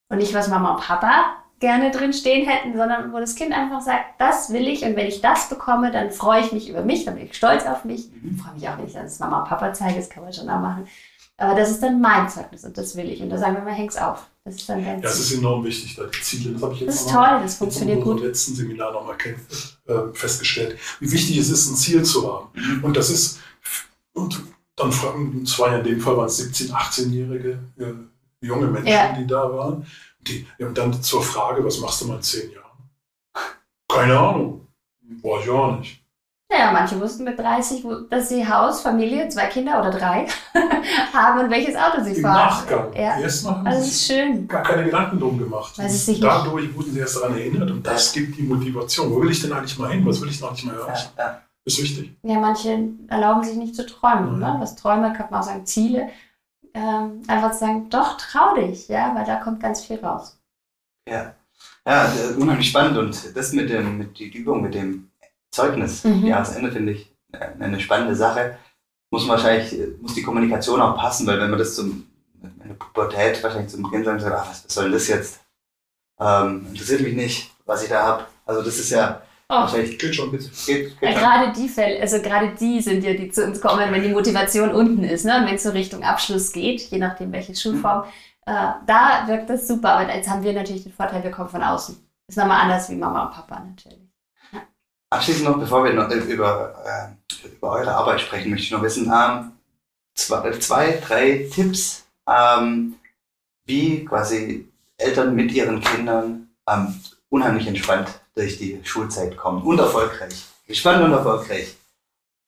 Und 0.09 0.17
nicht, 0.17 0.33
was 0.35 0.49
Mama 0.49 0.75
und 0.75 0.81
Papa 0.81 1.40
gerne 1.61 1.91
drin 1.91 2.11
stehen 2.11 2.45
hätten, 2.45 2.75
sondern 2.75 3.13
wo 3.13 3.19
das 3.19 3.35
Kind 3.35 3.53
einfach 3.53 3.79
sagt, 3.81 4.19
das 4.19 4.51
will 4.51 4.67
ich 4.67 4.83
und 4.83 4.95
wenn 4.97 5.07
ich 5.07 5.21
das 5.21 5.47
bekomme, 5.47 5.91
dann 5.91 6.11
freue 6.11 6.41
ich 6.41 6.51
mich 6.51 6.67
über 6.67 6.81
mich, 6.81 7.05
dann 7.05 7.15
bin 7.15 7.27
ich 7.27 7.37
stolz 7.37 7.65
auf 7.65 7.85
mich. 7.85 8.09
Ich 8.13 8.21
mhm. 8.21 8.37
freue 8.37 8.55
mich 8.55 8.67
auch, 8.67 8.77
wenn 8.77 8.87
ich 8.87 8.93
das 8.93 9.19
Mama 9.19 9.43
und 9.43 9.47
Papa 9.47 9.71
zeige, 9.71 9.95
das 9.95 10.09
kann 10.09 10.23
man 10.23 10.33
schon 10.33 10.49
auch 10.49 10.59
machen. 10.59 10.87
Aber 11.37 11.55
das 11.55 11.71
ist 11.71 11.81
dann 11.81 12.01
mein 12.01 12.27
Zeugnis 12.29 12.65
und 12.65 12.77
das 12.77 12.95
will 12.95 13.09
ich. 13.09 13.21
Und 13.21 13.29
da 13.29 13.37
sagen 13.37 13.55
wir 13.55 13.63
mal, 13.63 13.73
häng's 13.73 13.97
auf. 13.97 14.27
Das 14.43 14.55
ist 14.55 14.69
dann 14.69 14.83
ganz. 14.83 15.03
Ja, 15.03 15.09
es 15.09 15.19
ist 15.19 15.33
enorm 15.33 15.63
wichtig, 15.63 15.95
da 15.95 16.03
die 16.03 16.21
Ziele. 16.21 16.53
Das 16.53 16.61
habe 16.61 16.73
ich 16.73 16.81
jetzt 16.81 16.89
Das 16.89 17.01
ist 17.01 17.09
toll, 17.09 17.39
das 17.41 17.55
funktioniert 17.55 18.03
gut. 18.03 18.19
Im 18.19 18.27
letzten 18.27 18.55
Seminar 18.55 18.91
nochmal 18.91 19.15
äh, 19.87 20.13
festgestellt, 20.13 20.77
wie 20.99 21.11
wichtig 21.11 21.37
es 21.37 21.49
ist, 21.49 21.69
ein 21.69 21.75
Ziel 21.75 22.03
zu 22.03 22.31
haben. 22.31 22.47
Mhm. 22.53 22.83
Und 22.83 22.97
das 22.97 23.09
ist, 23.09 23.39
und 24.13 24.41
dann 24.75 24.91
fragen, 24.91 25.41
es 25.43 25.57
waren 25.57 25.73
ja 25.73 25.77
in 25.79 25.85
dem 25.85 26.01
Fall 26.01 26.17
waren 26.17 26.27
es 26.27 26.39
17-, 26.39 26.71
18-jährige 26.71 27.59
äh, 27.77 27.93
junge 28.45 28.67
Menschen, 28.67 28.91
ja. 28.91 29.13
die 29.13 29.27
da 29.27 29.51
waren. 29.51 29.85
Die, 30.27 30.45
und 30.59 30.77
dann 30.77 31.01
zur 31.01 31.21
Frage, 31.21 31.63
was 31.63 31.79
machst 31.79 32.01
du 32.01 32.07
mal 32.07 32.17
in 32.17 32.21
zehn 32.21 32.51
Jahren? 32.51 32.89
Keine 33.87 34.17
Ahnung. 34.17 34.67
Weiß 35.21 35.43
ich 35.43 35.49
auch 35.49 35.77
nicht. 35.77 36.01
Naja, 36.51 36.71
manche 36.73 36.99
wussten 36.99 37.23
mit 37.23 37.39
30, 37.39 37.85
dass 38.09 38.27
sie 38.27 38.45
Haus, 38.45 38.81
Familie, 38.81 39.29
zwei 39.29 39.45
Kinder 39.45 39.79
oder 39.79 39.89
drei 39.89 40.27
haben 41.13 41.39
und 41.39 41.49
welches 41.49 41.77
Auto 41.77 42.03
sie 42.03 42.15
Im 42.15 42.21
fahren. 42.21 42.47
Nachgang. 42.47 42.93
Ja. 42.93 43.19
Erst 43.19 43.47
haben 43.47 43.65
also 43.65 43.81
ist 43.87 44.05
schön. 44.05 44.47
gar 44.49 44.61
keine 44.61 44.83
Gedanken 44.83 45.17
drum 45.17 45.39
gemacht. 45.39 45.73
Dadurch 45.77 46.75
wurden 46.75 46.91
sie 46.91 46.99
erst 46.99 47.15
daran 47.15 47.37
erinnert 47.37 47.71
und 47.71 47.87
das 47.87 48.11
gibt 48.11 48.37
die 48.37 48.43
Motivation. 48.43 49.09
Wo 49.11 49.21
will 49.21 49.31
ich 49.31 49.41
denn 49.41 49.53
eigentlich 49.53 49.77
mal 49.79 49.91
hin? 49.91 50.05
Was 50.05 50.19
will 50.19 50.29
ich 50.29 50.41
noch 50.41 50.51
nicht 50.51 50.65
mal 50.65 50.75
erreichen? 50.75 51.09
Ja, 51.17 51.23
ja. 51.23 51.41
Ist 51.63 51.81
wichtig. 51.81 52.17
Ja, 52.23 52.39
manche 52.39 52.89
erlauben 53.07 53.43
sich 53.43 53.55
nicht 53.55 53.75
zu 53.75 53.85
träumen. 53.85 54.39
Ne? 54.39 54.55
Was 54.59 54.75
Träume, 54.75 55.13
kann 55.13 55.27
man 55.29 55.39
auch 55.39 55.45
sagen, 55.45 55.65
Ziele. 55.65 56.09
Ähm, 56.73 57.21
einfach 57.27 57.51
zu 57.51 57.59
sagen, 57.59 57.89
doch, 57.89 58.17
trau 58.17 58.55
dich, 58.55 58.87
ja, 58.87 59.13
weil 59.15 59.25
da 59.25 59.37
kommt 59.37 59.61
ganz 59.61 59.85
viel 59.85 59.99
raus. 59.99 60.39
Ja, 61.07 61.35
ja 61.85 62.11
unheimlich 62.37 62.69
spannend 62.69 62.97
und 62.97 63.35
das 63.35 63.53
mit, 63.53 63.69
dem, 63.69 63.97
mit 63.97 64.17
die 64.17 64.29
Übung 64.29 64.61
mit 64.61 64.73
dem 64.73 65.11
Zeugnis. 65.51 66.03
Mhm. 66.03 66.27
Jahresende 66.27 66.71
finde 66.71 66.93
ich 66.93 67.13
eine 67.59 67.79
spannende 67.79 68.15
Sache. 68.15 68.57
Muss 69.09 69.27
wahrscheinlich, 69.27 69.77
muss 70.01 70.13
die 70.13 70.23
Kommunikation 70.23 70.81
auch 70.81 70.95
passen, 70.95 71.27
weil 71.27 71.39
wenn 71.39 71.49
man 71.49 71.59
das 71.59 71.75
zum, 71.75 72.07
in 72.41 72.67
der 72.67 72.75
Pubertät 72.75 73.43
wahrscheinlich 73.43 73.71
zum 73.71 73.89
Kind 73.91 74.05
sagt, 74.05 74.23
ach, 74.23 74.49
was 74.49 74.63
soll 74.67 74.85
denn 74.85 74.93
das 74.93 75.07
jetzt? 75.07 75.41
Ähm, 76.19 76.67
interessiert 76.69 77.01
mich 77.01 77.15
nicht, 77.15 77.51
was 77.65 77.83
ich 77.83 77.89
da 77.89 78.05
habe. 78.05 78.25
Also 78.45 78.61
das 78.61 78.77
ist 78.77 78.91
ja, 78.91 79.21
Oh. 79.51 79.55
Wahrscheinlich 79.55 79.99
geht 79.99 80.15
schon. 80.15 80.31
Geht, 80.31 80.49
geht 80.65 80.95
ja, 81.01 81.11
gerade 81.11 81.51
die 81.51 81.67
Fälle, 81.67 81.99
also 81.99 82.21
gerade 82.21 82.55
die 82.57 82.79
sind 82.79 83.03
ja, 83.03 83.13
die 83.13 83.29
zu 83.29 83.43
uns 83.43 83.59
kommen, 83.59 83.91
wenn 83.91 84.01
die 84.01 84.07
Motivation 84.07 84.71
unten 84.71 85.03
ist, 85.03 85.25
ne? 85.25 85.37
Und 85.37 85.45
wenn 85.45 85.55
es 85.55 85.63
so 85.63 85.71
Richtung 85.71 86.03
Abschluss 86.03 86.53
geht, 86.53 86.79
je 86.83 86.97
nachdem 86.97 87.33
welche 87.33 87.53
Schulform, 87.53 88.05
mhm. 88.05 88.11
äh, 88.45 88.71
da 88.87 89.25
wirkt 89.27 89.49
das 89.49 89.67
super. 89.67 89.95
Aber 89.95 90.15
jetzt 90.15 90.29
haben 90.29 90.41
wir 90.41 90.53
natürlich 90.53 90.83
den 90.83 90.93
Vorteil, 90.93 91.21
wir 91.21 91.31
kommen 91.31 91.49
von 91.49 91.61
außen. 91.61 91.97
Ist 92.29 92.37
nochmal 92.37 92.61
anders 92.61 92.89
wie 92.89 92.95
Mama 92.95 93.25
und 93.25 93.33
Papa 93.33 93.59
natürlich. 93.59 93.99
Abschließend 95.09 95.43
noch, 95.43 95.59
bevor 95.59 95.83
wir 95.83 95.93
noch 95.95 96.09
über, 96.09 96.73
äh, 96.85 97.47
über 97.49 97.71
eure 97.71 97.93
Arbeit 97.93 98.21
sprechen, 98.21 98.51
möchte 98.51 98.67
ich 98.67 98.71
noch 98.71 98.81
wissen, 98.81 99.11
ähm, 99.13 99.51
zwei, 100.15 100.49
zwei, 100.59 100.97
drei 101.05 101.49
Tipps, 101.53 102.05
ähm, 102.25 102.95
wie 103.65 104.05
quasi 104.05 104.71
Eltern 104.95 105.35
mit 105.35 105.51
ihren 105.51 105.81
Kindern 105.81 106.47
ähm, 106.69 106.95
unheimlich 107.27 107.67
entspannt 107.67 108.20
durch 108.35 108.57
die 108.57 108.79
Schulzeit 108.83 109.37
kommen 109.37 109.63
und 109.63 109.79
erfolgreich. 109.79 110.45
Entspannt 110.67 111.03
und 111.03 111.11
erfolgreich. 111.11 111.75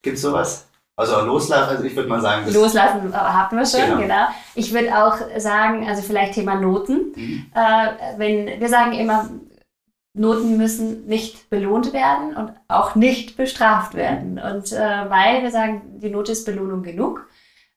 Gibt 0.02 0.18
es 0.18 0.22
sowas? 0.22 0.68
Also 0.96 1.22
loslassen, 1.22 1.70
also 1.70 1.84
ich 1.84 1.96
würde 1.96 2.08
mal 2.08 2.22
sagen. 2.22 2.52
Loslassen 2.54 3.12
äh, 3.12 3.16
hatten 3.16 3.58
wir 3.58 3.66
schon, 3.66 3.82
genau. 3.82 3.98
genau. 3.98 4.28
Ich 4.54 4.72
würde 4.74 4.96
auch 4.96 5.18
sagen, 5.38 5.88
also 5.88 6.04
vielleicht 6.04 6.36
Thema 6.36 6.56
Noten. 6.56 7.14
Mhm. 7.16 7.46
Äh, 7.56 8.18
wenn 8.18 8.60
wir 8.60 8.70
sagen 8.70 8.94
immer, 8.94 9.30
Noten 10.16 10.58
müssen 10.58 11.08
nicht 11.08 11.50
belohnt 11.50 11.92
werden 11.94 12.36
und 12.36 12.54
auch 12.68 12.94
nicht 12.94 13.36
bestraft 13.36 13.96
werden. 13.96 14.40
Und 14.40 14.72
äh, 14.72 15.10
weil 15.10 15.42
wir 15.42 15.50
sagen, 15.50 15.82
die 16.00 16.12
Note 16.12 16.34
ist 16.34 16.46
Belohnung 16.46 16.84
genug, 16.84 17.28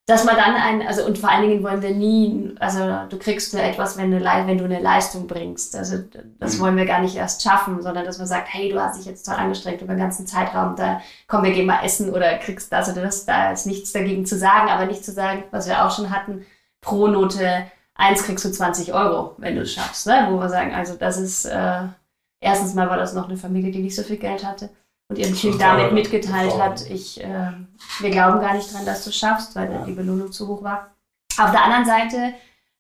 dass 0.07 0.25
man 0.25 0.37
dann 0.37 0.55
ein, 0.55 0.87
also 0.87 1.05
und 1.05 1.19
vor 1.19 1.31
allen 1.31 1.49
Dingen 1.49 1.64
wollen 1.64 1.83
wir 1.83 1.90
nie, 1.90 2.55
also 2.61 2.79
du 3.09 3.19
kriegst 3.19 3.53
nur 3.53 3.62
etwas, 3.62 3.99
wenn, 3.99 4.14
eine, 4.14 4.47
wenn 4.47 4.59
du 4.59 4.64
eine 4.64 4.79
Leistung 4.79 5.27
bringst. 5.27 5.75
Also 5.75 5.99
das 6.38 6.57
mhm. 6.57 6.61
wollen 6.61 6.77
wir 6.77 6.87
gar 6.87 7.01
nicht 7.01 7.16
erst 7.16 7.42
schaffen, 7.42 7.83
sondern 7.83 8.05
dass 8.05 8.19
man 8.19 8.29
sagt, 8.29 8.47
hey, 8.53 8.71
du 8.71 8.81
hast 8.81 8.99
dich 8.99 9.07
jetzt 9.07 9.27
toll 9.27 9.35
angestrengt 9.35 9.83
über 9.83 9.95
den 9.95 9.99
ganzen 9.99 10.29
Zeitraum, 10.29 10.77
da 10.77 11.01
komm, 11.27 11.42
wir 11.42 11.51
gehen 11.51 11.66
mal 11.66 11.85
essen 11.85 12.11
oder 12.11 12.38
kriegst 12.38 12.73
das 12.73 12.88
oder 12.88 13.03
das, 13.03 13.27
da 13.27 13.51
ist 13.51 13.66
nichts 13.66 13.92
dagegen 13.92 14.25
zu 14.27 14.38
sagen, 14.38 14.69
aber 14.69 14.87
nicht 14.87 15.05
zu 15.05 15.11
sagen, 15.11 15.42
was 15.51 15.66
wir 15.66 15.85
auch 15.85 15.90
schon 15.90 16.11
hatten, 16.11 16.47
pro 16.81 17.09
Note 17.09 17.66
eins 17.95 18.23
kriegst 18.23 18.45
du 18.45 18.53
20 18.53 18.95
Euro, 18.95 19.35
wenn 19.38 19.57
du 19.57 19.62
es 19.62 19.73
schaffst, 19.73 20.07
ne? 20.07 20.29
wo 20.31 20.38
wir 20.38 20.49
sagen, 20.49 20.73
also 20.73 20.95
das 20.95 21.19
ist 21.19 21.47
äh, 21.47 21.83
erstens 22.38 22.75
mal 22.75 22.88
war 22.88 22.97
das 22.97 23.12
noch 23.12 23.29
eine 23.29 23.37
Familie, 23.37 23.73
die 23.73 23.83
nicht 23.83 23.97
so 23.97 24.05
viel 24.05 24.19
Geld 24.19 24.45
hatte 24.45 24.71
und 25.09 25.19
ihrem 25.19 25.35
Kind 25.35 25.61
damit 25.61 25.92
mitgeteilt 25.92 26.59
hat, 26.59 26.88
ich, 26.90 27.23
äh, 27.23 27.53
wir 28.01 28.11
glauben 28.11 28.40
gar 28.40 28.55
nicht 28.55 28.73
dran, 28.73 28.85
dass 28.85 29.05
du 29.05 29.12
schaffst, 29.12 29.55
weil 29.55 29.71
ja. 29.71 29.85
die 29.85 29.92
Belohnung 29.92 30.33
zu 30.33 30.49
hoch 30.49 30.62
war. 30.62 30.90
Auf 31.38 31.53
der 31.53 31.64
anderen 31.64 31.85
Seite, 31.85 32.35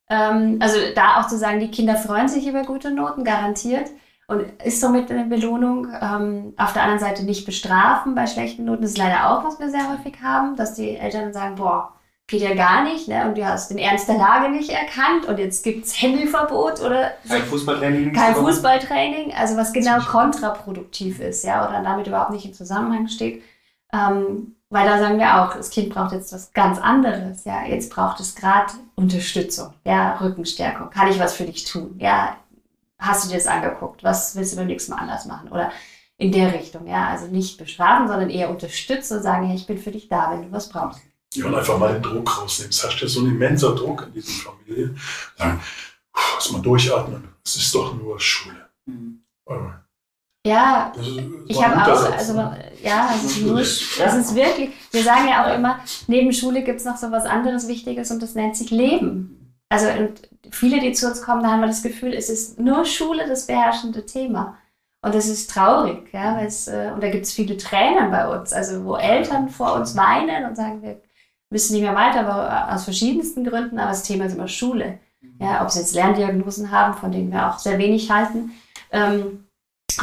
ähm, 0.08 0.58
also 0.60 0.76
da 0.94 1.20
auch 1.20 1.28
zu 1.28 1.38
sagen, 1.38 1.60
die 1.60 1.70
Kinder 1.70 1.96
freuen 1.96 2.28
sich 2.28 2.46
über 2.46 2.64
gute 2.64 2.90
Noten, 2.90 3.24
garantiert. 3.24 3.90
Und 4.28 4.42
ist 4.64 4.80
somit 4.80 5.08
eine 5.08 5.26
Belohnung. 5.26 5.86
Ähm, 6.00 6.54
auf 6.56 6.72
der 6.72 6.82
anderen 6.82 6.98
Seite 6.98 7.24
nicht 7.24 7.46
bestrafen 7.46 8.16
bei 8.16 8.26
schlechten 8.26 8.64
Noten. 8.64 8.82
Das 8.82 8.90
ist 8.92 8.98
leider 8.98 9.30
auch, 9.30 9.44
was 9.44 9.60
wir 9.60 9.70
sehr 9.70 9.88
häufig 9.88 10.20
haben, 10.20 10.56
dass 10.56 10.74
die 10.74 10.96
Eltern 10.96 11.32
sagen, 11.32 11.54
boah, 11.54 11.95
geht 12.28 12.42
ja 12.42 12.54
gar 12.54 12.82
nicht, 12.82 13.06
ne? 13.06 13.28
Und 13.28 13.38
du 13.38 13.46
hast 13.46 13.70
den 13.70 13.78
Ernst 13.78 14.08
der 14.08 14.18
Lage 14.18 14.50
nicht 14.50 14.70
erkannt 14.70 15.26
und 15.26 15.38
jetzt 15.38 15.62
gibt's 15.62 16.00
Handyverbot 16.00 16.80
oder 16.80 17.12
kein 17.28 17.42
Fußballtraining. 17.42 18.12
Kein 18.12 18.34
Fußballtraining, 18.34 19.32
also 19.32 19.56
was 19.56 19.72
genau 19.72 20.00
kontraproduktiv 20.00 21.20
ist, 21.20 21.44
ja, 21.44 21.68
oder 21.68 21.82
damit 21.82 22.06
überhaupt 22.06 22.32
nicht 22.32 22.44
im 22.44 22.52
Zusammenhang 22.52 23.08
steht. 23.08 23.42
Ähm, 23.92 24.56
weil 24.68 24.86
da 24.86 24.98
sagen 24.98 25.18
wir 25.18 25.40
auch, 25.40 25.54
das 25.54 25.70
Kind 25.70 25.90
braucht 25.90 26.12
jetzt 26.12 26.32
was 26.32 26.52
ganz 26.52 26.78
anderes, 26.78 27.44
ja, 27.44 27.64
jetzt 27.64 27.90
braucht 27.90 28.18
es 28.18 28.34
gerade 28.34 28.72
Unterstützung, 28.96 29.72
ja, 29.84 30.16
Rückenstärkung. 30.16 30.90
Kann 30.90 31.08
ich 31.08 31.20
was 31.20 31.34
für 31.34 31.44
dich 31.44 31.64
tun? 31.64 31.94
Ja, 31.98 32.36
hast 32.98 33.24
du 33.24 33.28
dir 33.28 33.36
das 33.36 33.46
angeguckt? 33.46 34.02
Was 34.02 34.34
willst 34.34 34.52
du 34.52 34.56
beim 34.56 34.66
nächsten 34.66 34.92
Mal 34.92 34.98
anders 34.98 35.26
machen? 35.26 35.50
Oder 35.52 35.70
in 36.18 36.32
der 36.32 36.52
Richtung, 36.52 36.88
ja, 36.88 37.08
also 37.08 37.26
nicht 37.26 37.58
bestrafen, 37.58 38.08
sondern 38.08 38.30
eher 38.30 38.50
unterstützen 38.50 39.18
und 39.18 39.22
sagen, 39.22 39.46
hey, 39.46 39.54
ich 39.54 39.66
bin 39.66 39.78
für 39.78 39.92
dich 39.92 40.08
da, 40.08 40.32
wenn 40.32 40.42
du 40.42 40.50
was 40.50 40.68
brauchst. 40.68 41.00
Ja, 41.36 41.46
und 41.46 41.54
einfach 41.54 41.78
mal 41.78 41.92
den 41.92 42.02
Druck 42.02 42.40
rausnehmen. 42.40 42.70
Es 42.70 42.82
herrscht 42.82 43.02
ja 43.02 43.08
so 43.08 43.20
ein 43.20 43.26
immenser 43.26 43.74
Druck 43.74 44.04
in 44.06 44.12
diesen 44.12 44.34
Familien. 44.34 44.98
Sagen, 45.36 45.60
erstmal 46.34 46.62
durchatmen. 46.62 47.28
Es 47.44 47.56
ist 47.56 47.74
doch 47.74 47.94
nur 47.94 48.18
Schule. 48.18 48.68
Mhm. 48.86 49.22
Ja, 50.46 50.92
ich 51.48 51.60
habe 51.60 51.92
auch, 51.92 52.12
also 52.12 52.34
ja, 52.80 53.12
es 53.16 53.24
ist, 53.24 53.42
nur, 53.42 53.58
es 53.58 53.98
ist 53.98 54.34
wirklich, 54.36 54.70
wir 54.92 55.02
sagen 55.02 55.28
ja 55.28 55.44
auch 55.44 55.56
immer, 55.56 55.80
neben 56.06 56.32
Schule 56.32 56.62
gibt 56.62 56.78
es 56.78 56.86
noch 56.86 56.96
so 56.96 57.10
was 57.10 57.24
anderes 57.24 57.66
Wichtiges 57.66 58.12
und 58.12 58.22
das 58.22 58.36
nennt 58.36 58.56
sich 58.56 58.70
Leben. 58.70 59.56
Also 59.68 59.88
viele, 60.52 60.78
die 60.78 60.92
zu 60.92 61.08
uns 61.08 61.20
kommen, 61.20 61.42
da 61.42 61.50
haben 61.50 61.62
wir 61.62 61.66
das 61.66 61.82
Gefühl, 61.82 62.14
es 62.14 62.30
ist 62.30 62.60
nur 62.60 62.84
Schule 62.84 63.26
das 63.26 63.48
beherrschende 63.48 64.06
Thema. 64.06 64.56
Und 65.02 65.14
das 65.14 65.26
ist 65.26 65.50
traurig, 65.50 66.12
ja, 66.12 66.40
es, 66.40 66.68
äh, 66.68 66.90
und 66.92 67.02
da 67.02 67.10
gibt 67.10 67.26
es 67.26 67.32
viele 67.32 67.56
Tränen 67.56 68.10
bei 68.10 68.28
uns, 68.28 68.52
also 68.52 68.84
wo 68.84 68.96
Eltern 68.96 69.48
vor 69.48 69.74
uns 69.74 69.96
weinen 69.96 70.46
und 70.46 70.56
sagen, 70.56 70.82
wir 70.82 71.00
wissen 71.50 71.74
nicht 71.74 71.82
mehr 71.82 71.94
weiter, 71.94 72.26
aber 72.26 72.74
aus 72.74 72.84
verschiedensten 72.84 73.44
Gründen, 73.44 73.78
aber 73.78 73.90
das 73.90 74.02
Thema 74.02 74.24
ist 74.24 74.34
immer 74.34 74.48
Schule. 74.48 74.98
Mhm. 75.20 75.36
Ja, 75.40 75.62
ob 75.62 75.70
sie 75.70 75.80
jetzt 75.80 75.94
Lerndiagnosen 75.94 76.70
haben, 76.70 76.94
von 76.94 77.12
denen 77.12 77.30
wir 77.30 77.48
auch 77.48 77.58
sehr 77.58 77.78
wenig 77.78 78.10
halten, 78.10 78.52
ähm, 78.90 79.46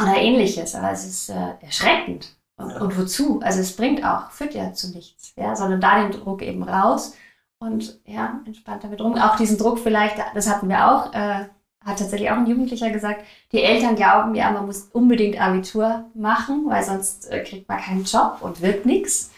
oder 0.00 0.16
ähnliches. 0.16 0.74
Aber 0.74 0.90
es 0.90 1.04
ist 1.04 1.28
äh, 1.28 1.54
erschreckend. 1.60 2.34
Und, 2.56 2.72
und 2.72 2.98
wozu? 2.98 3.40
Also 3.42 3.60
es 3.60 3.74
bringt 3.74 4.04
auch, 4.04 4.30
führt 4.30 4.54
ja 4.54 4.72
zu 4.72 4.90
nichts, 4.90 5.32
ja, 5.36 5.56
sondern 5.56 5.80
da 5.80 6.00
den 6.00 6.12
Druck 6.12 6.40
eben 6.42 6.62
raus 6.62 7.14
und 7.58 8.00
ja, 8.06 8.40
entspannt 8.46 8.84
damit 8.84 9.00
rum. 9.00 9.16
Auch 9.16 9.36
diesen 9.36 9.58
Druck 9.58 9.78
vielleicht, 9.78 10.16
das 10.34 10.48
hatten 10.48 10.68
wir 10.68 10.88
auch, 10.88 11.12
äh, 11.12 11.46
hat 11.84 11.98
tatsächlich 11.98 12.30
auch 12.30 12.36
ein 12.36 12.46
Jugendlicher 12.46 12.90
gesagt, 12.90 13.24
die 13.52 13.62
Eltern 13.62 13.96
glauben 13.96 14.34
ja, 14.34 14.50
man 14.52 14.66
muss 14.66 14.88
unbedingt 14.92 15.40
Abitur 15.40 16.04
machen, 16.14 16.64
weil 16.68 16.84
sonst 16.84 17.30
äh, 17.30 17.42
kriegt 17.42 17.68
man 17.68 17.78
keinen 17.78 18.04
Job 18.04 18.38
und 18.40 18.62
wird 18.62 18.86
nichts. 18.86 19.32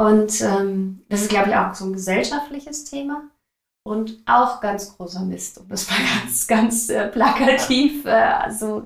Und 0.00 0.40
ähm, 0.40 1.02
das 1.10 1.20
ist, 1.20 1.28
glaube 1.28 1.50
ich, 1.50 1.56
auch 1.56 1.74
so 1.74 1.84
ein 1.84 1.92
gesellschaftliches 1.92 2.84
Thema 2.86 3.24
und 3.86 4.22
auch 4.24 4.62
ganz 4.62 4.96
großer 4.96 5.20
Mist, 5.26 5.58
um 5.58 5.68
das 5.68 5.90
mal 5.90 5.98
ganz, 5.98 6.46
ganz 6.46 6.88
äh, 6.88 7.08
plakativ 7.08 8.06
äh, 8.06 8.50
so 8.50 8.84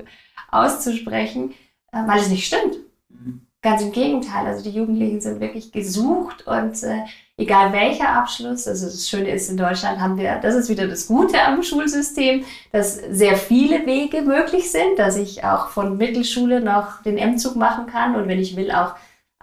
auszusprechen, 0.51 1.55
äh, 1.93 1.99
weil 2.05 2.19
es 2.19 2.31
nicht 2.31 2.49
stimmt. 2.49 2.79
Mhm. 3.11 3.47
Ganz 3.63 3.83
im 3.83 3.93
Gegenteil, 3.93 4.45
also 4.45 4.65
die 4.65 4.77
Jugendlichen 4.77 5.21
sind 5.21 5.39
wirklich 5.39 5.71
gesucht 5.71 6.49
und 6.49 6.83
äh, 6.83 7.05
egal 7.37 7.73
welcher 7.73 8.09
Abschluss, 8.09 8.67
also 8.67 8.87
das 8.87 9.09
Schöne 9.09 9.31
ist, 9.31 9.49
in 9.49 9.57
Deutschland 9.57 10.01
haben 10.01 10.19
wir, 10.19 10.41
das 10.41 10.57
ist 10.57 10.69
wieder 10.69 10.89
das 10.89 11.07
Gute 11.07 11.41
am 11.41 11.63
Schulsystem, 11.63 12.45
dass 12.73 12.97
sehr 12.97 13.37
viele 13.37 13.87
Wege 13.87 14.23
möglich 14.23 14.69
sind, 14.69 14.99
dass 14.99 15.17
ich 15.17 15.45
auch 15.45 15.69
von 15.69 15.97
Mittelschule 15.97 16.61
noch 16.61 17.03
den 17.03 17.19
M-Zug 17.19 17.55
machen 17.55 17.87
kann 17.87 18.17
und 18.17 18.27
wenn 18.27 18.41
ich 18.41 18.57
will 18.57 18.73
auch 18.73 18.97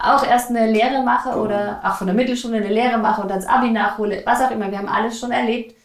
auch 0.03 0.25
erst 0.25 0.49
eine 0.49 0.71
Lehre 0.71 1.03
mache 1.03 1.37
oder 1.37 1.81
auch 1.83 1.95
von 1.95 2.07
der 2.07 2.15
Mittelschule 2.15 2.57
eine 2.57 2.69
Lehre 2.69 2.97
mache 2.97 3.21
und 3.21 3.29
dann 3.29 3.39
das 3.39 3.49
Abi 3.49 3.71
nachhole, 3.71 4.23
was 4.25 4.41
auch 4.41 4.51
immer. 4.51 4.69
Wir 4.71 4.77
haben 4.77 4.87
alles 4.87 5.19
schon 5.19 5.31
erlebt. 5.31 5.75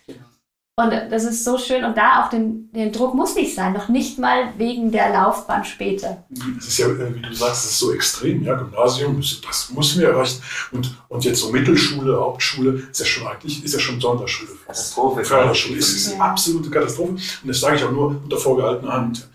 Und 0.78 0.90
das 0.90 1.24
ist 1.24 1.42
so 1.42 1.56
schön. 1.56 1.84
Und 1.84 1.96
da 1.96 2.22
auch 2.22 2.28
den, 2.28 2.70
den 2.70 2.92
Druck 2.92 3.14
muss 3.14 3.34
nicht 3.34 3.54
sein, 3.54 3.72
noch 3.72 3.88
nicht 3.88 4.18
mal 4.18 4.52
wegen 4.58 4.92
der 4.92 5.10
Laufbahn 5.10 5.64
später. 5.64 6.26
Es 6.58 6.68
ist 6.68 6.76
ja, 6.76 6.86
wie 6.88 7.22
du 7.22 7.32
sagst, 7.32 7.64
es 7.64 7.70
ist 7.70 7.78
so 7.78 7.94
extrem. 7.94 8.42
Ja, 8.42 8.56
Gymnasium, 8.56 9.16
das 9.16 9.70
müssen 9.74 10.02
wir 10.02 10.08
erreichen. 10.08 10.42
Und, 10.72 10.94
und 11.08 11.24
jetzt 11.24 11.40
so 11.40 11.50
Mittelschule, 11.50 12.20
Hauptschule, 12.20 12.82
ist 12.90 13.00
ja 13.00 13.06
schon 13.06 13.26
eigentlich, 13.26 13.64
ist 13.64 13.72
ja 13.72 13.80
schon 13.80 13.98
Sonderschule. 13.98 14.50
Katastrophe. 14.66 15.24
Förderschule 15.24 15.78
ist, 15.78 15.96
ist 15.96 16.08
ja. 16.08 16.16
eine 16.16 16.24
absolute 16.24 16.68
Katastrophe. 16.68 17.12
Und 17.12 17.22
das 17.44 17.58
sage 17.58 17.76
ich 17.76 17.84
auch 17.84 17.92
nur 17.92 18.08
unter 18.08 18.36
vorgehaltener 18.36 18.92
Hand. 18.92 19.30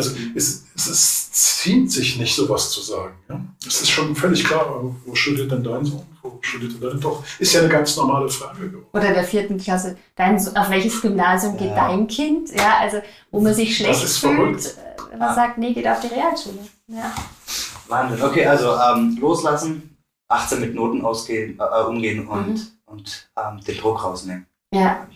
Also 0.00 0.16
es, 0.34 0.64
es, 0.74 0.86
es 0.86 1.32
ziemt 1.32 1.92
sich 1.92 2.18
nicht, 2.18 2.34
sowas 2.34 2.70
zu 2.70 2.80
sagen. 2.80 3.14
Ja? 3.28 3.40
Es 3.66 3.82
ist 3.82 3.90
schon 3.90 4.16
völlig 4.16 4.44
klar, 4.44 4.82
wo 5.04 5.14
studiert 5.14 5.50
denn 5.50 5.62
dein 5.62 5.84
Sohn? 5.84 6.06
Wo 6.22 6.38
studiert 6.40 6.72
denn 6.72 6.80
deine 6.80 7.00
Tochter? 7.00 7.24
Ist 7.38 7.52
ja 7.52 7.60
eine 7.60 7.68
ganz 7.68 7.96
normale 7.96 8.28
Frage. 8.30 8.72
Oder 8.92 9.12
der 9.12 9.24
vierten 9.24 9.58
Klasse, 9.58 9.98
dein, 10.16 10.36
auf 10.56 10.70
welches 10.70 11.02
Gymnasium 11.02 11.58
geht 11.58 11.68
ja. 11.68 11.88
dein 11.88 12.06
Kind? 12.06 12.50
Ja, 12.54 12.78
also 12.80 13.02
wo 13.30 13.40
man 13.40 13.52
sich 13.52 13.76
schlecht 13.76 14.08
fühlt, 14.08 14.74
man 15.10 15.20
ja. 15.20 15.34
sagt, 15.34 15.58
nee, 15.58 15.74
geht 15.74 15.86
auf 15.86 16.00
die 16.00 16.06
Realschule. 16.06 16.60
Ja. 16.86 17.14
Wahnsinn. 17.88 18.22
Okay, 18.22 18.46
also 18.46 18.74
ähm, 18.74 19.18
loslassen, 19.20 19.98
achtsam 20.28 20.60
mit 20.60 20.74
Noten 20.74 21.04
ausgehen, 21.04 21.58
äh, 21.58 21.82
umgehen 21.84 22.26
und, 22.26 22.48
mhm. 22.48 22.66
und 22.86 23.30
ähm, 23.36 23.60
den 23.60 23.76
Druck 23.76 24.02
rausnehmen. 24.02 24.46
Ja. 24.72 25.06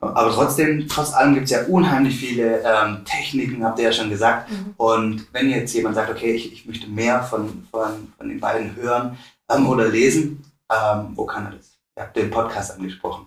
Aber 0.00 0.30
trotzdem, 0.30 0.86
trotz 0.88 1.14
allem 1.14 1.34
gibt 1.34 1.46
es 1.46 1.50
ja 1.50 1.64
unheimlich 1.64 2.16
viele 2.16 2.62
ähm, 2.62 3.04
Techniken, 3.04 3.64
habt 3.64 3.78
ihr 3.78 3.86
ja 3.86 3.92
schon 3.92 4.10
gesagt. 4.10 4.50
Mhm. 4.50 4.74
Und 4.76 5.26
wenn 5.32 5.48
jetzt 5.48 5.74
jemand 5.74 5.94
sagt, 5.94 6.10
okay, 6.10 6.32
ich, 6.32 6.52
ich 6.52 6.66
möchte 6.66 6.88
mehr 6.88 7.22
von, 7.22 7.66
von, 7.70 8.12
von 8.16 8.28
den 8.28 8.40
beiden 8.40 8.76
hören 8.76 9.16
ähm, 9.50 9.66
oder 9.66 9.88
lesen, 9.88 10.44
ähm, 10.70 11.12
wo 11.14 11.24
kann 11.24 11.46
er 11.46 11.52
das? 11.52 11.78
Ihr 11.96 12.02
habt 12.02 12.16
den 12.16 12.30
Podcast 12.30 12.72
angesprochen. 12.72 13.26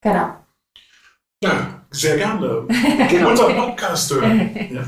Genau. 0.00 0.36
Ja, 1.42 1.82
sehr 1.90 2.16
gerne. 2.16 2.66
genau. 3.10 3.30
Unser 3.30 3.50
Podcast 3.50 4.12
hören. 4.12 4.56
Ja. 4.72 4.84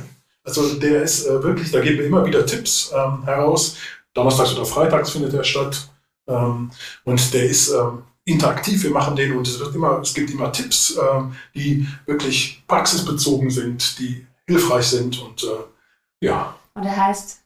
Also 0.46 0.74
der 0.74 1.02
ist 1.02 1.26
äh, 1.26 1.42
wirklich, 1.42 1.70
da 1.70 1.80
geben 1.80 1.98
wir 1.98 2.06
immer 2.06 2.26
wieder 2.26 2.44
Tipps 2.44 2.92
ähm, 2.94 3.24
heraus. 3.24 3.78
Donnerstags 4.12 4.54
oder 4.54 4.66
Freitags 4.66 5.10
findet 5.10 5.32
er 5.32 5.42
statt. 5.42 5.88
Ähm, 6.28 6.70
und 7.04 7.34
der 7.34 7.44
ist 7.44 7.70
ähm, 7.72 8.02
interaktiv. 8.24 8.82
Wir 8.82 8.90
machen 8.90 9.16
den 9.16 9.36
und 9.36 9.46
es 9.46 9.58
wird 9.58 9.74
immer, 9.74 10.00
es 10.00 10.14
gibt 10.14 10.30
immer 10.30 10.50
Tipps, 10.52 10.96
äh, 10.96 11.22
die 11.54 11.86
wirklich 12.06 12.62
praxisbezogen 12.66 13.50
sind, 13.50 13.98
die 13.98 14.26
hilfreich 14.46 14.86
sind 14.86 15.20
und 15.22 15.42
äh, 15.42 16.26
ja. 16.26 16.54
Und 16.74 16.84
er 16.84 16.96
heißt 16.96 17.44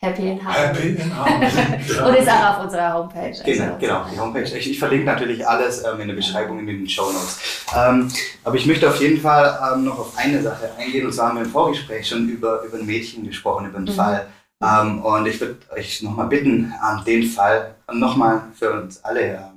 Happy 0.00 0.30
in 0.30 0.44
Harmony. 0.44 0.78
Happy 0.78 1.02
in 1.02 1.16
Harmony. 1.16 1.46
und 2.06 2.14
ist 2.14 2.28
auch 2.28 2.56
auf 2.56 2.64
unserer 2.64 2.94
Homepage. 2.94 3.28
Also 3.28 3.42
genau, 3.44 3.76
genau, 3.78 4.06
die 4.12 4.18
Homepage. 4.18 4.56
Ich, 4.56 4.70
ich 4.70 4.78
verlinke 4.78 5.04
natürlich 5.04 5.46
alles 5.46 5.84
ähm, 5.84 6.00
in 6.00 6.08
der 6.08 6.14
Beschreibung 6.14 6.60
in 6.60 6.66
den 6.66 6.88
Show 6.88 7.10
Notes. 7.10 7.38
Ähm, 7.76 8.08
aber 8.44 8.56
ich 8.56 8.66
möchte 8.66 8.88
auf 8.88 9.00
jeden 9.00 9.20
Fall 9.20 9.58
ähm, 9.74 9.84
noch 9.84 9.98
auf 9.98 10.16
eine 10.16 10.40
Sache 10.40 10.70
eingehen. 10.78 11.06
Und 11.06 11.12
zwar 11.12 11.28
haben 11.28 11.38
wir 11.38 11.44
im 11.44 11.50
Vorgespräch 11.50 12.08
schon 12.08 12.28
über, 12.28 12.62
über 12.62 12.78
ein 12.78 12.86
Mädchen 12.86 13.26
gesprochen, 13.26 13.66
über 13.66 13.78
einen 13.78 13.86
mhm. 13.86 13.92
Fall. 13.92 14.28
Ähm, 14.62 15.02
und 15.02 15.26
ich 15.26 15.40
würde 15.40 15.56
euch 15.74 16.00
nochmal 16.02 16.28
bitten, 16.28 16.72
ähm, 16.72 17.04
den 17.04 17.24
Fall 17.24 17.74
nochmal 17.92 18.42
für 18.56 18.72
uns 18.72 19.04
alle 19.04 19.20
ähm, 19.20 19.47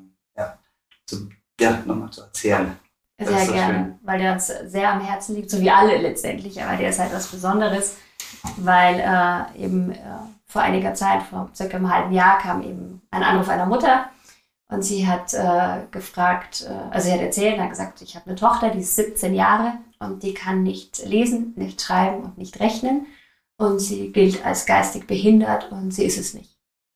zu, 1.12 1.30
ja, 1.60 1.82
nochmal 1.86 2.10
zu 2.10 2.22
erzählen. 2.22 2.78
Sehr 3.20 3.48
gerne, 3.48 3.74
schön. 3.74 4.00
weil 4.02 4.20
der 4.20 4.34
uns 4.34 4.48
sehr 4.48 4.92
am 4.92 5.02
Herzen 5.02 5.36
liegt, 5.36 5.52
so 5.52 5.60
wie 5.60 5.70
alle 5.70 5.98
letztendlich, 5.98 6.62
aber 6.62 6.78
der 6.78 6.90
ist 6.90 7.00
halt 7.00 7.14
was 7.14 7.28
Besonderes, 7.28 7.98
weil 8.58 9.00
äh, 9.00 9.64
eben 9.64 9.92
äh, 9.92 9.98
vor 10.48 10.62
einiger 10.62 10.96
Zeit, 10.96 11.22
vor 11.24 11.50
circa 11.54 11.78
einem 11.78 11.94
halben 11.94 12.14
Jahr, 12.14 12.40
kam 12.40 12.64
eben 12.64 13.02
ein 13.12 13.24
Anruf 13.24 13.48
einer 13.48 13.68
Mutter 13.68 14.10
und 14.70 14.84
sie 14.84 15.06
hat 15.06 15.34
äh, 15.34 15.86
gefragt, 15.92 16.66
äh, 16.68 16.74
also 16.92 17.08
sie 17.08 17.14
hat 17.14 17.22
erzählt, 17.22 17.60
hat 17.60 17.70
gesagt, 17.70 18.02
ich 18.02 18.16
habe 18.16 18.26
eine 18.28 18.36
Tochter, 18.36 18.72
die 18.72 18.80
ist 18.80 18.96
17 18.96 19.36
Jahre 19.36 19.74
und 20.00 20.24
die 20.24 20.34
kann 20.34 20.64
nicht 20.64 21.06
lesen, 21.06 21.54
nicht 21.56 21.82
schreiben 21.82 22.24
und 22.24 22.38
nicht 22.40 22.60
rechnen 22.60 23.06
und 23.58 23.80
sie 23.80 24.12
gilt 24.12 24.44
als 24.44 24.66
geistig 24.66 25.06
behindert 25.06 25.72
und 25.72 25.92
sie 25.92 26.06
ist 26.06 26.18
es 26.18 26.34
nicht. 26.34 26.51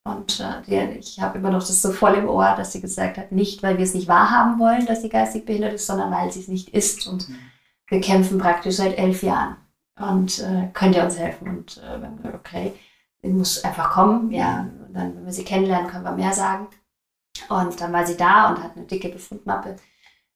Und 0.08 0.40
äh, 0.40 0.98
ich 0.98 1.20
habe 1.20 1.40
immer 1.40 1.50
noch 1.50 1.66
das 1.66 1.82
so 1.82 1.92
voll 1.92 2.14
im 2.14 2.30
Ohr, 2.30 2.54
dass 2.56 2.72
sie 2.72 2.80
gesagt 2.80 3.18
hat, 3.18 3.32
nicht, 3.32 3.64
weil 3.64 3.78
wir 3.78 3.84
es 3.84 3.96
nicht 3.96 4.08
wahrhaben 4.08 4.60
wollen, 4.60 4.86
dass 4.86 5.02
sie 5.02 5.10
geistig 5.10 5.46
behindert 5.46 5.74
ist, 5.74 5.88
sondern 5.88 6.12
weil 6.12 6.32
sie 6.32 6.42
es 6.42 6.48
nicht 6.48 6.70
ist. 6.70 7.08
Und 7.08 7.28
mhm. 7.28 7.40
wir 7.88 8.02
kämpfen 8.02 8.38
praktisch 8.38 8.76
seit 8.76 9.00
elf 9.00 9.24
Jahren. 9.24 9.58
Und 10.00 10.40
äh, 10.40 10.70
könnt 10.74 10.96
ihr 10.96 11.04
uns 11.04 11.18
helfen? 11.18 11.50
Und 11.50 11.78
äh, 11.78 12.00
wir 12.00 12.08
haben 12.08 12.18
gesagt, 12.18 12.36
okay, 12.36 12.74
sie 13.24 13.30
muss 13.30 13.64
einfach 13.64 13.90
kommen. 13.92 14.30
Ja, 14.30 14.70
und 14.86 14.94
dann, 14.94 15.16
wenn 15.16 15.26
wir 15.26 15.34
sie 15.34 15.44
kennenlernen, 15.44 15.90
können 15.90 16.04
wir 16.04 16.12
mehr 16.12 16.34
sagen. 16.34 16.68
Und 17.50 17.82
dann 17.82 17.92
war 17.92 18.06
sie 18.06 18.16
da 18.16 18.50
und 18.50 18.64
hat 18.64 18.76
eine 18.76 18.86
dicke 18.86 19.10
Befundmappe 19.10 19.76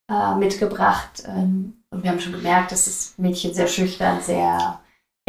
äh, 0.09 0.35
mitgebracht. 0.35 1.23
Ähm, 1.27 1.83
und 1.91 2.03
wir 2.03 2.09
haben 2.09 2.19
schon 2.19 2.33
gemerkt, 2.33 2.71
dass 2.71 2.85
das 2.85 3.13
Mädchen 3.17 3.53
sehr 3.53 3.67
schüchtern, 3.67 4.19
sehr 4.21 4.79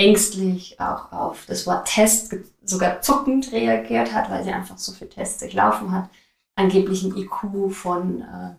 ängstlich 0.01 0.81
auch 0.81 1.13
auf 1.13 1.45
das 1.47 1.67
Wort 1.67 1.87
Test 1.87 2.35
sogar 2.65 3.03
zuckend 3.03 3.53
reagiert 3.53 4.15
hat, 4.15 4.31
weil 4.31 4.43
sie 4.43 4.53
einfach 4.53 4.79
so 4.79 4.93
viel 4.93 5.09
Tests 5.09 5.39
durchlaufen 5.39 5.93
hat. 5.93 6.09
Angeblich 6.57 7.03
ein 7.03 7.17
IQ 7.17 7.73
von 7.73 8.23
äh, 8.23 8.55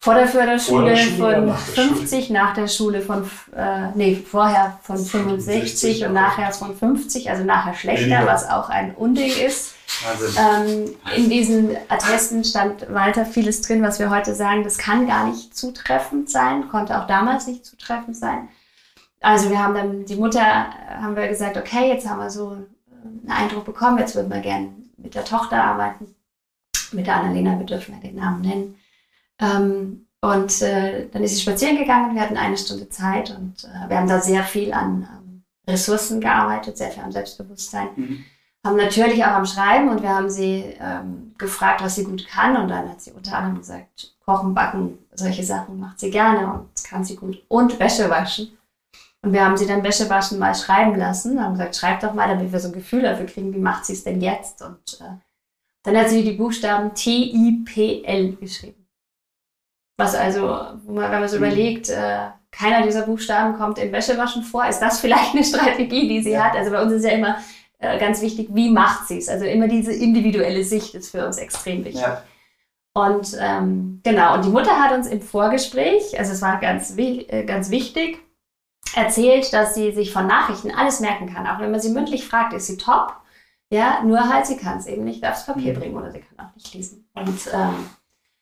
vor 0.00 0.14
der 0.14 0.28
Förderschule 0.28 0.96
Vor 0.96 1.30
der 1.30 1.34
von 1.34 1.46
nach 1.46 1.58
50, 1.58 2.26
Schule. 2.26 2.38
nach 2.38 2.54
der 2.54 2.68
Schule 2.68 3.00
von, 3.00 3.28
äh, 3.56 3.88
nee, 3.96 4.14
vorher 4.14 4.78
von 4.82 4.96
65 4.96 6.06
und 6.06 6.12
nachher 6.12 6.52
von 6.52 6.76
50, 6.76 7.28
also 7.28 7.42
nachher 7.42 7.74
schlechter, 7.74 8.24
was 8.24 8.48
auch 8.48 8.68
ein 8.68 8.94
Unding 8.94 9.32
ist. 9.44 9.74
Ähm, 10.38 10.94
in 11.16 11.28
diesen 11.28 11.76
Attesten 11.88 12.44
stand 12.44 12.92
weiter 12.94 13.26
vieles 13.26 13.60
drin, 13.62 13.82
was 13.82 13.98
wir 13.98 14.08
heute 14.08 14.36
sagen, 14.36 14.62
das 14.62 14.78
kann 14.78 15.08
gar 15.08 15.26
nicht 15.26 15.56
zutreffend 15.56 16.30
sein, 16.30 16.68
konnte 16.68 17.00
auch 17.00 17.08
damals 17.08 17.48
nicht 17.48 17.66
zutreffend 17.66 18.16
sein. 18.16 18.48
Also 19.20 19.50
wir 19.50 19.58
haben 19.62 19.74
dann, 19.74 20.04
die 20.04 20.16
Mutter, 20.16 20.40
haben 20.40 21.16
wir 21.16 21.28
gesagt, 21.28 21.56
okay, 21.56 21.88
jetzt 21.88 22.08
haben 22.08 22.20
wir 22.20 22.30
so 22.30 22.50
einen 22.50 23.30
Eindruck 23.30 23.64
bekommen, 23.64 23.98
jetzt 23.98 24.14
würden 24.14 24.32
wir 24.32 24.40
gerne 24.40 24.68
mit 24.96 25.14
der 25.14 25.24
Tochter 25.24 25.62
arbeiten, 25.62 26.14
mit 26.92 27.06
der 27.06 27.16
Annalena, 27.16 27.58
wir 27.58 27.66
dürfen 27.66 27.94
ja 27.94 28.00
den 28.00 28.16
Namen 28.16 28.42
nennen. 28.42 28.76
Ähm, 29.40 30.06
und 30.20 30.62
äh, 30.62 31.08
dann 31.12 31.22
ist 31.22 31.36
sie 31.36 31.42
spazieren 31.42 31.78
gegangen, 31.78 32.14
wir 32.14 32.22
hatten 32.22 32.36
eine 32.36 32.58
Stunde 32.58 32.88
Zeit 32.88 33.30
und 33.30 33.64
äh, 33.64 33.88
wir 33.88 33.98
haben 33.98 34.08
da 34.08 34.20
sehr 34.20 34.42
viel 34.42 34.72
an 34.72 35.08
ähm, 35.12 35.42
Ressourcen 35.66 36.20
gearbeitet, 36.20 36.76
sehr 36.76 36.90
viel 36.90 37.04
an 37.04 37.12
Selbstbewusstsein. 37.12 37.88
Mhm. 37.94 38.24
Haben 38.64 38.76
natürlich 38.76 39.24
auch 39.24 39.32
am 39.32 39.46
Schreiben 39.46 39.88
und 39.88 40.02
wir 40.02 40.08
haben 40.08 40.28
sie 40.28 40.76
ähm, 40.80 41.34
gefragt, 41.38 41.82
was 41.82 41.94
sie 41.94 42.04
gut 42.04 42.26
kann 42.26 42.56
und 42.56 42.68
dann 42.68 42.88
hat 42.88 43.00
sie 43.00 43.12
unter 43.12 43.36
anderem 43.36 43.58
gesagt, 43.58 44.14
Kochen, 44.24 44.54
Backen, 44.54 44.98
solche 45.14 45.44
Sachen 45.44 45.78
macht 45.78 46.00
sie 46.00 46.10
gerne 46.10 46.52
und 46.52 46.84
kann 46.84 47.04
sie 47.04 47.14
gut 47.14 47.42
und 47.46 47.78
Wäsche 47.78 48.10
waschen. 48.10 48.57
Und 49.22 49.32
wir 49.32 49.44
haben 49.44 49.56
sie 49.56 49.66
dann 49.66 49.82
Wäsche 49.82 50.08
waschen 50.08 50.38
mal 50.38 50.54
schreiben 50.54 50.96
lassen. 50.96 51.42
Haben 51.42 51.54
gesagt, 51.54 51.76
schreib 51.76 52.00
doch 52.00 52.14
mal, 52.14 52.28
damit 52.28 52.52
wir 52.52 52.60
so 52.60 52.68
ein 52.68 52.74
Gefühl 52.74 53.02
dafür 53.02 53.26
kriegen, 53.26 53.52
wie 53.52 53.58
macht 53.58 53.84
sie 53.84 53.94
es 53.94 54.04
denn 54.04 54.20
jetzt? 54.20 54.62
Und 54.62 55.00
äh, 55.00 55.16
dann 55.82 55.96
hat 55.96 56.08
sie 56.08 56.22
die 56.22 56.32
Buchstaben 56.32 56.94
T-I-P-L 56.94 58.36
geschrieben. 58.36 58.86
Was 59.96 60.14
also, 60.14 60.60
wenn 60.86 60.94
man 60.94 61.28
so 61.28 61.38
mhm. 61.38 61.44
überlegt, 61.44 61.88
äh, 61.88 62.28
keiner 62.52 62.82
dieser 62.82 63.02
Buchstaben 63.02 63.56
kommt 63.58 63.78
in 63.78 63.92
Wäschewaschen 63.92 64.42
vor, 64.44 64.66
ist 64.66 64.80
das 64.80 65.00
vielleicht 65.00 65.34
eine 65.34 65.44
Strategie, 65.44 66.08
die 66.08 66.22
sie 66.22 66.32
ja. 66.32 66.44
hat? 66.44 66.56
Also 66.56 66.70
bei 66.70 66.80
uns 66.80 66.92
ist 66.92 67.04
ja 67.04 67.10
immer 67.10 67.38
äh, 67.78 67.98
ganz 67.98 68.22
wichtig, 68.22 68.48
wie 68.52 68.70
macht 68.70 69.08
sie 69.08 69.18
es? 69.18 69.28
Also 69.28 69.44
immer 69.44 69.66
diese 69.66 69.92
individuelle 69.92 70.62
Sicht 70.62 70.94
ist 70.94 71.10
für 71.10 71.26
uns 71.26 71.38
extrem 71.38 71.84
wichtig. 71.84 72.02
Ja. 72.02 72.22
Und 72.94 73.36
ähm, 73.40 74.00
genau, 74.02 74.34
und 74.34 74.44
die 74.44 74.50
Mutter 74.50 74.78
hat 74.78 74.92
uns 74.92 75.06
im 75.06 75.20
Vorgespräch, 75.20 76.18
also 76.18 76.32
es 76.32 76.42
war 76.42 76.60
ganz, 76.60 76.96
äh, 76.96 77.44
ganz 77.44 77.70
wichtig, 77.70 78.18
erzählt, 78.94 79.52
dass 79.52 79.74
sie 79.74 79.92
sich 79.92 80.12
von 80.12 80.26
Nachrichten 80.26 80.70
alles 80.70 81.00
merken 81.00 81.32
kann. 81.32 81.46
Auch 81.46 81.60
wenn 81.60 81.70
man 81.70 81.80
sie 81.80 81.90
mündlich 81.90 82.26
fragt, 82.26 82.52
ist 82.52 82.66
sie 82.66 82.76
top. 82.76 83.14
Ja, 83.70 84.02
nur 84.02 84.28
halt, 84.28 84.46
sie 84.46 84.56
kann 84.56 84.78
es 84.78 84.86
eben 84.86 85.04
nicht 85.04 85.26
aufs 85.26 85.46
Papier 85.46 85.74
mhm. 85.74 85.78
bringen 85.78 85.96
oder 85.96 86.10
sie 86.10 86.20
kann 86.20 86.46
auch 86.46 86.54
nicht 86.54 86.72
lesen. 86.74 87.08
Und 87.14 87.40
ähm, 87.52 87.90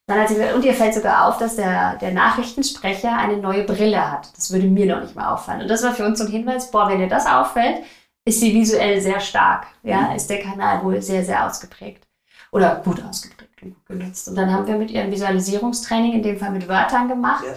Dann 0.07 0.21
hat 0.21 0.29
sie 0.29 0.35
gesagt, 0.35 0.55
und 0.55 0.65
ihr 0.65 0.75
fällt 0.75 0.95
sogar 0.95 1.27
auf, 1.27 1.39
dass 1.39 1.57
der, 1.57 1.97
der 1.97 2.13
Nachrichtensprecher 2.13 3.17
eine 3.17 3.39
neue 3.39 3.65
Brille 3.65 4.11
hat. 4.13 4.31
Das 4.37 4.53
würde 4.53 4.69
mir 4.69 4.87
noch 4.87 5.03
nicht 5.03 5.17
mal 5.17 5.33
auffallen. 5.33 5.63
Und 5.63 5.69
das 5.69 5.83
war 5.83 5.93
für 5.95 6.07
uns 6.07 6.21
so 6.21 6.27
ein 6.27 6.31
Hinweis, 6.31 6.71
boah, 6.71 6.89
wenn 6.89 7.01
dir 7.01 7.09
das 7.09 7.27
auffällt, 7.27 7.83
ist 8.25 8.39
sie 8.41 8.55
visuell 8.55 9.01
sehr 9.01 9.19
stark. 9.19 9.67
Ja, 9.83 10.03
mhm. 10.03 10.17
ist 10.17 10.31
der 10.31 10.41
Kanal 10.41 10.85
wohl 10.85 11.03
sehr, 11.03 11.25
sehr 11.25 11.45
ausgeprägt. 11.45 12.07
Oder 12.53 12.77
gut 12.85 13.03
ausgeprägt 13.03 13.63
und 13.63 13.75
gut 13.75 13.87
genutzt. 13.87 14.29
Und 14.29 14.37
dann 14.37 14.53
haben 14.53 14.67
wir 14.69 14.77
mit 14.77 14.93
ihr 14.93 15.03
ein 15.03 15.11
Visualisierungstraining, 15.11 16.13
in 16.13 16.23
dem 16.23 16.39
Fall 16.39 16.53
mit 16.53 16.69
Wörtern 16.69 17.09
gemacht. 17.09 17.45
Ja. 17.45 17.55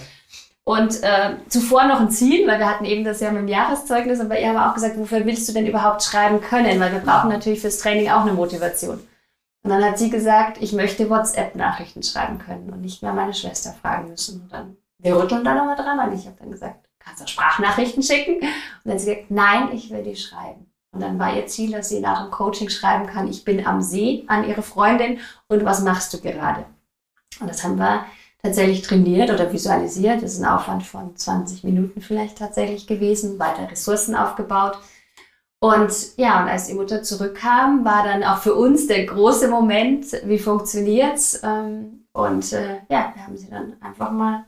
Und 0.65 1.01
äh, 1.01 1.37
zuvor 1.47 1.85
noch 1.85 1.99
ein 1.99 2.11
Ziel, 2.11 2.47
weil 2.47 2.59
wir 2.59 2.69
hatten 2.69 2.85
eben 2.85 3.03
das 3.03 3.21
ja 3.21 3.31
mit 3.31 3.41
dem 3.41 3.47
Jahreszeugnis, 3.47 4.19
aber 4.19 4.39
ihr 4.39 4.49
haben 4.49 4.57
auch 4.57 4.75
gesagt, 4.75 4.99
wofür 4.99 5.25
willst 5.25 5.49
du 5.49 5.53
denn 5.53 5.65
überhaupt 5.65 6.03
schreiben 6.03 6.41
können? 6.41 6.79
Weil 6.79 6.91
wir 6.91 6.99
brauchen 6.99 7.29
natürlich 7.29 7.61
fürs 7.61 7.79
Training 7.79 8.09
auch 8.09 8.21
eine 8.21 8.33
Motivation. 8.33 8.99
Und 9.63 9.71
dann 9.71 9.83
hat 9.83 9.97
sie 9.97 10.09
gesagt, 10.09 10.57
ich 10.61 10.71
möchte 10.73 11.09
WhatsApp-Nachrichten 11.09 12.03
schreiben 12.03 12.39
können 12.39 12.69
und 12.69 12.81
nicht 12.81 13.01
mehr 13.01 13.13
meine 13.13 13.33
Schwester 13.33 13.73
fragen 13.73 14.09
müssen. 14.09 14.41
Und 14.41 14.53
dann, 14.53 14.77
wir 14.99 15.17
rütteln 15.17 15.43
da 15.43 15.55
nochmal 15.55 15.75
dran 15.75 15.99
und 16.07 16.17
ich 16.17 16.27
habe 16.27 16.37
dann 16.39 16.51
gesagt, 16.51 16.87
kannst 16.99 17.21
du 17.21 17.27
Sprachnachrichten 17.27 18.03
schicken? 18.03 18.35
Und 18.35 18.49
dann 18.85 18.93
hat 18.93 18.99
sie 18.99 19.07
gesagt, 19.07 19.31
nein, 19.31 19.69
ich 19.73 19.89
will 19.89 20.03
die 20.03 20.15
schreiben. 20.15 20.71
Und 20.91 21.01
dann 21.01 21.19
war 21.19 21.35
ihr 21.35 21.45
Ziel, 21.47 21.71
dass 21.71 21.89
sie 21.89 21.99
nach 21.99 22.23
dem 22.23 22.31
Coaching 22.31 22.69
schreiben 22.69 23.07
kann, 23.07 23.27
ich 23.27 23.43
bin 23.43 23.65
am 23.65 23.81
See 23.81 24.23
an 24.27 24.47
ihre 24.47 24.63
Freundin 24.63 25.19
und 25.47 25.63
was 25.63 25.81
machst 25.81 26.13
du 26.13 26.21
gerade? 26.21 26.65
Und 27.39 27.47
das 27.47 27.63
haben 27.63 27.77
wir 27.77 28.05
tatsächlich 28.41 28.81
trainiert 28.81 29.29
oder 29.31 29.51
visualisiert. 29.51 30.23
Das 30.23 30.33
ist 30.33 30.41
ein 30.41 30.49
Aufwand 30.49 30.83
von 30.83 31.15
20 31.15 31.63
Minuten 31.63 32.01
vielleicht 32.01 32.37
tatsächlich 32.37 32.87
gewesen, 32.87 33.39
weiter 33.39 33.69
Ressourcen 33.69 34.15
aufgebaut. 34.15 34.79
Und 35.61 36.17
ja, 36.17 36.41
und 36.41 36.49
als 36.49 36.67
die 36.67 36.73
Mutter 36.73 37.03
zurückkam, 37.03 37.83
war 37.83 38.03
dann 38.03 38.23
auch 38.23 38.37
für 38.37 38.55
uns 38.55 38.87
der 38.87 39.05
große 39.05 39.49
Moment, 39.49 40.05
wie 40.23 40.39
funktioniert's? 40.39 41.41
Ähm, 41.43 42.05
und 42.13 42.53
äh, 42.53 42.77
ja, 42.89 43.11
wir 43.13 43.25
haben 43.25 43.37
sie 43.37 43.49
dann 43.49 43.73
einfach 43.81 44.11
mal 44.11 44.45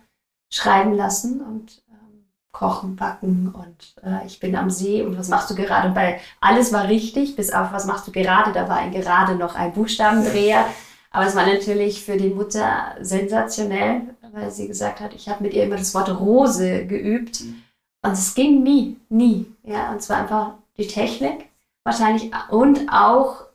schreiben 0.53 0.93
lassen 0.93 1.41
und 1.41 1.83
ähm, 1.89 2.27
kochen, 2.53 2.95
backen 2.95 3.53
und 3.53 3.95
äh, 4.03 4.25
ich 4.25 4.39
bin 4.39 4.55
am 4.55 4.69
See 4.69 5.01
und 5.01 5.17
was 5.17 5.27
machst 5.27 5.49
du 5.49 5.55
gerade? 5.55 5.93
Weil 5.95 6.19
alles 6.39 6.71
war 6.71 6.87
richtig, 6.87 7.35
bis 7.35 7.51
auf 7.51 7.73
was 7.73 7.85
machst 7.85 8.07
du 8.07 8.11
gerade, 8.13 8.53
da 8.53 8.69
war 8.69 8.77
ein 8.77 8.91
gerade 8.91 9.35
noch 9.35 9.55
ein 9.55 9.73
Buchstabendreher. 9.73 10.65
Aber 11.11 11.25
es 11.27 11.35
war 11.35 11.45
natürlich 11.45 12.03
für 12.03 12.17
die 12.17 12.29
Mutter 12.29 12.95
sensationell, 13.01 14.15
weil 14.31 14.49
sie 14.49 14.67
gesagt 14.67 15.01
hat, 15.01 15.13
ich 15.13 15.29
habe 15.29 15.43
mit 15.43 15.53
ihr 15.53 15.63
immer 15.63 15.77
das 15.77 15.93
Wort 15.93 16.09
Rose 16.09 16.85
geübt. 16.87 17.41
Mhm. 17.41 17.63
Und 18.03 18.13
es 18.13 18.33
ging 18.33 18.63
nie, 18.63 18.97
nie. 19.09 19.45
Ja, 19.63 19.91
und 19.91 19.97
es 19.97 20.09
war 20.09 20.17
einfach 20.17 20.53
die 20.77 20.87
Technik 20.87 21.51
wahrscheinlich 21.83 22.31
und 22.49 22.89
auch, 22.89 23.45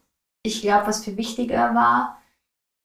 ich 0.42 0.60
glaube, 0.62 0.86
was 0.86 1.04
viel 1.04 1.16
wichtiger 1.16 1.74
war, 1.74 2.20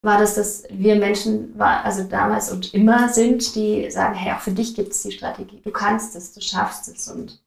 war 0.04 0.18
das, 0.18 0.36
dass 0.36 0.64
wir 0.70 0.96
Menschen, 0.96 1.58
war, 1.60 1.86
also 1.86 2.04
damals 2.04 2.52
und 2.52 2.74
immer 2.74 3.10
sind, 3.10 3.56
die 3.56 3.90
sagen, 3.92 4.16
hey, 4.16 4.34
auch 4.34 4.40
für 4.40 4.52
dich 4.52 4.74
gibt 4.74 4.92
es 4.92 5.04
die 5.04 5.12
Strategie, 5.12 5.62
du 5.64 5.72
kannst 5.72 6.16
es, 6.16 6.34
du 6.34 6.42
schaffst 6.42 6.88
es 6.88 7.08
und, 7.08 7.40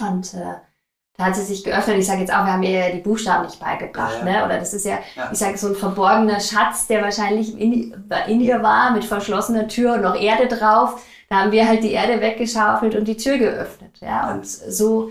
und 0.00 0.34
äh, 0.34 0.56
da 1.18 1.26
hat 1.26 1.36
sie 1.36 1.42
sich 1.42 1.62
geöffnet. 1.62 1.98
Ich 1.98 2.06
sage 2.06 2.20
jetzt 2.20 2.32
auch, 2.32 2.46
wir 2.46 2.52
haben 2.54 2.62
ihr 2.62 2.70
ja 2.70 2.90
die 2.90 3.00
Buchstaben 3.00 3.44
nicht 3.44 3.60
beigebracht, 3.60 4.20
ja, 4.20 4.26
ja. 4.26 4.38
ne? 4.38 4.44
Oder 4.46 4.58
das 4.58 4.72
ist 4.72 4.86
ja, 4.86 4.98
ja, 5.16 5.28
ich 5.30 5.38
sage 5.38 5.58
so 5.58 5.68
ein 5.68 5.74
verborgener 5.74 6.40
Schatz, 6.40 6.86
der 6.86 7.02
wahrscheinlich 7.02 7.60
in, 7.60 7.94
in 8.26 8.40
ihr 8.40 8.62
war, 8.62 8.92
mit 8.92 9.04
verschlossener 9.04 9.68
Tür 9.68 9.94
und 9.94 10.02
noch 10.02 10.18
Erde 10.18 10.46
drauf. 10.46 11.04
Da 11.28 11.40
haben 11.40 11.52
wir 11.52 11.68
halt 11.68 11.82
die 11.82 11.92
Erde 11.92 12.22
weggeschaufelt 12.22 12.94
und 12.94 13.06
die 13.06 13.18
Tür 13.18 13.36
geöffnet, 13.36 13.98
ja. 14.00 14.32
Und 14.32 14.46
so 14.46 15.10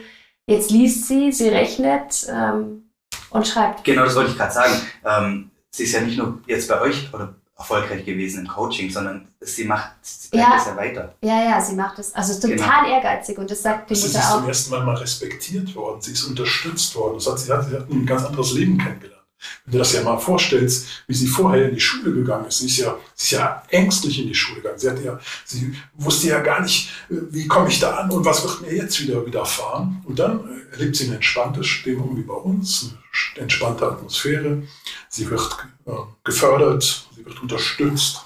Jetzt 0.49 0.71
liest 0.71 1.07
sie, 1.09 1.31
sie 1.33 1.49
rechnet 1.49 2.25
ähm, 2.29 2.89
und 3.31 3.47
schreibt. 3.47 3.83
Genau, 3.83 4.05
das 4.05 4.15
wollte 4.15 4.31
ich 4.31 4.37
gerade 4.37 4.53
sagen. 4.53 4.73
Ähm, 5.03 5.51
sie 5.71 5.83
ist 5.83 5.91
ja 5.91 6.01
nicht 6.01 6.17
nur 6.17 6.39
jetzt 6.47 6.69
bei 6.69 6.79
euch 6.79 7.13
oder 7.13 7.35
erfolgreich 7.57 8.05
gewesen 8.05 8.41
im 8.41 8.47
Coaching, 8.47 8.89
sondern 8.89 9.27
sie 9.41 9.63
macht 9.63 9.91
sie 10.01 10.37
ja, 10.37 10.51
das 10.55 10.67
ja 10.67 10.75
weiter. 10.75 11.15
Ja, 11.23 11.43
ja, 11.43 11.61
sie 11.61 11.75
macht 11.75 11.97
es. 11.99 12.13
Also 12.13 12.33
ist 12.33 12.41
total 12.41 12.57
genau. 12.85 12.95
ehrgeizig 12.95 13.37
und 13.37 13.49
das 13.49 13.63
sagt 13.63 13.89
die 13.89 13.95
Mutter 13.95 14.07
auch. 14.07 14.11
Sie 14.11 14.17
ist 14.17 14.31
zum 14.31 14.47
ersten 14.47 14.71
Mal 14.71 14.85
mal 14.85 14.95
respektiert 14.95 15.75
worden, 15.75 16.01
sie 16.01 16.11
ist 16.11 16.23
unterstützt 16.23 16.95
worden. 16.95 17.15
Das 17.15 17.27
hat, 17.27 17.39
sie, 17.39 17.51
hat, 17.51 17.67
sie 17.67 17.75
hat 17.75 17.89
ein 17.89 18.05
ganz 18.05 18.23
anderes 18.23 18.53
Leben 18.53 18.77
kennengelernt. 18.77 19.16
Wenn 19.65 19.73
du 19.73 19.77
das 19.79 19.93
ja 19.93 20.01
mal 20.03 20.17
vorstellst, 20.17 21.03
wie 21.07 21.13
sie 21.13 21.27
vorher 21.27 21.69
in 21.69 21.75
die 21.75 21.81
Schule 21.81 22.13
gegangen 22.13 22.45
ist, 22.45 22.59
sie 22.59 22.67
ist 22.67 22.77
ja, 22.77 22.97
sie 23.13 23.35
ist 23.35 23.39
ja 23.39 23.63
ängstlich 23.69 24.19
in 24.19 24.27
die 24.27 24.35
Schule 24.35 24.61
gegangen. 24.61 24.79
Sie, 24.79 24.89
hat 24.89 25.03
ja, 25.03 25.19
sie 25.45 25.75
wusste 25.95 26.27
ja 26.27 26.39
gar 26.39 26.61
nicht, 26.61 26.89
äh, 27.09 27.15
wie 27.29 27.47
komme 27.47 27.69
ich 27.69 27.79
da 27.79 27.97
an 27.97 28.11
und 28.11 28.25
was 28.25 28.43
wird 28.43 28.61
mir 28.61 28.75
jetzt 28.75 29.01
wieder 29.01 29.25
widerfahren. 29.25 30.01
Und 30.05 30.19
dann 30.19 30.39
äh, 30.39 30.73
erlebt 30.73 30.95
sie 30.95 31.05
eine 31.05 31.15
entspannte 31.15 31.63
Stimmung 31.63 32.17
wie 32.17 32.23
bei 32.23 32.33
uns, 32.33 32.93
eine 33.35 33.43
entspannte 33.43 33.85
Atmosphäre. 33.85 34.63
Sie 35.09 35.29
wird 35.29 35.57
äh, 35.85 35.91
gefördert, 36.23 37.07
sie 37.15 37.25
wird 37.25 37.41
unterstützt. 37.41 38.21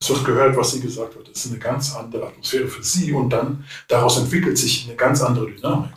Es 0.00 0.10
wird 0.10 0.24
gehört, 0.26 0.56
was 0.56 0.72
sie 0.72 0.80
gesagt 0.80 1.16
hat. 1.16 1.28
Das 1.28 1.44
ist 1.44 1.50
eine 1.50 1.58
ganz 1.58 1.94
andere 1.94 2.26
Atmosphäre 2.26 2.68
für 2.68 2.82
sie 2.82 3.12
und 3.12 3.30
dann 3.30 3.64
daraus 3.88 4.18
entwickelt 4.18 4.58
sich 4.58 4.86
eine 4.86 4.96
ganz 4.96 5.22
andere 5.22 5.50
Dynamik. 5.50 5.92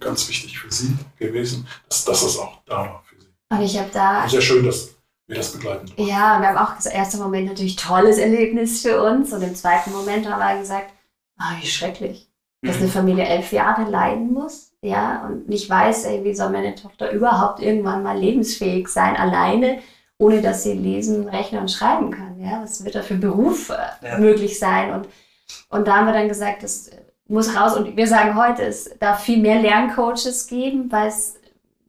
Ganz 0.00 0.28
wichtig 0.28 0.58
für 0.58 0.72
sie 0.72 0.96
gewesen, 1.18 1.66
dass, 1.88 2.04
dass 2.04 2.22
das 2.22 2.38
auch 2.38 2.62
da 2.64 2.78
war. 2.78 3.03
Und 3.50 3.62
ich 3.62 3.78
habe 3.78 3.90
da. 3.92 4.28
Sehr 4.28 4.40
schön, 4.40 4.64
dass 4.64 4.94
wir 5.26 5.36
das 5.36 5.52
begleiten. 5.52 5.86
Ja, 5.96 6.36
und 6.36 6.42
wir 6.42 6.48
haben 6.48 6.58
auch 6.58 6.74
das 6.74 6.86
erste 6.86 7.16
Moment 7.18 7.48
natürlich 7.48 7.76
tolles 7.76 8.18
Erlebnis 8.18 8.82
für 8.82 9.02
uns. 9.02 9.32
Und 9.32 9.42
im 9.42 9.54
zweiten 9.54 9.92
Moment 9.92 10.28
haben 10.28 10.40
wir 10.40 10.60
gesagt, 10.60 10.92
oh, 11.38 11.60
wie 11.60 11.66
schrecklich, 11.66 12.28
dass 12.62 12.76
eine 12.76 12.86
mhm. 12.86 12.90
Familie 12.90 13.24
elf 13.24 13.52
Jahre 13.52 13.90
leiden 13.90 14.32
muss. 14.32 14.72
Ja, 14.82 15.26
und 15.26 15.48
nicht 15.48 15.68
weiß, 15.68 16.04
ey, 16.04 16.24
wie 16.24 16.34
soll 16.34 16.50
meine 16.50 16.74
Tochter 16.74 17.10
überhaupt 17.10 17.60
irgendwann 17.60 18.02
mal 18.02 18.18
lebensfähig 18.18 18.88
sein, 18.88 19.16
alleine, 19.16 19.78
ohne 20.18 20.42
dass 20.42 20.62
sie 20.62 20.74
lesen, 20.74 21.26
rechnen 21.26 21.62
und 21.62 21.70
schreiben 21.70 22.10
kann. 22.10 22.38
Ja, 22.38 22.62
was 22.62 22.84
wird 22.84 22.94
da 22.94 23.02
für 23.02 23.14
Beruf 23.14 23.70
äh, 23.70 24.06
ja. 24.06 24.18
möglich 24.18 24.58
sein? 24.58 24.92
Und, 24.92 25.08
und 25.70 25.88
da 25.88 25.96
haben 25.96 26.06
wir 26.06 26.12
dann 26.12 26.28
gesagt, 26.28 26.62
das 26.62 26.90
muss 27.26 27.56
raus. 27.56 27.76
Und 27.76 27.96
wir 27.96 28.06
sagen 28.06 28.36
heute, 28.36 28.62
es 28.62 28.90
darf 28.98 29.22
viel 29.22 29.38
mehr 29.38 29.60
Lerncoaches 29.60 30.46
geben, 30.46 30.92
weil 30.92 31.08
es 31.08 31.36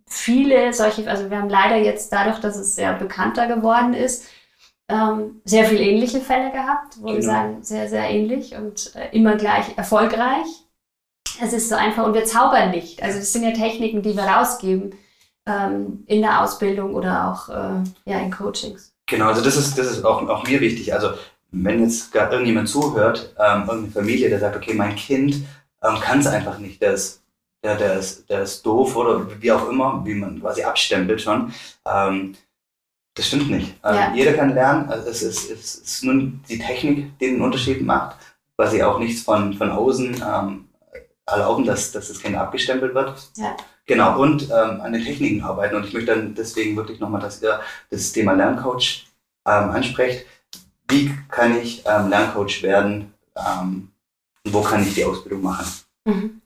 viele 0.07 0.73
solche, 0.73 1.09
also 1.09 1.29
wir 1.29 1.37
haben 1.37 1.49
leider 1.49 1.77
jetzt 1.77 2.11
dadurch, 2.11 2.39
dass 2.39 2.55
es 2.55 2.75
sehr 2.75 2.93
bekannter 2.93 3.47
geworden 3.47 3.93
ist, 3.93 4.25
ähm, 4.87 5.41
sehr 5.45 5.65
viele 5.65 5.81
ähnliche 5.81 6.21
Fälle 6.21 6.51
gehabt, 6.51 6.97
wo 6.99 7.07
genau. 7.07 7.15
wir 7.15 7.23
sagen, 7.23 7.63
sehr, 7.63 7.89
sehr 7.89 8.09
ähnlich 8.09 8.55
und 8.55 8.95
äh, 8.95 9.15
immer 9.15 9.35
gleich 9.35 9.77
erfolgreich. 9.77 10.45
Es 11.41 11.53
ist 11.53 11.69
so 11.69 11.75
einfach 11.75 12.05
und 12.05 12.13
wir 12.13 12.25
zaubern 12.25 12.71
nicht. 12.71 13.01
Also 13.01 13.19
das 13.19 13.33
sind 13.33 13.43
ja 13.43 13.51
Techniken, 13.51 14.03
die 14.03 14.15
wir 14.15 14.23
rausgeben 14.23 14.95
ähm, 15.47 16.03
in 16.05 16.21
der 16.21 16.41
Ausbildung 16.41 16.93
oder 16.93 17.31
auch 17.31 17.49
äh, 17.49 17.83
ja, 18.05 18.19
in 18.19 18.31
Coachings. 18.31 18.93
Genau, 19.07 19.27
also 19.27 19.41
das 19.41 19.57
ist, 19.57 19.77
das 19.77 19.87
ist 19.87 20.05
auch, 20.05 20.27
auch 20.29 20.47
mir 20.47 20.61
wichtig. 20.61 20.93
Also 20.93 21.09
wenn 21.51 21.81
jetzt 21.81 22.11
gerade 22.11 22.33
irgendjemand 22.33 22.69
zuhört, 22.69 23.33
ähm, 23.39 23.61
irgendeine 23.61 23.91
Familie, 23.91 24.29
der 24.29 24.39
sagt, 24.39 24.55
okay, 24.55 24.73
mein 24.73 24.95
Kind 24.95 25.35
ähm, 25.83 25.99
kann 25.99 26.19
es 26.19 26.27
einfach 26.27 26.59
nicht, 26.59 26.81
ist 26.81 27.21
der, 27.65 27.77
der, 27.77 27.93
ist, 27.95 28.29
der 28.29 28.43
ist 28.43 28.63
doof 28.65 28.95
oder 28.95 29.41
wie 29.41 29.51
auch 29.51 29.67
immer, 29.69 30.01
wie 30.05 30.13
man 30.13 30.39
quasi 30.39 30.63
abstempelt 30.63 31.21
schon. 31.21 31.51
Ähm, 31.85 32.35
das 33.15 33.27
stimmt 33.27 33.49
nicht. 33.49 33.75
Ähm, 33.83 33.95
ja. 33.95 34.13
Jeder 34.13 34.33
kann 34.33 34.53
lernen. 34.53 34.89
Also 34.89 35.09
es, 35.09 35.23
ist, 35.23 35.49
es 35.49 35.75
ist 35.75 36.03
nur 36.03 36.31
die 36.47 36.59
Technik, 36.59 37.17
die 37.17 37.27
den 37.27 37.41
Unterschied 37.41 37.81
macht, 37.81 38.17
quasi 38.55 38.83
auch 38.83 38.99
nichts 38.99 39.23
von, 39.23 39.53
von 39.53 39.71
außen 39.71 40.15
ähm, 40.15 40.65
erlauben, 41.25 41.65
dass, 41.65 41.91
dass 41.91 42.09
das 42.09 42.19
Kind 42.19 42.35
abgestempelt 42.35 42.93
wird. 42.93 43.31
Ja. 43.37 43.55
Genau, 43.87 44.19
und 44.19 44.43
ähm, 44.43 44.81
an 44.81 44.93
den 44.93 45.03
Techniken 45.03 45.43
arbeiten. 45.43 45.75
Und 45.75 45.85
ich 45.85 45.93
möchte 45.93 46.13
dann 46.13 46.35
deswegen 46.35 46.75
wirklich 46.75 46.99
nochmal, 46.99 47.21
dass 47.21 47.41
ihr 47.41 47.59
das 47.89 48.11
Thema 48.11 48.33
Lerncoach 48.33 49.07
ähm, 49.47 49.69
ansprecht. 49.71 50.25
Wie 50.87 51.11
kann 51.29 51.57
ich 51.57 51.83
ähm, 51.85 52.09
Lerncoach 52.09 52.61
werden? 52.61 53.13
Ähm, 53.35 53.89
wo 54.43 54.61
kann 54.61 54.83
ich 54.83 54.93
die 54.93 55.05
Ausbildung 55.05 55.41
machen? 55.41 55.65
Mhm. 56.05 56.41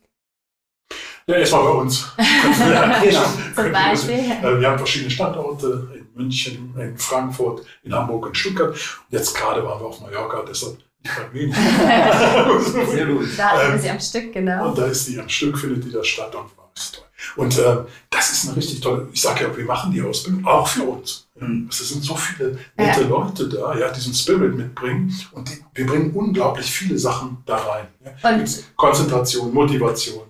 Ja, 1.29 1.35
erstmal 1.35 1.63
bei 1.63 1.69
uns. 1.69 2.11
genau, 3.03 3.23
zum 3.55 3.71
Beispiel. 3.71 4.19
Äh, 4.39 4.59
wir 4.59 4.67
haben 4.67 4.77
verschiedene 4.79 5.11
Standorte 5.11 5.87
in 5.93 6.07
München, 6.15 6.73
in 6.75 6.97
Frankfurt, 6.97 7.63
in 7.83 7.93
Hamburg 7.93 8.25
und 8.25 8.35
Stuttgart. 8.35 8.69
Und 8.71 8.77
jetzt 9.09 9.35
gerade 9.35 9.63
waren 9.63 9.79
wir 9.79 9.87
auf 9.87 10.01
Mallorca, 10.01 10.43
deshalb 10.47 10.77
nicht 11.03 11.15
bei 11.15 11.51
Sehr 12.91 13.05
gut. 13.05 13.27
Da 13.37 13.63
ähm, 13.63 13.75
ist 13.75 13.83
sie 13.83 13.89
am 13.91 13.99
Stück, 13.99 14.33
genau. 14.33 14.69
Und 14.69 14.77
da 14.77 14.85
ist 14.85 15.05
sie 15.05 15.19
am 15.19 15.29
Stück, 15.29 15.57
findet 15.59 15.85
die 15.85 15.91
da 15.91 16.03
statt 16.03 16.33
und 16.33 16.57
war 16.57 16.71
es 16.75 16.93
toll. 16.93 17.05
Und 17.35 17.57
äh, 17.59 17.77
das 18.09 18.31
ist 18.31 18.47
eine 18.47 18.57
richtig 18.57 18.81
tolle, 18.81 19.07
ich 19.13 19.21
sage 19.21 19.43
ja, 19.43 19.55
wir 19.55 19.65
machen 19.65 19.91
die 19.91 20.01
Ausbildung 20.01 20.45
auch 20.47 20.67
für 20.67 20.83
uns. 20.83 21.27
Mhm. 21.35 21.67
Es 21.69 21.89
sind 21.89 22.03
so 22.03 22.15
viele 22.15 22.57
nette 22.75 23.01
ja. 23.01 23.07
Leute 23.07 23.47
da, 23.47 23.77
ja, 23.77 23.91
diesen 23.91 24.15
Spirit 24.15 24.55
mitbringen 24.55 25.13
und 25.33 25.47
die, 25.47 25.63
wir 25.75 25.85
bringen 25.85 26.11
unglaublich 26.11 26.71
viele 26.71 26.97
Sachen 26.97 27.37
da 27.45 27.57
rein. 27.57 27.87
Ja. 28.03 28.45
Konzentration, 28.75 29.53
Motivation, 29.53 30.28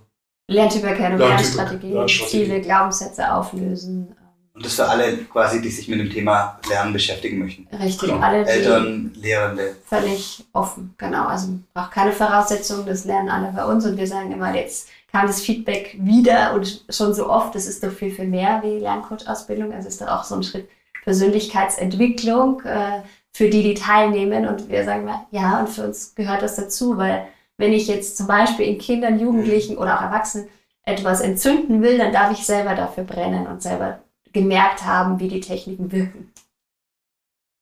Lerntyperkennung, 0.49 1.19
Lernstrategien, 1.19 1.93
Lernstrategie. 1.93 2.45
Ziele, 2.45 2.61
Glaubenssätze 2.61 3.33
auflösen. 3.33 4.15
Und 4.53 4.65
das 4.65 4.75
für 4.75 4.87
alle 4.87 5.17
quasi, 5.17 5.61
die 5.61 5.69
sich 5.69 5.87
mit 5.87 5.99
dem 5.99 6.09
Thema 6.09 6.59
Lernen 6.67 6.91
beschäftigen 6.91 7.39
möchten. 7.39 7.67
Richtig, 7.75 8.09
genau. 8.09 8.21
alle 8.21 8.45
Eltern, 8.45 9.13
Lehrende. 9.15 9.77
Völlig 9.85 10.43
offen, 10.51 10.93
genau. 10.97 11.27
Also 11.27 11.59
braucht 11.73 11.91
keine 11.91 12.11
Voraussetzungen, 12.11 12.85
das 12.85 13.05
lernen 13.05 13.29
alle 13.29 13.53
bei 13.55 13.63
uns 13.63 13.85
und 13.85 13.97
wir 13.97 14.07
sagen 14.07 14.31
immer, 14.31 14.53
jetzt 14.53 14.89
kam 15.11 15.27
das 15.27 15.41
Feedback 15.41 15.97
wieder 15.99 16.53
und 16.53 16.83
schon 16.89 17.13
so 17.13 17.29
oft, 17.29 17.55
das 17.55 17.67
ist 17.67 17.83
doch 17.83 17.91
viel, 17.91 18.11
viel 18.11 18.27
mehr 18.27 18.61
wie 18.63 18.79
Lerncoach-Ausbildung. 18.79 19.71
Also 19.71 19.87
ist 19.87 20.01
da 20.01 20.19
auch 20.19 20.23
so 20.23 20.35
ein 20.35 20.43
Schritt 20.43 20.67
Persönlichkeitsentwicklung, 21.03 22.61
äh, 22.65 23.01
für 23.31 23.49
die, 23.49 23.63
die 23.63 23.73
teilnehmen. 23.73 24.47
Und 24.47 24.69
wir 24.69 24.83
sagen, 24.83 25.09
ja, 25.31 25.59
und 25.59 25.69
für 25.69 25.85
uns 25.85 26.13
gehört 26.15 26.41
das 26.41 26.55
dazu, 26.55 26.97
weil 26.97 27.25
wenn 27.59 27.73
ich 27.73 27.87
jetzt 27.87 28.17
zum 28.17 28.25
Beispiel 28.25 28.65
in 28.65 28.77
Kindern, 28.77 29.19
Jugendlichen 29.19 29.77
oder 29.77 29.97
auch 29.97 30.01
Erwachsenen 30.01 30.47
etwas 30.83 31.19
entzünden 31.19 31.81
will, 31.81 31.97
dann 31.97 32.13
darf 32.13 32.31
ich 32.31 32.45
selber 32.45 32.73
dafür 32.73 33.03
brennen 33.03 33.47
und 33.47 33.61
selber 33.61 33.99
gemerkt 34.31 34.85
haben, 34.85 35.19
wie 35.19 35.27
die 35.27 35.41
Techniken 35.41 35.91
wirken. 35.91 36.31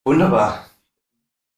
Wunderbar. 0.05 0.67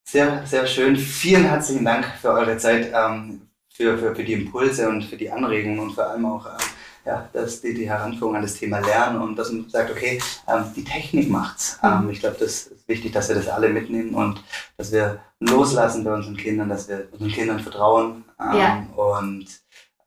Sehr, 0.05 0.45
sehr 0.47 0.65
schön. 0.65 0.95
Vielen 0.95 1.43
herzlichen 1.43 1.83
Dank 1.83 2.05
für 2.05 2.29
eure 2.29 2.57
Zeit, 2.57 2.91
ähm, 2.93 3.41
für, 3.71 3.97
für, 3.97 4.15
für 4.15 4.23
die 4.23 4.33
Impulse 4.33 4.87
und 4.87 5.03
für 5.03 5.17
die 5.17 5.29
Anregungen 5.29 5.79
und 5.79 5.91
vor 5.91 6.05
allem 6.05 6.25
auch 6.25 6.45
ähm, 6.45 6.65
ja, 7.09 7.27
dass 7.33 7.59
die, 7.61 7.73
die 7.73 7.89
Heranführung 7.89 8.35
an 8.35 8.43
das 8.43 8.53
Thema 8.53 8.79
Lernen 8.79 9.19
und 9.19 9.35
dass 9.35 9.51
man 9.51 9.67
sagt, 9.67 9.89
okay, 9.89 10.19
ähm, 10.47 10.65
die 10.75 10.83
Technik 10.83 11.27
macht's. 11.27 11.79
Ähm, 11.81 12.03
mhm. 12.03 12.09
ich 12.11 12.19
glaube, 12.19 12.37
das 12.39 12.67
ist 12.67 12.87
wichtig, 12.87 13.11
dass 13.11 13.29
wir 13.29 13.35
das 13.35 13.47
alle 13.47 13.69
mitnehmen 13.69 14.13
und 14.13 14.43
dass 14.77 14.91
wir 14.91 15.19
loslassen 15.39 16.03
bei 16.03 16.13
unseren 16.13 16.37
Kindern, 16.37 16.69
dass 16.69 16.87
wir 16.87 17.07
unseren 17.11 17.31
Kindern 17.31 17.59
vertrauen. 17.59 18.25
Ähm, 18.39 18.59
ja. 18.59 18.85
Und 18.95 19.47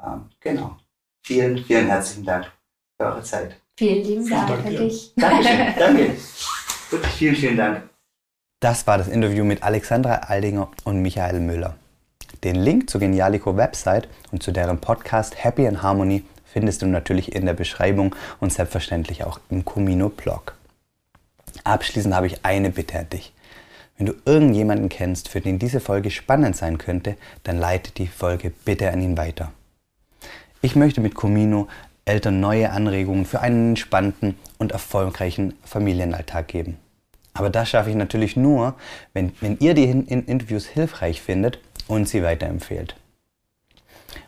ähm, 0.00 0.30
genau. 0.38 0.76
Vielen, 1.24 1.64
vielen 1.64 1.88
herzlichen 1.88 2.24
Dank 2.24 2.52
für 2.96 3.06
eure 3.06 3.22
Zeit. 3.22 3.56
Vielen 3.76 4.04
lieben 4.04 4.30
Dank 4.30 4.50
an 4.50 4.76
dich. 4.76 5.12
Dankeschön. 5.16 5.74
Danke. 5.78 6.16
Wirklich 6.90 7.12
vielen, 7.14 7.34
vielen 7.36 7.56
Dank. 7.56 7.82
Das 8.60 8.86
war 8.86 8.96
das 8.96 9.08
Interview 9.08 9.44
mit 9.44 9.64
Alexandra 9.64 10.14
Aldinger 10.28 10.70
und 10.84 11.02
Michael 11.02 11.40
Müller. 11.40 11.74
Den 12.44 12.56
Link 12.56 12.88
zur 12.88 13.00
Genialico 13.00 13.56
Website 13.56 14.08
und 14.30 14.42
zu 14.42 14.52
deren 14.52 14.78
Podcast 14.78 15.42
Happy 15.42 15.64
in 15.64 15.82
Harmony 15.82 16.24
findest 16.52 16.82
du 16.82 16.86
natürlich 16.86 17.34
in 17.34 17.46
der 17.46 17.54
Beschreibung 17.54 18.14
und 18.40 18.52
selbstverständlich 18.52 19.24
auch 19.24 19.40
im 19.50 19.64
Comino 19.64 20.08
Blog. 20.08 20.54
Abschließend 21.64 22.14
habe 22.14 22.26
ich 22.26 22.44
eine 22.44 22.70
Bitte 22.70 22.98
an 22.98 23.10
dich. 23.10 23.32
Wenn 23.96 24.06
du 24.06 24.14
irgendjemanden 24.24 24.88
kennst, 24.88 25.28
für 25.28 25.40
den 25.40 25.58
diese 25.58 25.80
Folge 25.80 26.10
spannend 26.10 26.56
sein 26.56 26.78
könnte, 26.78 27.16
dann 27.44 27.58
leite 27.58 27.92
die 27.92 28.06
Folge 28.06 28.52
bitte 28.64 28.90
an 28.90 29.00
ihn 29.00 29.16
weiter. 29.16 29.52
Ich 30.60 30.76
möchte 30.76 31.00
mit 31.00 31.14
Comino 31.14 31.68
Eltern 32.04 32.40
neue 32.40 32.70
Anregungen 32.70 33.26
für 33.26 33.40
einen 33.40 33.70
entspannten 33.70 34.36
und 34.58 34.72
erfolgreichen 34.72 35.54
Familienalltag 35.64 36.48
geben. 36.48 36.78
Aber 37.34 37.48
das 37.48 37.70
schaffe 37.70 37.90
ich 37.90 37.96
natürlich 37.96 38.36
nur, 38.36 38.74
wenn, 39.12 39.32
wenn 39.40 39.56
ihr 39.58 39.74
die 39.74 39.84
in 39.84 40.06
Interviews 40.06 40.66
hilfreich 40.66 41.22
findet 41.22 41.60
und 41.86 42.08
sie 42.08 42.22
weiterempfehlt. 42.22 42.96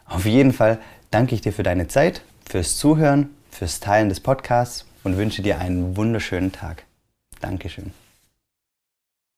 Auf 0.07 0.25
jeden 0.25 0.53
Fall 0.53 0.79
danke 1.15 1.37
ich 1.37 1.41
dir 1.41 1.53
für 1.53 1.63
deine 1.63 1.87
Zeit, 1.87 2.23
fürs 2.45 2.77
Zuhören, 2.77 3.31
fürs 3.51 3.79
Teilen 3.79 4.09
des 4.09 4.19
Podcasts 4.19 4.85
und 5.05 5.17
wünsche 5.17 5.43
dir 5.43 5.59
einen 5.59 5.97
wunderschönen 5.97 6.51
Tag. 6.51 6.85
Dankeschön. 7.41 7.93